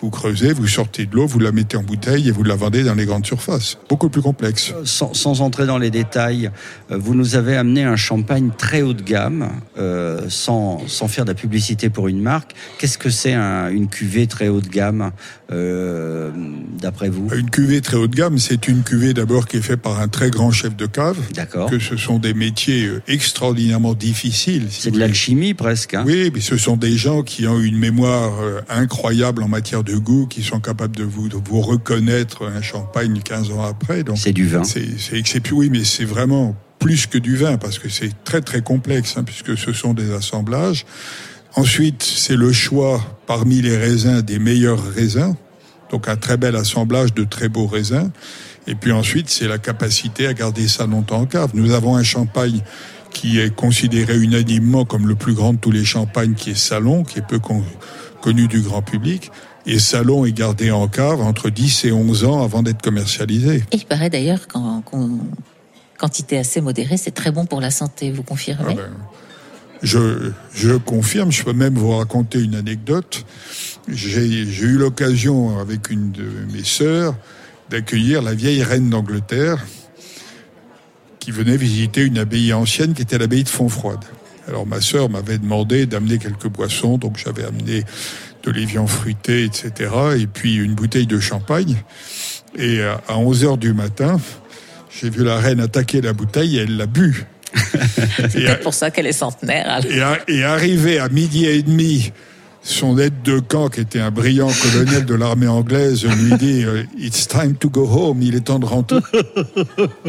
vous, 0.02 0.10
creusez, 0.12 0.54
vous 0.54 0.68
sortez 0.68 1.08
de 1.08 1.16
l'eau, 1.16 1.26
vous 1.26 1.40
la 1.40 1.52
mettez 1.52 1.78
en 1.78 1.84
bouteille 1.84 2.28
et 2.28 2.32
vous 2.32 2.44
la 2.44 2.56
vendez 2.56 2.84
dans 2.84 2.94
les 2.94 3.06
grandes 3.06 3.26
surfaces. 3.26 3.80
Beaucoup 3.90 4.10
plus 4.10 4.22
complexe. 4.22 4.74
sans, 4.84 5.16
sans 5.16 5.42
entrer 5.42 5.66
dans 5.66 5.80
les 5.80 5.90
détails, 5.90 6.52
euh, 6.92 6.98
vous 7.00 7.16
nous 7.16 7.36
avez 7.36 7.56
amené 7.58 7.84
un 7.84 7.96
champagne 7.96 8.52
très 8.56 8.84
haut 8.84 8.94
de 8.94 9.02
gamme, 9.04 9.50
euh, 9.80 10.22
sans, 10.30 10.80
faire 11.08 11.26
de 11.26 11.32
la 11.32 11.36
publicité 11.36 11.90
pour 11.90 12.08
une 12.08 12.22
marque. 12.22 12.54
Qu'est-ce 12.78 12.98
que 13.00 13.10
c'est 13.10 13.34
un- 13.34 13.70
une 13.70 13.88
cuvée 13.88 14.28
très 14.28 14.50
haut 14.50 14.62
de 14.62 14.70
gamme, 14.70 15.12
euh, 15.52 16.32
d'après 16.80 17.10
vous 17.10 17.30
Une 17.36 17.50
cuvée 17.50 17.82
très 17.82 17.98
haut 17.98 18.08
de 18.08 18.16
gamme, 18.16 18.38
c'est 18.38 18.68
une 18.68 18.84
cuvée 18.84 19.14
d'abord 19.14 19.48
qui 19.48 19.58
est 19.58 19.62
faite 19.62 19.82
par 19.82 20.00
un 20.00 20.08
très 20.08 20.30
grand 20.30 20.52
chef 20.52 20.76
de 20.76 20.86
cave. 20.86 21.18
D'accord. 21.34 21.70
Que 21.70 21.80
ce 21.80 21.98
sont 21.98 22.20
des 22.20 22.34
métiers 22.34 22.86
euh, 22.86 23.02
extraordinairement 23.08 23.94
difficiles. 23.94 24.68
si 24.70 24.84
C'est 24.84 24.92
de 24.92 25.00
l'alchimie 25.00 25.54
presque. 25.54 25.94
Hein 25.94 26.04
Oui, 26.06 26.32
mais 26.34 26.42
ce 26.42 26.58
sont 26.58 26.78
des 26.78 26.96
gens 26.96 27.24
qui 27.24 27.48
ont 27.48 27.60
une 27.60 27.78
mémoire 27.78 28.42
euh, 28.42 28.62
incroyable 28.70 29.44
en 29.44 29.48
matière 29.48 29.84
de 29.84 29.96
goût, 29.96 30.26
qui 30.28 30.44
sont 30.44 30.60
capables 30.60 30.96
de 30.96 31.04
vous, 31.04 31.28
de 31.28 31.38
vous 31.44 31.62
reconnaître 31.62 32.48
un 32.48 32.62
champagne 32.62 33.20
15 33.24 33.52
ans 33.52 33.64
après. 33.64 34.04
Donc 34.04 34.18
c'est 34.18 34.34
du 34.34 34.48
vin. 34.48 34.64
c'est 34.64 34.88
c'est 34.98 35.18
exceptionnel. 35.18 35.42
Oui, 35.52 35.70
mais 35.70 35.84
c'est 35.84 36.06
vraiment 36.06 36.56
plus 36.80 37.08
que 37.08 37.18
du 37.18 37.36
vin 37.36 37.58
parce 37.58 37.78
que 37.78 37.90
c'est 37.90 38.12
très 38.24 38.42
très 38.42 38.62
complexe 38.62 39.16
hein, 39.18 39.24
puisque 39.24 39.58
ce 39.58 39.74
sont 39.74 39.94
des 39.94 40.12
assemblages. 40.14 40.86
Ensuite, 41.56 42.02
c'est 42.04 42.36
le 42.36 42.54
choix 42.54 43.02
parmi 43.28 43.62
les 43.62 43.76
raisins 43.76 44.22
des 44.22 44.40
meilleurs 44.40 44.84
raisins. 44.94 45.36
Donc 45.92 46.08
un 46.08 46.16
très 46.16 46.38
bel 46.38 46.56
assemblage 46.56 47.14
de 47.14 47.24
très 47.24 47.50
beaux 47.50 47.68
raisins. 47.68 48.10
Et 48.68 48.76
puis 48.76 48.92
ensuite, 48.92 49.30
c'est 49.30 49.48
la 49.48 49.58
capacité 49.58 50.28
à 50.28 50.34
garder 50.34 50.68
ça 50.68 50.86
longtemps 50.86 51.20
en 51.22 51.26
cave. 51.26 51.52
Nous 51.54 51.72
avons 51.74 51.96
un 51.96 52.04
champagne 52.04 52.62
qui 53.12 53.40
est 53.40 53.54
considéré 53.54 54.18
unanimement 54.18 54.86
comme 54.86 55.08
le 55.08 55.16
plus 55.16 55.34
grand 55.34 55.54
de 55.54 55.58
tous 55.58 55.72
les 55.72 55.84
champagnes, 55.84 56.34
qui 56.34 56.52
est 56.52 56.56
Salon, 56.58 57.04
qui 57.04 57.20
est 57.20 57.28
peu 57.28 57.40
con- 57.40 57.64
connu 58.22 58.48
du 58.48 58.62
grand 58.62 58.82
public. 58.82 59.32
Et 59.66 59.80
Salon 59.80 60.26
est 60.26 60.32
gardé 60.32 60.72
en 60.72 60.88
cave 60.88 61.22
entre 61.22 61.50
10 61.50 61.86
et 61.86 61.92
11 61.92 62.24
ans 62.24 62.42
avant 62.44 62.64
d'être 62.64 62.82
commercialisé. 62.82 63.64
Et 63.72 63.78
il 63.78 63.86
paraît 63.86 64.10
d'ailleurs 64.10 64.48
qu'en 64.48 64.82
qu'en 64.82 65.10
quantité 65.98 66.38
assez 66.38 66.62
modérée, 66.62 66.98
c'est 66.98 67.12
très 67.12 67.32
bon 67.32 67.46
pour 67.46 67.62
la 67.62 67.70
santé, 67.70 68.12
vous 68.12 68.24
confirmez? 68.24 68.64
Ah 68.72 68.74
ben, 68.76 68.90
je, 69.84 70.32
je 70.54 70.72
confirme, 70.72 71.32
je 71.32 71.44
peux 71.44 71.54
même 71.54 71.76
vous 71.76 71.96
raconter 71.98 72.40
une 72.40 72.56
anecdote. 72.56 73.26
J'ai 73.88 74.44
eu 74.44 74.78
l'occasion, 74.78 75.60
avec 75.60 75.90
une 75.90 76.12
de 76.12 76.26
mes 76.54 76.64
sœurs, 76.64 77.16
d'accueillir 77.70 78.22
la 78.22 78.34
vieille 78.34 78.64
reine 78.64 78.90
d'Angleterre 78.90 79.66
qui 81.20 81.32
venait 81.32 81.58
visiter 81.58 82.02
une 82.02 82.18
abbaye 82.18 82.52
ancienne 82.52 82.94
qui 82.94 83.04
était 83.04 83.18
l'abbaye 83.18 83.44
de 83.44 83.50
Fontfroide. 83.50 84.04
Alors 84.48 84.66
ma 84.66 84.82
sœur 84.82 85.10
m'avait 85.10 85.38
demandé 85.38 85.86
d'amener 85.86 86.18
quelques 86.18 86.48
boissons, 86.48 86.98
donc 86.98 87.18
j'avais 87.18 87.44
amené 87.44 87.84
de 88.44 88.52
l'évian 88.52 88.88
fruité, 88.88 89.44
etc., 89.46 89.92
et 90.18 90.26
puis 90.26 90.56
une 90.56 90.74
bouteille 90.74 91.06
de 91.06 91.20
champagne. 91.20 91.84
Et 92.58 92.82
à 92.82 93.02
à 93.08 93.18
11 93.18 93.46
heures 93.46 93.58
du 93.58 93.74
matin, 93.74 94.20
j'ai 94.90 95.10
vu 95.10 95.24
la 95.24 95.38
reine 95.38 95.60
attaquer 95.60 96.02
la 96.02 96.14
bouteille 96.14 96.58
et 96.58 96.62
elle 96.62 96.76
l'a 96.76 96.88
bu. 96.88 97.26
C'est 98.30 98.32
peut-être 98.34 98.62
pour 98.64 98.74
ça 98.74 98.92
qu'elle 98.92 99.08
est 99.08 99.12
centenaire. 99.14 99.70
alors. 99.70 99.92
et, 99.92 100.02
a- 100.02 100.20
et 100.28 100.44
arrivé 100.44 101.00
à 101.00 101.10
midi 101.10 101.46
et 101.46 101.62
demi, 101.64 102.12
son 102.64 102.98
aide 103.00 103.22
de 103.24 103.40
camp, 103.40 103.70
qui 103.70 103.80
était 103.80 104.00
un 104.00 104.12
brillant 104.12 104.50
colonel 104.62 105.06
de 105.06 105.16
l'armée 105.16 105.48
anglaise, 105.48 106.06
lui 106.06 106.38
dit 106.38 106.64
euh, 106.64 106.84
It's 106.98 107.28
time 107.28 107.56
to 107.56 107.70
go 107.70 107.88
home, 107.88 108.22
il 108.22 108.36
est 108.36 108.42
temps 108.42 108.60
de 108.60 108.66
rentrer. 108.66 109.00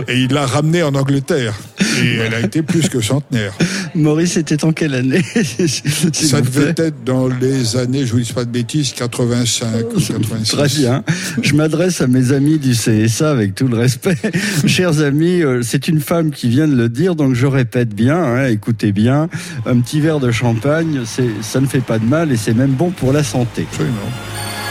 Et 0.09 0.21
il 0.21 0.33
l'a 0.33 0.47
ramenée 0.47 0.83
en 0.83 0.95
Angleterre. 0.95 1.55
Et 2.03 2.17
elle 2.17 2.35
a 2.35 2.41
été 2.41 2.63
plus 2.63 2.89
que 2.89 3.01
centenaire. 3.01 3.53
Maurice, 3.95 4.33
c'était 4.33 4.65
en 4.65 4.73
quelle 4.73 4.95
année 4.95 5.23
Ça 6.13 6.41
devait 6.41 6.75
être 6.77 7.05
dans 7.05 7.29
les 7.29 7.77
années, 7.77 8.07
je 8.07 8.13
vous 8.13 8.21
dis 8.21 8.33
pas 8.33 8.45
de 8.45 8.51
bêtises, 8.51 8.93
85 8.93 9.85
ou 9.95 10.01
86. 10.01 10.57
Très 10.57 10.69
bien. 10.69 11.05
Je 11.43 11.55
m'adresse 11.55 12.01
à 12.01 12.07
mes 12.07 12.33
amis 12.33 12.59
du 12.59 12.73
CSA 12.73 13.31
avec 13.31 13.55
tout 13.55 13.69
le 13.69 13.77
respect. 13.79 14.17
Chers 14.67 15.01
amis, 15.01 15.43
euh, 15.43 15.63
c'est 15.63 15.89
une 15.89 16.01
femme 16.01 16.31
qui 16.31 16.49
vient 16.49 16.69
de 16.69 16.75
le 16.75 16.89
dire, 16.89 17.15
donc 17.15 17.35
je 17.35 17.47
répète 17.47 17.95
bien, 17.95 18.23
hein, 18.23 18.47
écoutez 18.47 18.93
bien. 18.93 19.29
Un 19.67 19.81
petit 19.81 20.01
verre 20.01 20.21
de 20.21 20.31
champagne, 20.31 21.03
ça 21.41 21.61
ne 21.61 21.67
fait 21.67 21.81
pas 21.81 21.99
de 21.99 22.05
mal 22.05 22.33
et 22.33 22.37
c'est 22.43 22.55
même 22.55 22.73
bon 22.73 22.91
pour 22.91 23.13
la 23.13 23.23
santé. 23.23 23.67
Absolument. 23.71 24.11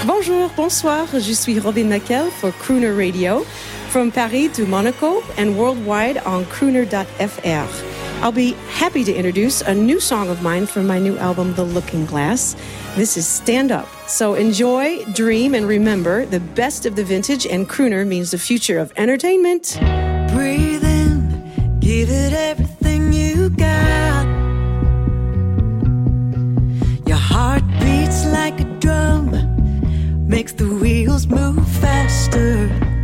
Bonjour, 0.05 0.51
bonsoir, 0.57 1.07
je 1.13 1.31
suis 1.31 1.57
Robin 1.57 1.85
Mackel 1.85 2.25
for 2.29 2.51
Crooner 2.51 2.91
Radio, 2.91 3.45
from 3.89 4.11
Paris 4.11 4.49
to 4.49 4.65
Monaco 4.65 5.23
and 5.37 5.55
worldwide 5.55 6.21
on 6.25 6.43
crooner.fr. 6.45 7.67
I'll 8.21 8.33
be 8.33 8.55
happy 8.69 9.03
to 9.05 9.13
introduce 9.13 9.61
a 9.61 9.73
new 9.73 9.99
song 9.99 10.29
of 10.29 10.41
mine 10.43 10.65
from 10.65 10.85
my 10.85 10.99
new 10.99 11.17
album, 11.17 11.53
The 11.55 11.63
Looking 11.63 12.05
Glass. 12.05 12.55
This 12.95 13.15
is 13.15 13.25
Stand 13.25 13.71
Up. 13.71 13.87
So 14.05 14.33
enjoy, 14.33 15.05
dream, 15.13 15.55
and 15.55 15.65
remember 15.65 16.25
the 16.25 16.41
best 16.41 16.85
of 16.85 16.95
the 16.95 17.05
vintage, 17.05 17.47
and 17.47 17.69
crooner 17.69 18.05
means 18.05 18.31
the 18.31 18.37
future 18.37 18.79
of 18.79 18.91
entertainment. 18.97 19.77
Breathe 20.33 20.83
in, 20.83 21.79
give 21.79 22.09
it 22.09 22.33
everything 22.33 22.80
like 28.31 28.59
a 28.61 28.63
drum, 28.79 29.29
makes 30.27 30.53
the 30.53 30.67
wheels 30.67 31.27
move 31.27 31.67
faster. 31.79 33.00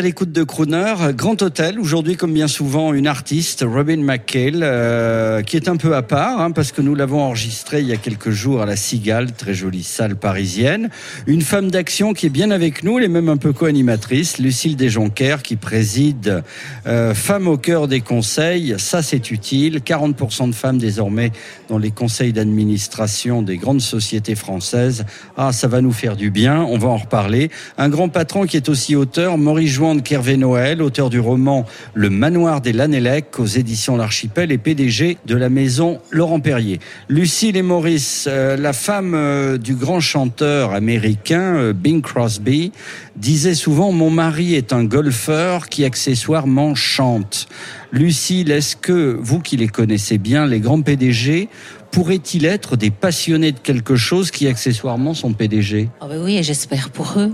À 0.00 0.02
l'écoute 0.02 0.32
de 0.32 0.44
Crooner, 0.44 0.94
Grand 1.14 1.42
Hôtel. 1.42 1.78
Aujourd'hui, 1.78 2.16
comme 2.16 2.32
bien 2.32 2.48
souvent, 2.48 2.94
une 2.94 3.06
artiste, 3.06 3.66
Robin 3.68 3.98
McHale, 3.98 4.62
euh, 4.62 5.42
qui 5.42 5.56
est 5.56 5.68
un 5.68 5.76
peu 5.76 5.94
à 5.94 6.00
part, 6.00 6.40
hein, 6.40 6.52
parce 6.52 6.72
que 6.72 6.80
nous 6.80 6.94
l'avons 6.94 7.20
enregistrée 7.20 7.82
il 7.82 7.86
y 7.86 7.92
a 7.92 7.98
quelques 7.98 8.30
jours 8.30 8.62
à 8.62 8.66
la 8.66 8.76
Cigale, 8.76 9.32
très 9.32 9.52
jolie 9.52 9.82
salle 9.82 10.16
parisienne. 10.16 10.88
Une 11.26 11.42
femme 11.42 11.70
d'action 11.70 12.14
qui 12.14 12.24
est 12.24 12.30
bien 12.30 12.50
avec 12.50 12.82
nous, 12.82 12.96
elle 12.96 13.04
est 13.04 13.08
même 13.08 13.28
un 13.28 13.36
peu 13.36 13.52
co-animatrice, 13.52 14.38
Lucille 14.38 14.74
Desjonquers, 14.74 15.42
qui 15.42 15.56
préside 15.56 16.42
euh, 16.86 17.12
Femmes 17.12 17.48
au 17.48 17.58
cœur 17.58 17.86
des 17.86 18.00
conseils. 18.00 18.76
Ça, 18.78 19.02
c'est 19.02 19.30
utile. 19.30 19.80
40% 19.84 20.48
de 20.48 20.54
femmes 20.54 20.78
désormais 20.78 21.30
dans 21.68 21.76
les 21.76 21.90
conseils 21.90 22.32
d'administration 22.32 23.42
des 23.42 23.58
grandes 23.58 23.82
sociétés 23.82 24.34
françaises. 24.34 25.04
Ah, 25.36 25.52
ça 25.52 25.68
va 25.68 25.82
nous 25.82 25.92
faire 25.92 26.16
du 26.16 26.30
bien. 26.30 26.62
On 26.62 26.78
va 26.78 26.88
en 26.88 26.96
reparler. 26.96 27.50
Un 27.76 27.90
grand 27.90 28.08
patron 28.08 28.46
qui 28.46 28.56
est 28.56 28.70
aussi 28.70 28.96
auteur, 28.96 29.36
Maurice 29.36 29.72
Jouan 29.72 29.89
de 29.94 30.02
Kervé-Noël, 30.02 30.82
auteur 30.82 31.10
du 31.10 31.20
roman 31.20 31.66
Le 31.94 32.10
Manoir 32.10 32.60
des 32.60 32.72
Lanellec 32.72 33.38
aux 33.38 33.46
éditions 33.46 33.96
L'Archipel 33.96 34.52
et 34.52 34.58
PDG 34.58 35.18
de 35.26 35.36
la 35.36 35.48
maison 35.48 35.98
Laurent 36.10 36.40
Perrier. 36.40 36.80
Lucille 37.08 37.56
et 37.56 37.62
Maurice, 37.62 38.26
euh, 38.28 38.56
la 38.56 38.72
femme 38.72 39.14
euh, 39.14 39.58
du 39.58 39.74
grand 39.74 40.00
chanteur 40.00 40.72
américain 40.72 41.56
euh, 41.56 41.72
Bing 41.72 42.02
Crosby, 42.02 42.72
disait 43.16 43.54
souvent 43.54 43.92
Mon 43.92 44.10
mari 44.10 44.54
est 44.54 44.72
un 44.72 44.84
golfeur 44.84 45.68
qui 45.68 45.84
accessoirement 45.84 46.74
chante. 46.74 47.48
Lucille, 47.92 48.50
est-ce 48.50 48.76
que 48.76 49.18
vous 49.20 49.40
qui 49.40 49.56
les 49.56 49.68
connaissez 49.68 50.18
bien, 50.18 50.46
les 50.46 50.60
grands 50.60 50.82
PDG, 50.82 51.48
pourraient-ils 51.90 52.44
être 52.44 52.76
des 52.76 52.90
passionnés 52.90 53.52
de 53.52 53.58
quelque 53.58 53.96
chose 53.96 54.30
qui 54.30 54.46
accessoirement 54.46 55.14
sont 55.14 55.32
PDG 55.32 55.88
Ah 56.00 56.06
ben 56.08 56.22
oui, 56.22 56.42
j'espère 56.42 56.90
pour 56.90 57.14
eux. 57.18 57.32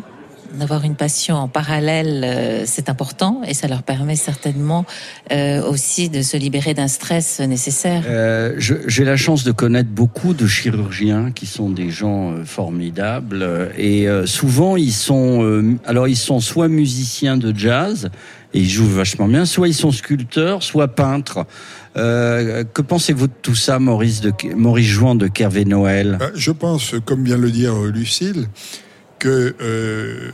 D'avoir 0.59 0.85
une 0.85 0.95
passion 0.95 1.37
en 1.37 1.49
parallèle, 1.49 2.23
euh, 2.25 2.63
c'est 2.67 2.89
important 2.89 3.43
et 3.47 3.53
ça 3.53 3.69
leur 3.69 3.83
permet 3.83 4.17
certainement 4.17 4.87
euh, 5.31 5.63
aussi 5.63 6.09
de 6.09 6.23
se 6.23 6.37
libérer 6.37 6.73
d'un 6.73 6.89
stress 6.89 7.41
nécessaire. 7.41 8.05
Euh, 8.07 8.55
J'ai 8.59 9.05
la 9.05 9.17
chance 9.17 9.45
de 9.45 9.53
connaître 9.53 9.91
beaucoup 9.91 10.33
de 10.33 10.47
chirurgiens 10.47 11.31
qui 11.31 11.47
sont 11.47 11.69
des 11.69 11.91
gens 11.91 12.33
euh, 12.33 12.45
formidables 12.45 13.71
et 13.77 14.09
euh, 14.09 14.25
souvent 14.25 14.77
ils 14.77 14.93
sont 14.93 15.43
euh, 15.45 15.75
alors 15.85 16.09
ils 16.09 16.17
sont 16.17 16.41
soit 16.41 16.69
musiciens 16.69 17.37
de 17.37 17.57
jazz 17.57 18.11
et 18.55 18.61
ils 18.61 18.71
jouent 18.71 18.87
vachement 18.87 19.29
bien, 19.29 19.45
soit 19.45 19.69
ils 19.69 19.75
sont 19.75 19.93
sculpteurs, 19.93 20.63
soit 20.63 20.89
peintres. 20.89 21.45
Euh, 21.97 22.65
que 22.65 22.83
pensez-vous 22.83 23.27
de 23.27 23.33
tout 23.43 23.55
ça, 23.55 23.79
Maurice 23.79 24.21
de 24.21 24.33
Maurice 24.55 24.87
Jouan 24.87 25.15
de 25.15 25.27
Kervé 25.27 25.65
Noël 25.65 26.19
Je 26.35 26.51
pense, 26.51 26.95
comme 27.05 27.25
vient 27.25 27.37
de 27.37 27.43
le 27.43 27.51
dire 27.51 27.75
euh, 27.75 27.91
Lucille, 27.91 28.49
euh, 29.29 30.31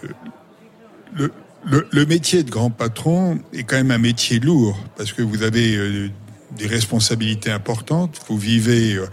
le 1.65 2.07
métier 2.07 2.43
de 2.43 2.51
grand 2.51 2.71
patron 2.71 3.39
est 3.53 3.63
quand 3.63 3.77
même 3.77 3.91
un 3.91 3.99
métier 3.99 4.41
lourd, 4.41 4.79
parce 4.97 5.13
que 5.13 5.23
vous 5.23 5.43
avez 5.43 5.77
euh, 5.77 6.11
des 6.57 6.67
responsabilités 6.67 7.51
importantes, 7.51 8.21
vous 8.29 8.39
vivez 8.39 8.95
euh, 8.95 9.07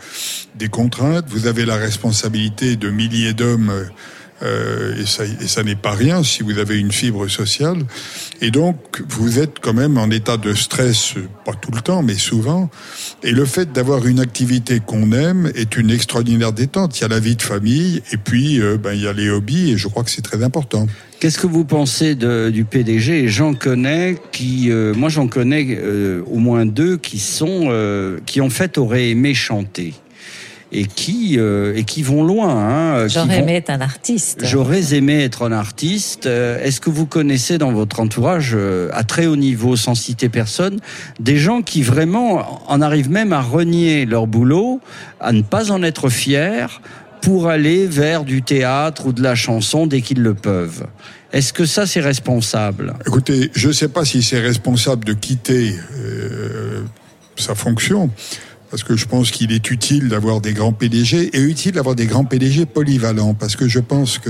des 0.55 0.67
contraintes, 0.67 1.25
vous 1.29 1.47
avez 1.47 1.65
la 1.65 1.75
responsabilité 1.75 2.75
de 2.75 2.89
milliers 2.89 3.33
d'hommes. 3.33 3.71
Euh, 4.41 5.01
et 5.01 5.05
ça, 5.05 5.23
et 5.25 5.47
ça 5.47 5.63
n'est 5.63 5.75
pas 5.75 5.91
rien 5.91 6.23
si 6.23 6.43
vous 6.43 6.57
avez 6.57 6.77
une 6.77 6.91
fibre 6.91 7.27
sociale. 7.27 7.77
Et 8.41 8.51
donc, 8.51 9.01
vous 9.07 9.39
êtes 9.39 9.59
quand 9.59 9.73
même 9.73 9.97
en 9.97 10.09
état 10.09 10.37
de 10.37 10.53
stress, 10.53 11.15
pas 11.45 11.53
tout 11.53 11.71
le 11.71 11.81
temps, 11.81 12.03
mais 12.03 12.15
souvent. 12.15 12.69
Et 13.23 13.31
le 13.31 13.45
fait 13.45 13.71
d'avoir 13.71 14.05
une 14.05 14.19
activité 14.19 14.79
qu'on 14.79 15.11
aime 15.11 15.51
est 15.55 15.77
une 15.77 15.91
extraordinaire 15.91 16.53
détente. 16.53 16.97
Il 16.99 17.01
y 17.01 17.05
a 17.05 17.09
la 17.09 17.19
vie 17.19 17.35
de 17.35 17.41
famille, 17.41 18.01
et 18.11 18.17
puis 18.17 18.59
euh, 18.61 18.77
ben, 18.77 18.93
il 18.93 19.01
y 19.01 19.07
a 19.07 19.13
les 19.13 19.29
hobbies, 19.29 19.71
et 19.71 19.77
je 19.77 19.87
crois 19.87 20.03
que 20.03 20.11
c'est 20.11 20.21
très 20.21 20.43
important. 20.43 20.87
Qu'est-ce 21.19 21.37
que 21.37 21.47
vous 21.47 21.65
pensez 21.65 22.15
du 22.15 22.63
PDG 22.63 23.27
J'en 23.27 23.53
connais 23.53 24.15
qui, 24.31 24.71
euh, 24.71 24.93
moi 24.93 25.09
j'en 25.09 25.27
connais 25.27 25.67
euh, 25.77 26.23
au 26.31 26.37
moins 26.37 26.65
deux 26.65 26.95
qui 26.95 27.19
sont, 27.19 27.63
euh, 27.65 28.19
qui 28.25 28.39
en 28.39 28.49
fait 28.49 28.77
auraient 28.77 29.09
aimé 29.09 29.33
chanter 29.33 29.95
et 30.71 30.85
qui 30.85 31.35
euh, 31.39 31.73
et 31.75 31.83
qui 31.83 32.03
vont 32.03 32.23
loin. 32.23 32.49
Hein, 32.49 33.07
qui 33.07 33.13
J'aurais 33.15 33.27
vont- 33.27 33.43
aimé 33.43 33.55
être 33.55 33.69
un 33.71 33.81
artiste. 33.81 34.39
J'aurais 34.43 34.93
aimé 34.93 35.23
être 35.23 35.43
un 35.43 35.51
artiste. 35.51 36.25
Euh, 36.27 36.63
Est-ce 36.63 36.79
que 36.79 36.89
vous 36.89 37.05
connaissez 37.05 37.57
dans 37.57 37.71
votre 37.71 37.99
entourage, 37.99 38.51
euh, 38.53 38.89
à 38.93 39.03
très 39.03 39.25
haut 39.25 39.35
niveau, 39.35 39.75
sans 39.75 39.95
citer 39.95 40.29
personne, 40.29 40.79
des 41.19 41.37
gens 41.37 41.61
qui 41.61 41.81
vraiment 41.81 42.61
en 42.71 42.81
arrivent 42.81 43.09
même 43.09 43.33
à 43.33 43.41
renier 43.41 44.05
leur 44.05 44.27
boulot, 44.27 44.79
à 45.19 45.31
ne 45.31 45.41
pas 45.41 45.71
en 45.71 45.81
être 45.83 46.09
fiers, 46.09 46.67
pour 47.21 47.49
aller 47.49 47.85
vers 47.85 48.23
du 48.23 48.41
théâtre 48.43 49.07
ou 49.07 49.11
de 49.13 49.21
la 49.23 49.35
chanson 49.35 49.87
dès 49.87 50.01
qu'ils 50.01 50.21
le 50.21 50.33
peuvent? 50.35 50.85
Est-ce 51.33 51.51
que 51.53 51.65
ça, 51.65 51.85
c'est 51.85 51.99
responsable? 51.99 52.93
Écoutez, 53.05 53.51
je 53.53 53.67
ne 53.67 53.73
sais 53.73 53.89
pas 53.89 54.03
si 54.05 54.23
c'est 54.23 54.39
responsable 54.39 55.05
de 55.05 55.13
quitter 55.13 55.73
euh, 55.97 56.81
sa 57.35 57.53
fonction, 57.55 58.09
parce 58.69 58.83
que 58.83 58.95
je 58.95 59.05
pense 59.05 59.31
qu'il 59.31 59.51
est 59.51 59.71
utile 59.71 60.09
d'avoir 60.09 60.41
des 60.41 60.53
grands 60.53 60.73
PDG 60.73 61.35
et 61.35 61.41
utile 61.41 61.73
d'avoir 61.73 61.95
des 61.95 62.05
grands 62.05 62.25
PDG 62.25 62.65
polyvalents, 62.65 63.33
parce 63.33 63.55
que 63.55 63.67
je 63.67 63.79
pense 63.79 64.19
que 64.19 64.29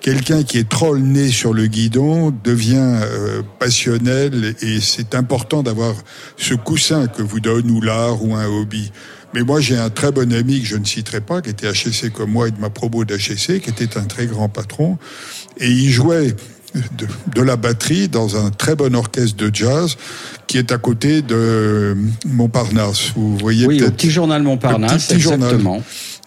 quelqu'un 0.00 0.42
qui 0.42 0.58
est 0.58 0.68
trop 0.68 0.96
nez 0.98 1.28
sur 1.28 1.54
le 1.54 1.66
guidon 1.66 2.34
devient 2.44 2.76
euh, 2.78 3.42
passionnel 3.58 4.54
et 4.60 4.80
c'est 4.80 5.14
important 5.14 5.62
d'avoir 5.62 5.94
ce 6.36 6.54
coussin 6.54 7.06
que 7.06 7.22
vous 7.22 7.40
donne 7.40 7.70
ou 7.70 7.80
l'art 7.80 8.22
ou 8.22 8.34
un 8.34 8.46
hobby. 8.46 8.92
Mais 9.32 9.42
moi, 9.42 9.60
j'ai 9.60 9.78
un 9.78 9.90
très 9.90 10.10
bon 10.10 10.32
ami 10.32 10.60
que 10.60 10.66
je 10.66 10.76
ne 10.76 10.84
citerai 10.84 11.20
pas, 11.20 11.40
qui 11.40 11.50
était 11.50 11.68
HEC 11.68 12.12
comme 12.12 12.32
moi 12.32 12.48
et 12.48 12.50
de 12.50 12.58
ma 12.58 12.68
promo 12.68 13.04
d'HEC, 13.04 13.60
qui 13.62 13.70
était 13.70 13.96
un 13.96 14.04
très 14.04 14.26
grand 14.26 14.48
patron. 14.48 14.98
Et 15.58 15.70
il 15.70 15.90
jouait 15.90 16.34
de, 16.74 17.06
de 17.34 17.42
la 17.42 17.56
batterie 17.56 18.08
dans 18.08 18.36
un 18.36 18.50
très 18.50 18.74
bon 18.76 18.94
orchestre 18.94 19.36
de 19.36 19.54
jazz 19.54 19.96
qui 20.46 20.58
est 20.58 20.72
à 20.72 20.78
côté 20.78 21.22
de 21.22 21.96
Montparnasse. 22.26 23.12
Vous 23.14 23.36
voyez 23.36 23.66
Oui, 23.66 23.82
au 23.82 23.90
petit 23.90 24.10
journal 24.10 24.42
Montparnasse, 24.42 25.06
petit 25.06 25.20
journal. 25.20 25.58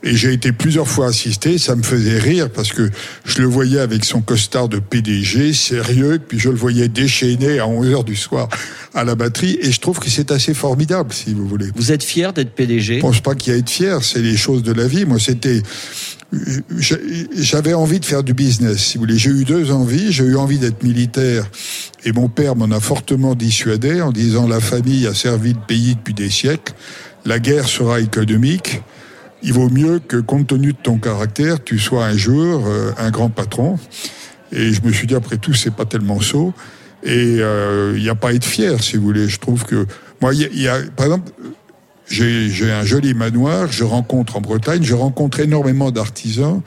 Et 0.06 0.18
j'ai 0.18 0.34
été 0.34 0.52
plusieurs 0.52 0.88
fois 0.88 1.08
assisté, 1.08 1.58
ça 1.58 1.78
me 1.78 1.84
faisait 1.84 2.20
rire 2.20 2.50
parce 2.50 2.74
que 2.74 2.90
je 3.26 3.42
le 3.42 3.48
voyais 3.48 3.80
avec 3.80 4.04
son 4.04 4.22
costard 4.22 4.68
de 4.68 4.80
PDG, 4.80 5.54
sérieux, 5.54 6.20
puis 6.20 6.40
je 6.40 6.50
le 6.50 6.58
voyais 6.58 6.90
déchaîné 6.90 7.60
à 7.60 7.68
11 7.68 7.90
heures 7.94 8.04
du 8.04 8.18
soir 8.18 8.50
à 8.94 9.06
la 9.06 9.16
batterie, 9.16 9.58
et 9.62 9.72
je 9.72 9.80
trouve 9.80 10.00
que 10.00 10.10
c'est 10.10 10.32
assez 10.32 10.54
formidable, 10.54 11.14
si 11.14 11.34
vous 11.34 11.48
voulez. 11.48 11.68
Vous 11.76 11.92
êtes 11.94 12.04
fier 12.04 12.34
d'être 12.34 12.54
PDG 12.54 12.98
Je 12.98 13.02
pense 13.02 13.22
pas 13.22 13.34
qu'il 13.34 13.52
y 13.52 13.56
a 13.56 13.56
à 13.56 13.60
être 13.60 13.70
fier, 13.70 14.04
c'est 14.04 14.22
les 14.22 14.36
choses 14.36 14.62
de 14.62 14.74
la 14.74 14.88
vie. 14.88 15.06
Moi, 15.06 15.20
c'était, 15.20 15.64
j'avais 17.38 17.74
envie 17.74 18.00
de 18.00 18.06
faire 18.06 18.24
du 18.24 18.34
business, 18.34 18.80
si 18.80 18.98
vous 18.98 19.06
voulez. 19.06 19.18
J'ai 19.18 19.30
eu 19.30 19.46
deux 19.46 19.72
envies. 19.72 20.12
J'ai 20.12 20.26
eu 20.26 20.36
envie 20.36 20.60
d'être 20.60 20.84
militaire, 20.84 21.50
et 22.06 22.12
mon 22.12 22.28
père 22.28 22.56
m'en 22.56 22.76
a 22.76 22.80
fortement 22.80 23.36
dissuadé 23.36 24.02
en 24.02 24.12
disant 24.12 24.48
la 24.48 24.60
famille 24.60 25.08
a 25.08 25.14
servi 25.14 25.54
le 25.54 25.60
pays 25.66 25.96
depuis 25.96 26.14
des 26.14 26.30
siècles. 26.30 26.74
La 27.26 27.40
guerre 27.40 27.70
sera 27.70 28.02
économique. 28.02 28.82
Il 29.44 29.54
vaut 29.54 29.70
mieux 29.70 30.00
que, 30.00 30.18
compte 30.18 30.48
tenu 30.48 30.74
de 30.74 30.78
ton 30.82 30.98
caractère, 30.98 31.64
tu 31.64 31.78
sois 31.78 32.06
un 32.06 32.16
jour 32.16 32.66
euh, 32.66 32.92
un 32.98 33.12
grand 33.12 33.30
patron. 33.30 33.78
Et 34.52 34.72
je 34.72 34.82
me 34.84 34.92
suis 34.92 35.08
dit, 35.08 35.16
après 35.16 35.38
tout, 35.38 35.54
c'est 35.54 35.74
pas 35.74 35.86
tellement 35.86 36.22
saut. 36.22 36.54
Et 37.04 37.38
euh, 37.40 37.94
il 37.96 38.04
n'y 38.04 38.10
a 38.10 38.16
pas 38.16 38.30
à 38.30 38.34
être 38.34 38.46
fier, 38.46 38.82
si 38.82 38.98
vous 38.98 39.04
voulez. 39.04 39.28
Je 39.28 39.40
trouve 39.40 39.66
que 39.66 39.86
moi, 40.22 40.34
il 40.34 40.42
y 40.54 40.64
y 40.64 40.68
a, 40.68 40.80
par 40.96 41.08
exemple, 41.08 41.32
j'ai 42.08 42.72
un 42.72 42.84
joli 42.84 43.14
manoir, 43.14 43.72
je 43.72 43.84
rencontre 43.84 44.36
en 44.38 44.42
Bretagne, 44.42 44.84
je 44.84 44.94
rencontre 44.94 45.40
énormément 45.40 45.90
d'artisans 45.92 46.62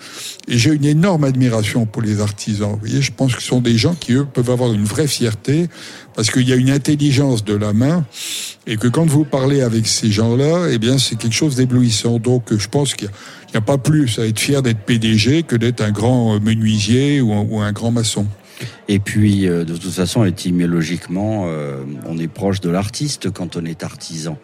et 0.49 0.59
j'ai 0.59 0.73
une 0.73 0.85
énorme 0.85 1.25
admiration 1.25 1.87
pour 1.87 2.03
les 2.03 2.21
artisans. 2.21 2.73
Vous 2.73 2.79
voyez, 2.79 3.03
je 3.03 3.13
pense 3.13 3.35
que 3.35 3.43
ce 3.43 3.49
sont 3.49 3.61
des 3.61 3.77
gens 3.77 3.95
qui, 3.95 4.15
eux, 4.15 4.27
peuvent 4.27 4.51
avoir 4.51 4.73
une 4.73 4.85
vraie 4.85 5.07
fierté 5.07 5.69
parce 6.15 6.31
qu'il 6.31 6.49
y 6.49 6.53
a 6.53 6.57
une 6.57 6.71
intelligence 6.71 7.45
de 7.45 7.55
la 7.55 7.73
main 7.73 8.05
et 8.67 8.77
que 8.77 8.89
quand 8.89 9.07
vous 9.07 9.25
parlez 9.25 9.61
avec 9.61 9.87
ces 9.87 10.11
gens-là, 10.11 10.69
eh 10.71 10.79
bien, 10.79 10.99
c'est 10.99 11.17
quelque 11.17 11.35
chose 11.35 11.57
d'éblouissant. 11.57 12.19
Donc, 12.19 12.57
je 12.57 12.69
pense 12.69 12.95
qu'il 12.95 13.09
n'y 13.53 13.59
a, 13.59 13.61
pas 13.61 13.79
plus 13.79 14.19
à 14.19 14.27
être 14.27 14.41
fier 14.41 14.63
d'être 14.63 14.81
PDG 14.81 15.43
que 15.43 15.57
d'être 15.57 15.83
un 15.83 15.93
grand 15.93 16.41
menuisier 16.41 17.21
ou 17.21 17.61
un 17.61 17.73
grand 17.73 17.91
maçon. 17.91 18.27
Et 18.89 18.99
puis, 18.99 19.49
euh, 19.49 19.65
de 19.65 19.77
toute 19.77 19.93
façon, 19.93 20.25
étymologiquement, 20.25 21.45
euh, 21.47 21.83
on 22.07 22.19
est 22.19 22.29
proche 22.29 22.61
de 22.61 22.71
l'artiste 22.71 23.31
quand 23.31 23.57
on 23.57 23.65
est 23.65 23.83
artisan. 23.83 24.39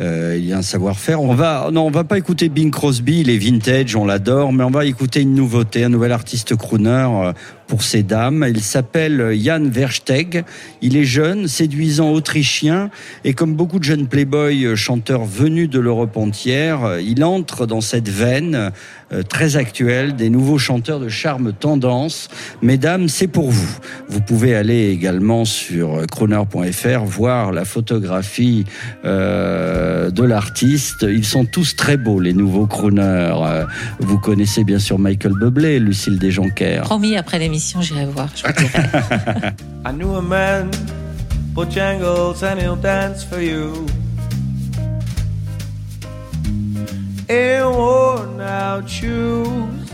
Euh, 0.00 0.36
il 0.38 0.44
y 0.44 0.52
a 0.52 0.58
un 0.58 0.62
savoir-faire. 0.62 1.22
On 1.22 1.34
va, 1.34 1.70
non, 1.72 1.86
on 1.86 1.90
va 1.90 2.04
pas 2.04 2.18
écouter 2.18 2.48
Bing 2.48 2.70
Crosby, 2.70 3.20
il 3.20 3.30
est 3.30 3.38
vintage, 3.38 3.96
on 3.96 4.04
l'adore, 4.04 4.52
mais 4.52 4.64
on 4.64 4.70
va 4.70 4.84
écouter 4.84 5.22
une 5.22 5.34
nouveauté, 5.34 5.84
un 5.84 5.88
nouvel 5.88 6.12
artiste 6.12 6.56
crooner 6.56 7.32
pour 7.66 7.82
ces 7.82 8.02
dames. 8.02 8.44
Il 8.48 8.60
s'appelle 8.60 9.36
Jan 9.40 9.68
Versteg. 9.68 10.44
Il 10.82 10.96
est 10.96 11.04
jeune, 11.04 11.48
séduisant, 11.48 12.10
autrichien, 12.10 12.90
et 13.24 13.34
comme 13.34 13.54
beaucoup 13.54 13.78
de 13.78 13.84
jeunes 13.84 14.06
playboys 14.06 14.74
chanteurs 14.74 15.24
venus 15.24 15.68
de 15.68 15.80
l'Europe 15.80 16.16
entière, 16.16 16.98
il 17.00 17.24
entre 17.24 17.66
dans 17.66 17.80
cette 17.80 18.08
veine 18.08 18.72
euh, 19.12 19.22
très 19.22 19.56
actuelle 19.56 20.16
des 20.16 20.30
nouveaux 20.30 20.58
chanteurs 20.58 20.98
de 20.98 21.08
charme 21.08 21.52
tendance. 21.52 22.28
Mesdames, 22.60 23.08
c'est 23.08 23.28
pour 23.28 23.50
vous. 23.50 23.78
Vous 24.08 24.20
pouvez 24.20 24.56
aller 24.56 24.90
également 24.90 25.44
sur 25.44 26.04
croner.fr 26.10 27.04
voir 27.04 27.52
la 27.52 27.64
photographie 27.64 28.64
euh, 29.04 30.10
de 30.10 30.24
l'artiste. 30.24 31.06
Ils 31.08 31.24
sont 31.24 31.44
tous 31.44 31.76
très 31.76 31.96
beaux, 31.96 32.18
les 32.18 32.32
nouveaux 32.32 32.66
crooners. 32.66 33.34
Euh, 33.44 33.64
Vous 34.00 34.18
connaissez 34.18 34.64
bien 34.64 34.80
sûr 34.80 34.98
Michael 34.98 35.34
Bublé, 35.38 35.78
Lucille 35.78 36.18
Desjonquers. 36.18 36.82
Promis, 36.82 37.16
après 37.16 37.38
l'émission, 37.38 37.55
l'émission, 37.56 37.80
j'irai 37.80 38.04
voir. 38.06 38.28
Je 38.34 38.46
vous 38.46 38.52
dirai. 38.52 39.54
I 39.86 39.92
knew 39.92 40.14
a 40.16 40.22
man, 40.22 40.70
Bojangles, 41.54 42.42
and 42.42 42.60
he'll 42.60 42.76
dance 42.76 43.24
for 43.24 43.40
you. 43.40 43.86
In 47.28 47.64
worn 47.64 48.40
out 48.40 48.88
shoes. 48.88 49.90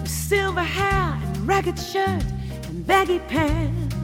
With 0.00 0.08
silver 0.08 0.62
hair 0.62 1.18
and 1.22 1.46
ragged 1.46 1.78
shirt 1.78 2.24
and 2.68 2.86
baggy 2.86 3.20
pants. 3.28 3.94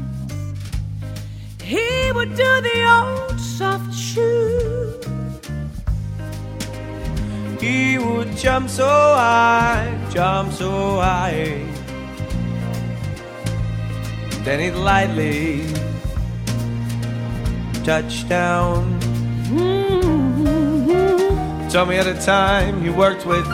He 1.62 2.12
would 2.14 2.36
do 2.36 2.60
the 2.68 2.78
old 2.96 3.40
soft 3.40 3.94
shoe. 3.94 4.92
He 7.60 7.96
would 7.96 8.36
jump 8.36 8.68
so 8.68 8.86
high, 8.86 9.88
jump 10.12 10.52
so 10.52 11.00
high. 11.00 11.64
Then 14.44 14.60
lightly 14.76 15.66
touch 17.82 18.28
down. 18.28 19.00
Told 21.70 21.88
me 21.88 21.96
at 21.96 22.06
a 22.06 22.14
time 22.24 22.82
he 22.82 22.90
worked 22.90 23.24
with 23.24 23.46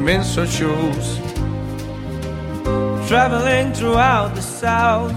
minstrel 0.00 0.46
shoes, 0.46 1.18
traveling 3.08 3.74
throughout 3.74 4.34
the 4.34 4.40
South. 4.40 5.12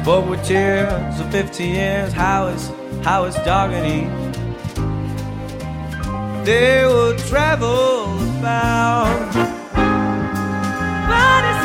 Spoke 0.00 0.28
with 0.30 0.44
tears 0.44 1.18
of 1.18 1.30
50 1.32 1.64
years. 1.64 2.12
How 2.12 2.46
is 2.46 2.70
how 3.04 3.24
is 3.24 3.34
Doggedy? 3.46 4.06
They 6.44 6.86
would 6.86 7.18
travel 7.18 8.06
bound. 8.40 9.34
But 11.10 11.55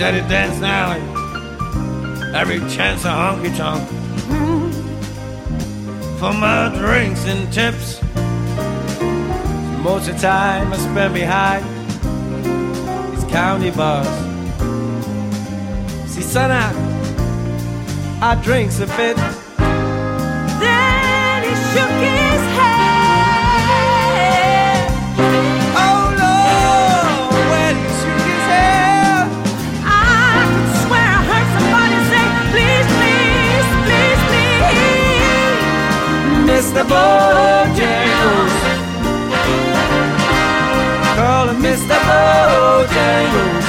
said 0.00 0.14
it 0.14 0.28
dance 0.28 0.58
now. 0.60 0.92
Every 2.34 2.58
chance 2.74 3.04
a 3.04 3.08
honky 3.08 3.54
tonk. 3.54 3.86
For 6.18 6.32
my 6.32 6.74
drinks 6.74 7.26
and 7.26 7.52
tips. 7.52 8.02
Most 9.82 10.08
of 10.08 10.16
the 10.16 10.22
time 10.22 10.72
I 10.72 10.76
spend 10.78 11.12
behind 11.14 11.64
these 13.14 13.24
county 13.30 13.70
bars. 13.70 14.29
See, 16.20 16.26
son, 16.26 16.50
ah, 16.52 16.70
I, 18.20 18.32
I 18.32 18.34
drinks 18.42 18.78
a 18.80 18.86
bit. 18.86 19.16
Then 20.60 21.42
he 21.46 21.54
shook 21.72 21.94
his 22.04 22.42
head. 22.58 23.60
Oh 25.80 26.00
Lord, 26.20 27.32
when 27.50 27.74
he 27.80 27.88
shook 28.00 28.24
his 28.32 28.44
head. 28.52 29.24
I 29.82 30.44
could 30.52 30.70
swear 30.84 31.08
I 31.08 31.20
heard 31.30 31.48
somebody 31.56 31.98
say, 32.12 32.26
please, 32.52 32.88
please, 33.00 33.68
please, 33.86 34.20
please. 34.28 35.00
Mr. 36.52 36.82
Bojangles. 36.92 38.54
Call 41.16 41.46
him 41.48 41.58
Mr. 41.62 41.96
Bojangles. 42.08 43.59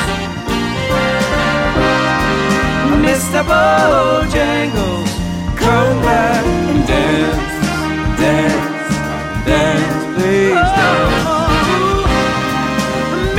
Mr. 3.31 3.47
Bojangles. 3.47 5.07
Come 5.55 6.01
back 6.01 6.43
and 6.45 6.85
dance, 6.85 7.53
dance, 8.19 8.91
dance, 9.45 10.03
please 10.15 10.51
oh, 10.53 10.75
dance. 10.75 11.23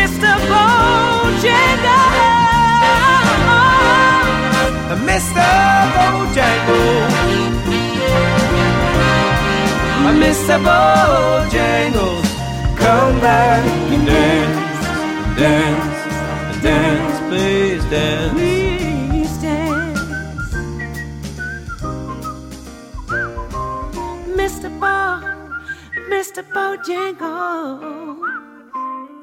Mr. 0.00 0.32
Bojangles. 0.48 1.92
Mr. 5.04 5.50
Bojangles. 5.94 7.12
Mr. 10.22 10.56
Bojangles. 10.66 12.28
Come 12.78 13.14
back 13.20 13.62
and 13.92 14.06
dance, 14.06 14.56
dance, 15.36 16.62
dance, 16.62 17.14
please 17.28 17.84
dance. 17.90 18.61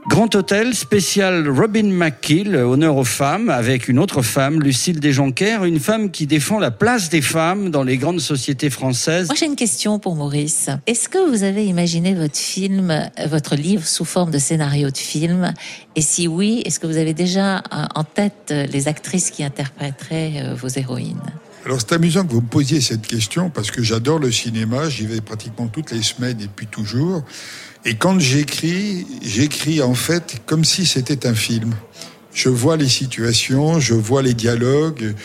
Grand 0.08 0.36
Hôtel 0.36 0.76
spécial 0.76 1.50
Robin 1.50 1.84
McKill, 1.84 2.56
honneur 2.56 2.98
aux 2.98 3.04
femmes, 3.04 3.50
avec 3.50 3.88
une 3.88 3.98
autre 3.98 4.22
femme, 4.22 4.62
Lucille 4.62 5.00
Desjonquers, 5.00 5.64
une 5.64 5.80
femme 5.80 6.12
qui 6.12 6.28
défend 6.28 6.60
la 6.60 6.72
place 6.72 7.10
des 7.10 7.22
femmes 7.22 7.72
dans 7.72 7.84
les 7.84 7.98
grandes 7.98 8.20
sociétés 8.20 8.70
françaises. 8.70 9.28
Moi, 9.28 9.36
j'ai 9.36 9.46
une 9.46 9.56
question 9.56 9.98
pour 9.98 10.16
Maurice. 10.16 10.70
Est-ce 10.88 11.10
que 11.10 11.30
vous 11.30 11.44
avez 11.44 11.66
imaginé 11.66 12.14
votre 12.14 12.38
film, 12.38 13.10
votre 13.28 13.56
livre 13.56 13.88
sous 13.88 14.06
forme 14.06 14.30
de 14.30 14.40
scénario 14.40 14.92
de 14.92 14.98
film? 14.98 15.54
Et 15.96 16.02
si 16.02 16.28
oui, 16.28 16.62
est-ce 16.66 16.80
que 16.80 16.88
vous 16.88 16.98
avez 16.98 17.14
déjà 17.14 17.64
en 17.96 18.04
tête 18.04 18.54
les 18.72 18.88
actrices 18.88 19.32
qui 19.32 19.44
interpréteraient 19.44 20.44
euh, 20.44 20.54
vos 20.54 20.68
héroïnes? 20.68 21.18
Alors 21.66 21.80
c'est 21.80 21.94
amusant 21.94 22.26
que 22.26 22.32
vous 22.32 22.42
me 22.42 22.48
posiez 22.48 22.80
cette 22.80 23.06
question 23.06 23.50
parce 23.50 23.70
que 23.70 23.84
j'adore 23.84 24.20
le 24.20 24.32
cinéma, 24.32 24.90
j'y 24.90 25.06
vais 25.06 25.20
pratiquement 25.20 25.68
toutes 25.68 25.92
les 25.92 26.02
semaines 26.02 26.40
et 26.42 26.48
puis 26.48 26.68
toujours. 26.68 27.24
Et 27.86 27.96
quand 27.96 28.20
j'écris, 28.20 29.06
j'écris 29.22 29.82
en 29.82 29.94
fait 29.94 30.42
comme 30.46 30.64
si 30.64 30.86
c'était 30.86 31.28
un 31.28 31.36
film. 31.36 31.74
Je 32.34 32.48
vois 32.48 32.78
les 32.78 32.88
situations, 32.88 33.80
je 33.80 33.94
vois 33.94 34.22
les 34.22 34.34
dialogues, 34.34 35.16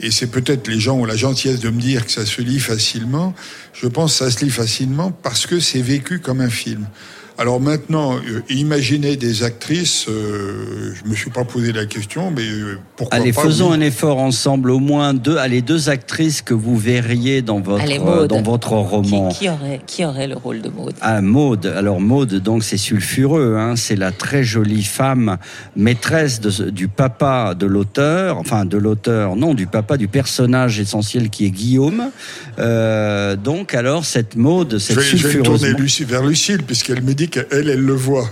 et 0.00 0.10
c'est 0.10 0.26
peut-être 0.26 0.66
les 0.66 0.80
gens 0.80 0.96
ont 0.96 1.04
la 1.04 1.14
gentillesse 1.14 1.60
de 1.60 1.70
me 1.70 1.80
dire 1.80 2.04
que 2.06 2.10
ça 2.10 2.26
se 2.26 2.40
lit 2.40 2.58
facilement. 2.58 3.34
Je 3.72 3.86
pense 3.86 4.18
que 4.18 4.24
ça 4.24 4.30
se 4.30 4.44
lit 4.44 4.50
facilement 4.50 5.12
parce 5.12 5.46
que 5.46 5.60
c'est 5.60 5.82
vécu 5.82 6.18
comme 6.18 6.40
un 6.40 6.50
film. 6.50 6.86
Alors 7.36 7.60
maintenant, 7.60 8.14
euh, 8.14 8.42
imaginez 8.48 9.16
des 9.16 9.42
actrices, 9.42 10.06
euh, 10.08 10.94
je 10.94 11.10
me 11.10 11.16
suis 11.16 11.30
pas 11.30 11.42
posé 11.42 11.72
la 11.72 11.84
question, 11.84 12.30
mais 12.30 12.42
euh, 12.48 12.78
pourquoi 12.96 13.18
Allez, 13.18 13.32
pas 13.32 13.42
faisons 13.42 13.70
oui. 13.72 13.76
un 13.76 13.80
effort 13.80 14.18
ensemble, 14.18 14.70
au 14.70 14.78
moins 14.78 15.14
deux, 15.14 15.36
allez, 15.38 15.60
deux 15.60 15.88
actrices 15.88 16.42
que 16.42 16.54
vous 16.54 16.76
verriez 16.76 17.42
dans 17.42 17.58
votre, 17.58 17.82
Allez, 17.82 17.98
euh, 18.06 18.28
dans 18.28 18.40
votre 18.40 18.72
roman. 18.74 19.30
Qui, 19.30 19.38
qui 19.40 19.48
aurait, 19.48 19.80
qui 19.84 20.04
aurait 20.04 20.28
le 20.28 20.36
rôle 20.36 20.62
de 20.62 20.68
Maud 20.68 20.94
Ah, 21.00 21.20
Maude. 21.22 21.66
Alors 21.66 22.00
Maude, 22.00 22.34
donc 22.34 22.62
c'est 22.62 22.76
sulfureux. 22.76 23.56
Hein, 23.58 23.74
c'est 23.74 23.96
la 23.96 24.12
très 24.12 24.44
jolie 24.44 24.84
femme 24.84 25.38
maîtresse 25.74 26.40
de 26.40 26.70
du 26.70 26.86
papa 26.86 27.54
de 27.58 27.66
l'auteur, 27.66 28.38
enfin 28.38 28.64
de 28.64 28.76
l'auteur, 28.78 29.34
non, 29.34 29.54
du 29.54 29.66
papa 29.66 29.96
du 29.96 30.06
personnage 30.06 30.78
essentiel 30.78 31.30
qui 31.30 31.46
est 31.46 31.50
Guillaume. 31.50 32.10
Euh, 32.60 33.34
donc 33.34 33.74
alors 33.74 34.04
cette 34.04 34.36
Maude, 34.36 34.74
Je 34.74 34.78
cette 34.78 34.96
vais, 34.98 35.02
je 35.02 35.16
vais 35.16 35.16
me 35.16 35.32
sulfureuse. 35.32 35.60
tourner 35.62 35.74
Lucie- 35.76 36.04
vers 36.04 36.22
Lucille, 36.24 36.62
puisqu'elle 36.62 37.02
me 37.02 37.12
dit 37.12 37.23
qu'elle, 37.28 37.46
elle 37.70 37.80
le 37.80 37.94
voit. 37.94 38.28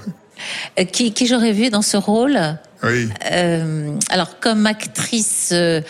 Euh, 0.78 0.84
Qui, 0.84 1.12
qui 1.12 1.26
j'aurais 1.26 1.53
vu 1.53 1.70
dans 1.70 1.82
ce 1.82 1.97
rôle? 1.97 2.38
Oui. 2.82 3.09
Euh, 3.30 3.97
alors, 4.11 4.40
comme 4.40 4.66
actrice 4.66 5.51
euh, 5.53 5.80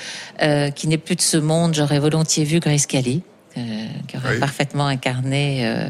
euh, 0.43 0.71
qui 0.71 0.89
n'est 0.89 0.99
plus 0.99 1.17
de 1.17 1.23
ce 1.23 1.39
monde, 1.39 1.75
j'aurais 1.75 1.99
volontiers 1.99 2.45
vu 2.45 2.61
Grace 2.61 2.85
Kelly, 2.87 3.23
euh, 3.57 3.61
qui 4.09 4.17
aurait 4.19 4.35
Oui. 4.35 4.41
parfaitement 4.41 4.87
incarné 4.87 5.67
euh, 5.67 5.89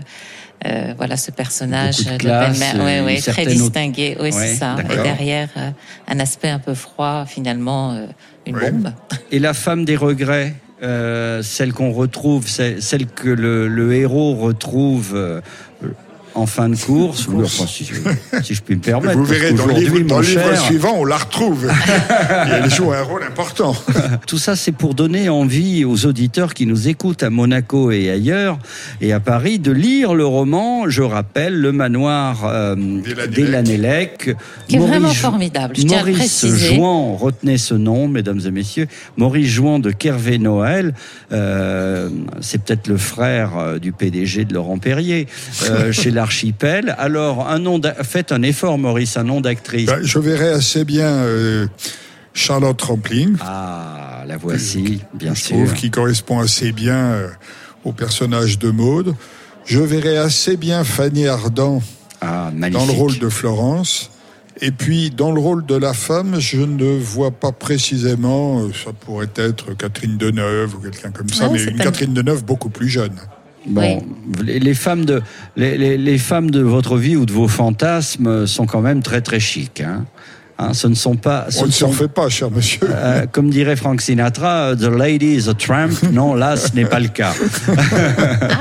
euh, 0.64 0.94
voilà 0.96 1.16
ce 1.16 1.32
personnage 1.32 2.04
de 2.04 2.12
de 2.12 2.16
classe, 2.18 2.56
belle-mère, 2.60 2.84
ouais, 2.84 3.00
ouais, 3.00 3.20
très 3.20 3.46
distingué. 3.46 4.16
Oui, 4.20 4.26
Ouais, 4.26 4.30
c'est 4.32 4.54
ça. 4.54 4.76
Et 4.92 5.02
derrière, 5.02 5.48
euh, 5.56 5.70
un 6.06 6.20
aspect 6.20 6.50
un 6.50 6.60
peu 6.60 6.74
froid, 6.74 7.24
finalement, 7.26 7.92
euh, 7.94 8.06
une 8.46 8.56
bombe. 8.60 8.92
Et 9.32 9.40
la 9.40 9.54
femme 9.54 9.84
des 9.84 9.96
regrets, 9.96 10.54
euh, 10.84 11.42
celle 11.42 11.72
qu'on 11.72 11.90
retrouve, 11.92 12.46
celle 12.48 13.06
que 13.06 13.28
le, 13.28 13.66
le 13.66 13.92
héros 13.94 14.36
retrouve. 14.36 15.42
En 16.34 16.46
fin 16.46 16.68
de 16.68 16.76
course, 16.76 17.28
enfin, 17.34 17.66
si, 17.66 17.84
je- 17.84 18.42
si 18.42 18.54
je 18.54 18.62
puis 18.62 18.74
me 18.76 18.80
permettre. 18.80 19.18
Vous 19.18 19.24
verrez 19.24 19.52
dans 19.52 19.66
le 19.66 19.74
livre, 19.74 20.00
dans 20.00 20.14
mon 20.16 20.20
le 20.20 20.26
livre 20.26 20.40
cher, 20.42 20.60
suivant, 20.62 20.94
on 20.98 21.04
la 21.04 21.16
retrouve. 21.18 21.66
Et 22.46 22.50
elle 22.50 22.70
joue 22.70 22.92
un 22.92 23.02
rôle 23.02 23.22
important. 23.22 23.74
Tout 24.26 24.38
ça, 24.38 24.56
c'est 24.56 24.72
pour 24.72 24.94
donner 24.94 25.28
envie 25.28 25.84
aux 25.84 26.06
auditeurs 26.06 26.54
qui 26.54 26.66
nous 26.66 26.88
écoutent 26.88 27.22
à 27.22 27.30
Monaco 27.30 27.90
et 27.90 28.10
ailleurs, 28.10 28.58
et 29.00 29.12
à 29.12 29.20
Paris, 29.20 29.58
de 29.58 29.72
lire 29.72 30.14
le 30.14 30.24
roman. 30.26 30.88
Je 30.88 31.02
rappelle, 31.02 31.60
Le 31.60 31.72
Manoir 31.72 32.44
euh, 32.46 32.74
d'Elanélec. 33.30 34.30
Qui 34.68 34.76
est 34.76 34.78
vraiment 34.78 35.12
formidable, 35.12 35.74
je 35.76 35.82
tiens 35.82 35.98
à 35.98 36.00
Maurice 36.00 36.16
préciser. 36.18 36.74
Jouan, 36.76 37.16
retenez 37.16 37.58
ce 37.58 37.74
nom, 37.74 38.08
mesdames 38.08 38.40
et 38.46 38.50
messieurs. 38.50 38.86
Maurice 39.16 39.48
Jouan 39.48 39.78
de 39.78 39.90
Kervé 39.90 40.38
Noël. 40.38 40.94
Euh, 41.32 42.08
c'est 42.40 42.62
peut-être 42.62 42.88
le 42.88 42.96
frère 42.96 43.56
euh, 43.58 43.78
du 43.78 43.92
PDG 43.92 44.44
de 44.44 44.54
Laurent 44.54 44.78
Perrier, 44.78 45.26
euh, 45.70 45.92
chez 45.92 46.10
l'Archipel. 46.22 46.94
Alors, 46.98 47.48
un 47.48 47.58
nom 47.58 47.80
faites 48.04 48.30
un 48.30 48.42
effort, 48.42 48.78
Maurice, 48.78 49.16
un 49.16 49.24
nom 49.24 49.40
d'actrice. 49.40 49.86
Ben, 49.86 49.98
je 50.04 50.18
verrais 50.20 50.50
assez 50.52 50.84
bien 50.84 51.08
euh, 51.08 51.66
Charlotte 52.32 52.80
Rampling. 52.80 53.36
Ah, 53.40 54.22
la 54.28 54.36
voici, 54.36 55.00
bien 55.14 55.34
je 55.34 55.40
sûr. 55.42 55.56
trouve 55.56 55.74
qu'il 55.74 55.90
correspond 55.90 56.38
assez 56.38 56.70
bien 56.70 56.94
euh, 56.96 57.28
au 57.84 57.92
personnage 57.92 58.58
de 58.60 58.70
Maude. 58.70 59.14
Je 59.64 59.80
verrais 59.80 60.16
assez 60.16 60.56
bien 60.56 60.84
Fanny 60.84 61.26
Ardant 61.26 61.82
Ah, 62.20 62.52
dans 62.70 62.86
le 62.86 62.92
rôle 62.92 63.18
de 63.18 63.28
Florence. 63.28 64.10
Et 64.60 64.70
puis, 64.70 65.10
dans 65.10 65.32
le 65.32 65.40
rôle 65.40 65.66
de 65.66 65.74
la 65.74 65.92
femme, 65.92 66.36
je 66.38 66.58
ne 66.60 66.96
vois 66.96 67.32
pas 67.32 67.50
précisément, 67.50 68.60
euh, 68.60 68.68
ça 68.72 68.92
pourrait 68.92 69.30
être 69.34 69.76
Catherine 69.76 70.16
Deneuve 70.18 70.76
ou 70.76 70.78
quelqu'un 70.78 71.10
comme 71.10 71.30
ça, 71.30 71.48
Ouais, 71.48 71.54
mais 71.58 71.64
une 71.72 71.80
un- 71.80 71.84
Catherine 71.84 72.14
Deneuve 72.14 72.44
beaucoup 72.44 72.68
plus 72.68 72.88
jeune. 72.88 73.16
Bon, 73.66 74.02
les, 74.44 74.58
les 74.58 74.74
femmes 74.74 75.04
de 75.04 75.22
les, 75.56 75.76
les- 75.78 75.96
les 75.98 76.18
femmes 76.18 76.50
de 76.50 76.60
votre 76.60 76.96
vie 76.96 77.16
ou 77.16 77.26
de 77.26 77.32
vos 77.32 77.48
fantasmes 77.48 78.46
sont 78.46 78.66
quand 78.66 78.80
même 78.80 79.02
très 79.02 79.20
très 79.20 79.38
chic. 79.40 79.80
Hein. 79.80 80.04
Hein, 80.58 80.74
ce 80.74 80.86
ne 80.86 80.94
sont 80.94 81.16
pas. 81.16 81.46
ce 81.48 81.62
On 81.62 81.66
ne 81.66 81.70
s'en 81.72 81.90
fait 81.92 82.08
pas, 82.08 82.28
cher 82.28 82.50
monsieur. 82.50 82.80
euh, 82.88 83.26
comme 83.26 83.50
dirait 83.50 83.74
Frank 83.74 84.00
Sinatra, 84.00 84.76
the 84.76 84.82
lady 84.82 85.34
is 85.36 85.48
a 85.48 85.54
tramp. 85.54 85.90
Non, 86.12 86.34
là, 86.34 86.56
ce 86.56 86.74
n'est 86.74 86.84
pas 86.84 87.00
le 87.00 87.08
cas. 87.08 87.32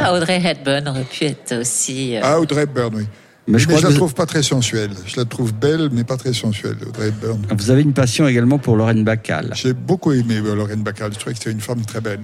Ah, 0.04 0.14
Audrey 0.14 0.42
Hepburn 0.44 0.88
aurait 0.88 1.04
pu 1.04 1.26
être 1.26 1.60
aussi. 1.62 2.16
euh, 2.16 2.22
Ah, 2.24 2.40
Audrey 2.40 2.64
Hepburn, 2.64 2.94
oui. 2.96 3.04
Mais 3.48 3.54
Mais, 3.54 3.60
je 3.60 3.68
que 3.68 3.74
la 3.74 3.90
vous- 3.90 3.96
trouve 3.96 4.14
pas 4.14 4.26
très 4.26 4.44
sensuelle. 4.44 4.92
Je 5.06 5.18
la 5.18 5.26
trouve 5.26 5.54
belle, 5.54 5.90
mais 5.92 6.04
pas 6.04 6.16
très 6.18 6.34
sensuelle, 6.34 6.78
Audrey 6.88 7.08
Hepburn. 7.10 7.40
Vous 7.58 7.72
avez 7.72 7.82
une 7.82 7.94
passion 7.94 8.28
également 8.28 8.58
pour 8.60 8.76
Lorraine 8.78 9.04
Bacall. 9.04 9.50
J'ai 9.56 9.74
beaucoup 9.74 10.12
aimé 10.14 10.36
euh, 10.44 10.56
Lorraine 10.56 10.84
Bacall. 10.84 11.12
Je 11.14 11.20
trouvais 11.20 11.34
que 11.34 11.40
c'était 11.40 11.52
une 11.52 11.60
femme 11.62 11.82
très 11.86 12.02
belle. 12.02 12.22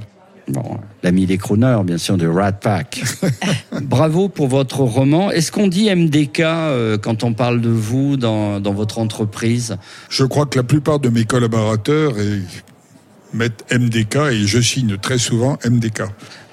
Bon, 0.50 0.78
l'ami 1.04 1.26
des 1.26 1.38
crooners, 1.38 1.82
bien 1.84 1.98
sûr, 1.98 2.18
de 2.18 2.26
Rat 2.26 2.54
Pack. 2.54 3.04
Bravo 3.82 4.30
pour 4.30 4.48
votre 4.48 4.80
roman. 4.80 5.30
Est-ce 5.30 5.52
qu'on 5.52 5.68
dit 5.68 5.94
MDK 5.94 6.40
euh, 6.40 6.98
quand 6.98 7.24
on 7.24 7.34
parle 7.34 7.60
de 7.60 7.70
vous 7.70 8.16
dans, 8.16 8.62
dans 8.62 8.74
votre 8.74 9.00
entreprise? 9.00 9.78
Je 10.10 10.24
crois 10.24 10.46
que 10.46 10.58
la 10.58 10.64
plupart 10.64 11.00
de 11.00 11.10
mes 11.10 11.26
collaborateurs 11.26 12.14
mettent 13.34 13.66
MDK 13.72 14.16
et 14.32 14.48
je 14.48 14.60
signe 14.60 14.98
très 14.98 15.18
souvent 15.18 15.58
MDK. 15.66 16.04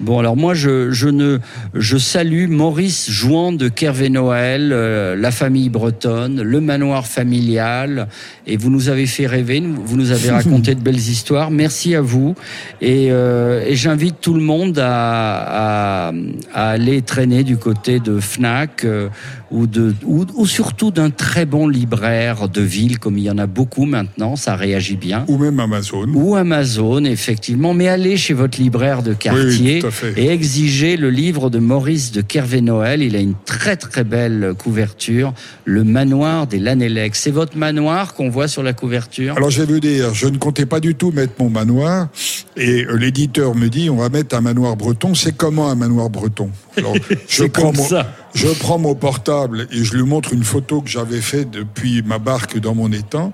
Bon, 0.04 0.18
alors 0.18 0.36
moi, 0.36 0.52
je, 0.52 0.90
je 0.90 1.08
ne, 1.08 1.38
je 1.72 1.96
salue 1.96 2.46
Maurice 2.46 3.08
Jouan 3.08 3.52
de 3.52 3.68
Kervé-Noël, 3.68 4.70
euh, 4.70 5.16
la 5.16 5.30
famille 5.30 5.70
bretonne, 5.70 6.42
le 6.42 6.60
manoir 6.60 7.06
familial, 7.06 8.08
et 8.46 8.58
vous 8.58 8.68
nous 8.68 8.90
avez 8.90 9.06
fait 9.06 9.26
rêver, 9.26 9.62
vous 9.64 9.96
nous 9.96 10.12
avez 10.12 10.30
raconté 10.42 10.74
de 10.74 10.80
belles 10.80 10.96
histoires. 10.96 11.50
Merci 11.50 11.94
à 11.94 12.02
vous, 12.02 12.34
et, 12.82 13.12
euh, 13.12 13.64
et 13.66 13.76
j'invite 13.76 14.16
tout 14.20 14.34
le 14.34 14.42
monde 14.42 14.78
à, 14.78 16.08
à, 16.08 16.12
à 16.52 16.68
aller 16.68 17.00
traîner 17.00 17.42
du 17.42 17.56
côté 17.56 17.98
de 17.98 18.20
Fnac 18.20 18.84
euh, 18.84 19.08
ou 19.50 19.66
de, 19.66 19.94
ou, 20.04 20.24
ou 20.34 20.46
surtout 20.46 20.90
d'un 20.90 21.10
très 21.10 21.46
bon 21.46 21.68
libraire 21.68 22.48
de 22.48 22.60
ville, 22.60 22.98
comme 22.98 23.18
il 23.18 23.24
y 23.24 23.30
en 23.30 23.38
a 23.38 23.46
beaucoup 23.46 23.84
maintenant, 23.84 24.36
ça 24.36 24.56
réagit 24.56 24.96
bien. 24.96 25.24
Ou 25.28 25.38
même 25.38 25.60
Amazon. 25.60 26.06
Ou 26.14 26.34
Amazon, 26.34 27.04
effectivement. 27.04 27.74
Mais 27.74 27.88
allez 27.88 28.16
chez 28.16 28.34
votre 28.34 28.60
libraire 28.60 29.02
de 29.02 29.12
quartier 29.12 29.82
et 30.16 30.28
exigez 30.28 30.96
le 30.96 31.10
livre 31.10 31.50
de 31.50 31.58
Maurice 31.58 32.12
de 32.12 32.20
Kervé-Noël. 32.20 33.02
Il 33.02 33.16
a 33.16 33.20
une 33.20 33.34
très 33.44 33.76
très 33.76 34.04
belle 34.04 34.54
couverture, 34.58 35.34
Le 35.64 35.84
manoir 35.84 36.46
des 36.46 36.58
Lanélec. 36.58 37.14
C'est 37.14 37.30
votre 37.30 37.56
manoir 37.56 38.14
qu'on 38.14 38.28
voit 38.28 38.48
sur 38.48 38.62
la 38.62 38.72
couverture? 38.72 39.36
Alors 39.36 39.50
je 39.50 39.62
vais 39.62 39.72
vous 39.72 39.80
dire, 39.80 40.14
je 40.14 40.26
ne 40.26 40.38
comptais 40.38 40.66
pas 40.66 40.80
du 40.80 40.94
tout 40.94 41.10
mettre 41.10 41.34
mon 41.38 41.50
manoir 41.50 42.08
et 42.56 42.84
l'éditeur 42.96 43.54
me 43.54 43.68
dit 43.68 43.90
on 43.90 43.96
va 43.96 44.08
mettre 44.08 44.36
un 44.36 44.40
manoir 44.40 44.76
breton. 44.76 45.14
C'est 45.14 45.36
comment 45.36 45.68
un 45.70 45.74
manoir 45.74 46.10
breton? 46.10 46.50
Alors 46.76 46.94
je 47.28 47.44
prends 47.44 47.62
comme 47.68 47.76
mon, 47.76 47.84
ça. 47.84 48.12
je 48.34 48.48
prends 48.48 48.78
mon 48.78 48.94
portable 48.94 49.66
et 49.72 49.84
je 49.84 49.94
lui 49.94 50.02
montre 50.02 50.32
une 50.32 50.44
photo 50.44 50.80
que 50.80 50.88
j'avais 50.90 51.20
faite 51.20 51.50
depuis 51.50 52.02
ma 52.02 52.18
barque 52.18 52.58
dans 52.58 52.74
mon 52.74 52.90
étang. 52.92 53.32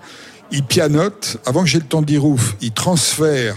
Il 0.53 0.63
pianote 0.65 1.39
avant 1.47 1.63
que 1.63 1.69
j'ai 1.69 1.79
le 1.79 1.85
temps 1.85 2.01
de 2.01 2.07
dire 2.07 2.25
ouf. 2.25 2.57
Il 2.61 2.73
transfère 2.73 3.55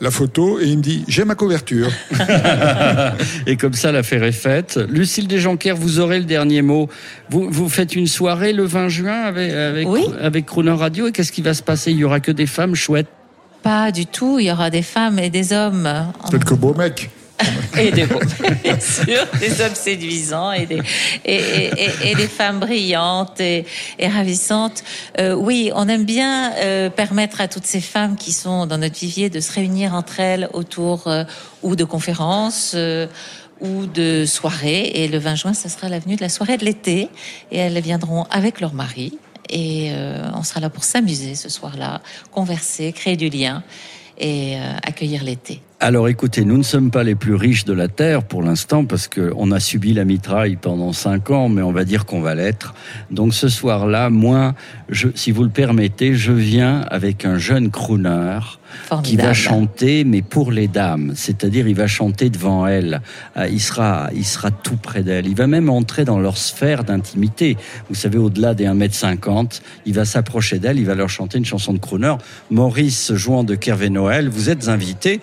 la 0.00 0.10
photo 0.10 0.58
et 0.60 0.64
il 0.66 0.78
me 0.78 0.82
dit 0.82 1.04
j'ai 1.08 1.24
ma 1.24 1.34
couverture. 1.34 1.90
Et 3.46 3.56
comme 3.56 3.74
ça, 3.74 3.92
l'affaire 3.92 4.24
est 4.24 4.32
faite. 4.32 4.78
Lucille 4.88 5.28
Desjonquers, 5.28 5.74
vous 5.76 6.00
aurez 6.00 6.18
le 6.18 6.24
dernier 6.24 6.62
mot. 6.62 6.88
Vous, 7.30 7.48
vous 7.50 7.68
faites 7.68 7.94
une 7.94 8.06
soirée 8.06 8.52
le 8.52 8.64
20 8.64 8.88
juin 8.88 9.20
avec, 9.22 9.52
avec, 9.52 9.88
Oui. 9.88 10.04
avec 10.20 10.46
Crooner 10.46 10.72
Radio. 10.72 11.06
Et 11.08 11.12
qu'est-ce 11.12 11.32
qui 11.32 11.42
va 11.42 11.54
se 11.54 11.62
passer? 11.62 11.92
Il 11.92 11.98
y 11.98 12.04
aura 12.04 12.20
que 12.20 12.32
des 12.32 12.46
femmes 12.46 12.74
chouettes. 12.74 13.08
Pas 13.62 13.92
du 13.92 14.06
tout. 14.06 14.38
Il 14.40 14.46
y 14.46 14.50
aura 14.52 14.70
des 14.70 14.82
femmes 14.82 15.18
et 15.18 15.30
des 15.30 15.52
hommes. 15.52 15.86
en- 15.86 16.28
Peut-être 16.30 16.44
que 16.46 16.54
beau 16.54 16.74
mec. 16.74 17.10
Et 17.78 17.90
des 17.90 18.06
bien 18.62 18.80
sûr, 18.80 19.26
des 19.40 19.60
hommes 19.60 19.74
séduisants 19.74 20.52
et 20.52 20.66
des, 20.66 20.82
et, 21.24 22.14
des 22.14 22.28
femmes 22.28 22.60
brillantes 22.60 23.40
et, 23.40 23.64
ravissantes. 24.00 24.82
Euh, 25.18 25.34
oui, 25.34 25.70
on 25.74 25.88
aime 25.88 26.04
bien 26.04 26.52
euh, 26.56 26.90
permettre 26.90 27.40
à 27.40 27.48
toutes 27.48 27.66
ces 27.66 27.80
femmes 27.80 28.16
qui 28.16 28.32
sont 28.32 28.66
dans 28.66 28.78
notre 28.78 28.98
vivier 28.98 29.30
de 29.30 29.40
se 29.40 29.52
réunir 29.52 29.94
entre 29.94 30.20
elles 30.20 30.48
autour 30.52 31.06
euh, 31.06 31.24
ou 31.62 31.76
de 31.76 31.84
conférences. 31.84 32.76
ou 33.60 33.86
de 33.86 34.24
soirées. 34.26 34.90
Et 34.94 35.06
le 35.06 35.18
20 35.18 35.34
juin, 35.36 35.54
ce 35.54 35.68
sera 35.68 35.88
l'avenue 35.88 36.16
de 36.16 36.20
la 36.20 36.28
soirée 36.28 36.56
de 36.56 36.64
l'été. 36.64 37.08
Et 37.52 37.58
elles 37.58 37.80
viendront 37.80 38.24
avec 38.24 38.60
leur 38.60 38.74
mari. 38.74 39.16
Et 39.48 39.92
on 40.34 40.42
sera 40.42 40.58
là 40.58 40.68
pour 40.68 40.82
s'amuser 40.82 41.36
ce 41.36 41.48
soir-là, 41.48 42.00
converser, 42.32 42.92
créer 42.92 43.16
du 43.16 43.28
lien 43.28 43.62
et 44.18 44.56
accueillir 44.82 45.22
l'été. 45.22 45.62
Alors 45.84 46.08
écoutez, 46.08 46.44
nous 46.44 46.56
ne 46.56 46.62
sommes 46.62 46.92
pas 46.92 47.02
les 47.02 47.16
plus 47.16 47.34
riches 47.34 47.64
de 47.64 47.72
la 47.72 47.88
Terre 47.88 48.22
pour 48.22 48.40
l'instant 48.44 48.84
parce 48.84 49.08
qu'on 49.08 49.50
a 49.50 49.58
subi 49.58 49.92
la 49.94 50.04
mitraille 50.04 50.54
pendant 50.54 50.92
cinq 50.92 51.30
ans, 51.30 51.48
mais 51.48 51.60
on 51.60 51.72
va 51.72 51.84
dire 51.84 52.06
qu'on 52.06 52.20
va 52.20 52.36
l'être. 52.36 52.72
Donc 53.10 53.34
ce 53.34 53.48
soir-là, 53.48 54.08
moi, 54.08 54.54
je, 54.88 55.08
si 55.16 55.32
vous 55.32 55.42
le 55.42 55.48
permettez, 55.48 56.14
je 56.14 56.30
viens 56.30 56.82
avec 56.82 57.24
un 57.24 57.36
jeune 57.36 57.72
crooner 57.72 58.38
qui 59.02 59.16
va 59.16 59.34
chanter, 59.34 60.04
mais 60.04 60.22
pour 60.22 60.52
les 60.52 60.68
dames. 60.68 61.14
C'est-à-dire, 61.16 61.66
il 61.66 61.74
va 61.74 61.88
chanter 61.88 62.30
devant 62.30 62.64
elles. 62.66 63.00
Euh, 63.36 63.48
Il 63.48 63.60
sera, 63.60 64.08
il 64.14 64.24
sera 64.24 64.52
tout 64.52 64.76
près 64.76 65.02
d'elles. 65.02 65.26
Il 65.26 65.34
va 65.34 65.48
même 65.48 65.68
entrer 65.68 66.04
dans 66.04 66.20
leur 66.20 66.38
sphère 66.38 66.84
d'intimité. 66.84 67.56
Vous 67.88 67.96
savez, 67.96 68.18
au-delà 68.18 68.54
des 68.54 68.66
1m50, 68.66 69.60
il 69.84 69.94
va 69.94 70.04
s'approcher 70.04 70.60
d'elles, 70.60 70.78
il 70.78 70.86
va 70.86 70.94
leur 70.94 71.10
chanter 71.10 71.38
une 71.38 71.44
chanson 71.44 71.72
de 71.72 71.78
crooner. 71.78 72.14
Maurice 72.50 73.12
jouant 73.14 73.42
de 73.42 73.56
Kervé 73.56 73.90
Noël, 73.90 74.28
vous 74.28 74.48
êtes 74.48 74.68
invité. 74.68 75.20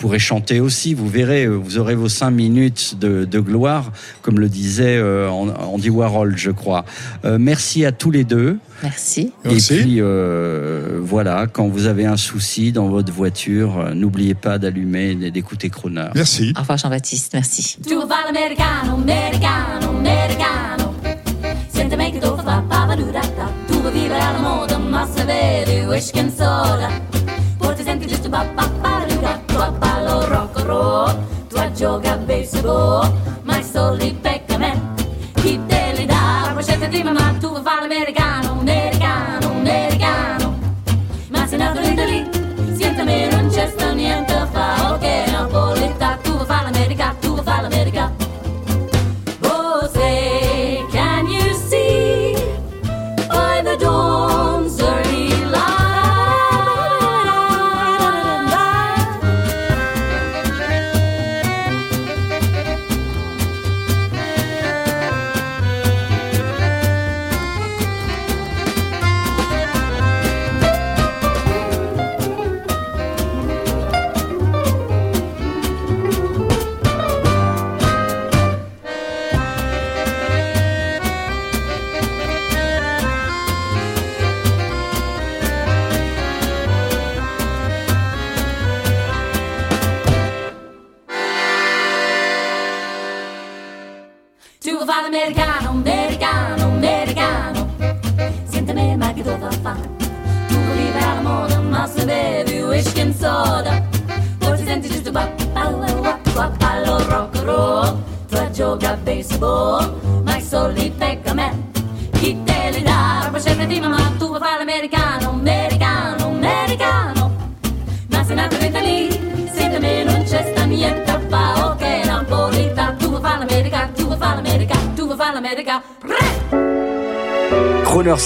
Vous 0.00 0.06
pourrez 0.06 0.18
chanter 0.18 0.60
aussi, 0.60 0.94
vous 0.94 1.10
verrez, 1.10 1.44
euh, 1.44 1.56
vous 1.56 1.76
aurez 1.76 1.94
vos 1.94 2.08
cinq 2.08 2.30
minutes 2.30 2.98
de, 2.98 3.26
de 3.26 3.38
gloire, 3.38 3.92
comme 4.22 4.40
le 4.40 4.48
disait 4.48 4.96
euh, 4.96 5.28
Andy 5.28 5.90
Warhol, 5.90 6.38
je 6.38 6.50
crois. 6.50 6.86
Euh, 7.26 7.36
merci 7.38 7.84
à 7.84 7.92
tous 7.92 8.10
les 8.10 8.24
deux. 8.24 8.56
Merci. 8.82 9.34
Merci. 9.44 9.74
Et 9.74 9.82
puis 9.82 9.96
euh, 9.98 11.00
voilà, 11.02 11.46
quand 11.46 11.68
vous 11.68 11.84
avez 11.84 12.06
un 12.06 12.16
souci 12.16 12.72
dans 12.72 12.88
votre 12.88 13.12
voiture, 13.12 13.94
n'oubliez 13.94 14.32
pas 14.32 14.56
d'allumer, 14.56 15.18
et 15.20 15.30
d'écouter 15.30 15.68
Croner. 15.68 16.08
Merci. 16.14 16.54
Au 16.56 16.60
revoir 16.60 16.78
Jean-Baptiste, 16.78 17.34
merci. 17.34 17.76
Tu 17.86 17.94
va 17.94 18.24
l'americano, 18.24 18.94
americano, 18.94 19.98
americano. 19.98 20.94
Sentimi 21.68 22.10
che 22.10 22.20
tu 22.20 22.34
fa 22.42 22.64
papadurata. 22.66 23.52
Tu 23.66 23.74
vuoi 23.78 23.92
vivere 23.92 24.18
alla 24.18 24.38
moda, 24.38 24.78
ma 24.78 25.06
se 25.14 25.24
vedi 25.26 25.84
whisky 25.84 26.20
and 26.20 26.30
soda. 26.30 26.88
Poi 27.58 27.74
ti 27.74 27.82
senti 27.82 28.06
giusto 28.06 28.30
papadura. 28.30 28.89
我。 32.62 33.19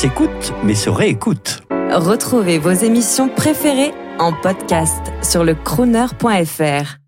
s'écoute, 0.04 0.52
mais 0.62 0.74
se 0.74 0.90
réécoute. 0.90 1.62
Retrouvez 1.90 2.58
vos 2.58 2.72
émissions 2.72 3.30
préférées 3.30 3.94
en 4.18 4.34
podcast 4.34 5.00
sur 5.22 5.44
lecrooner.fr. 5.44 7.03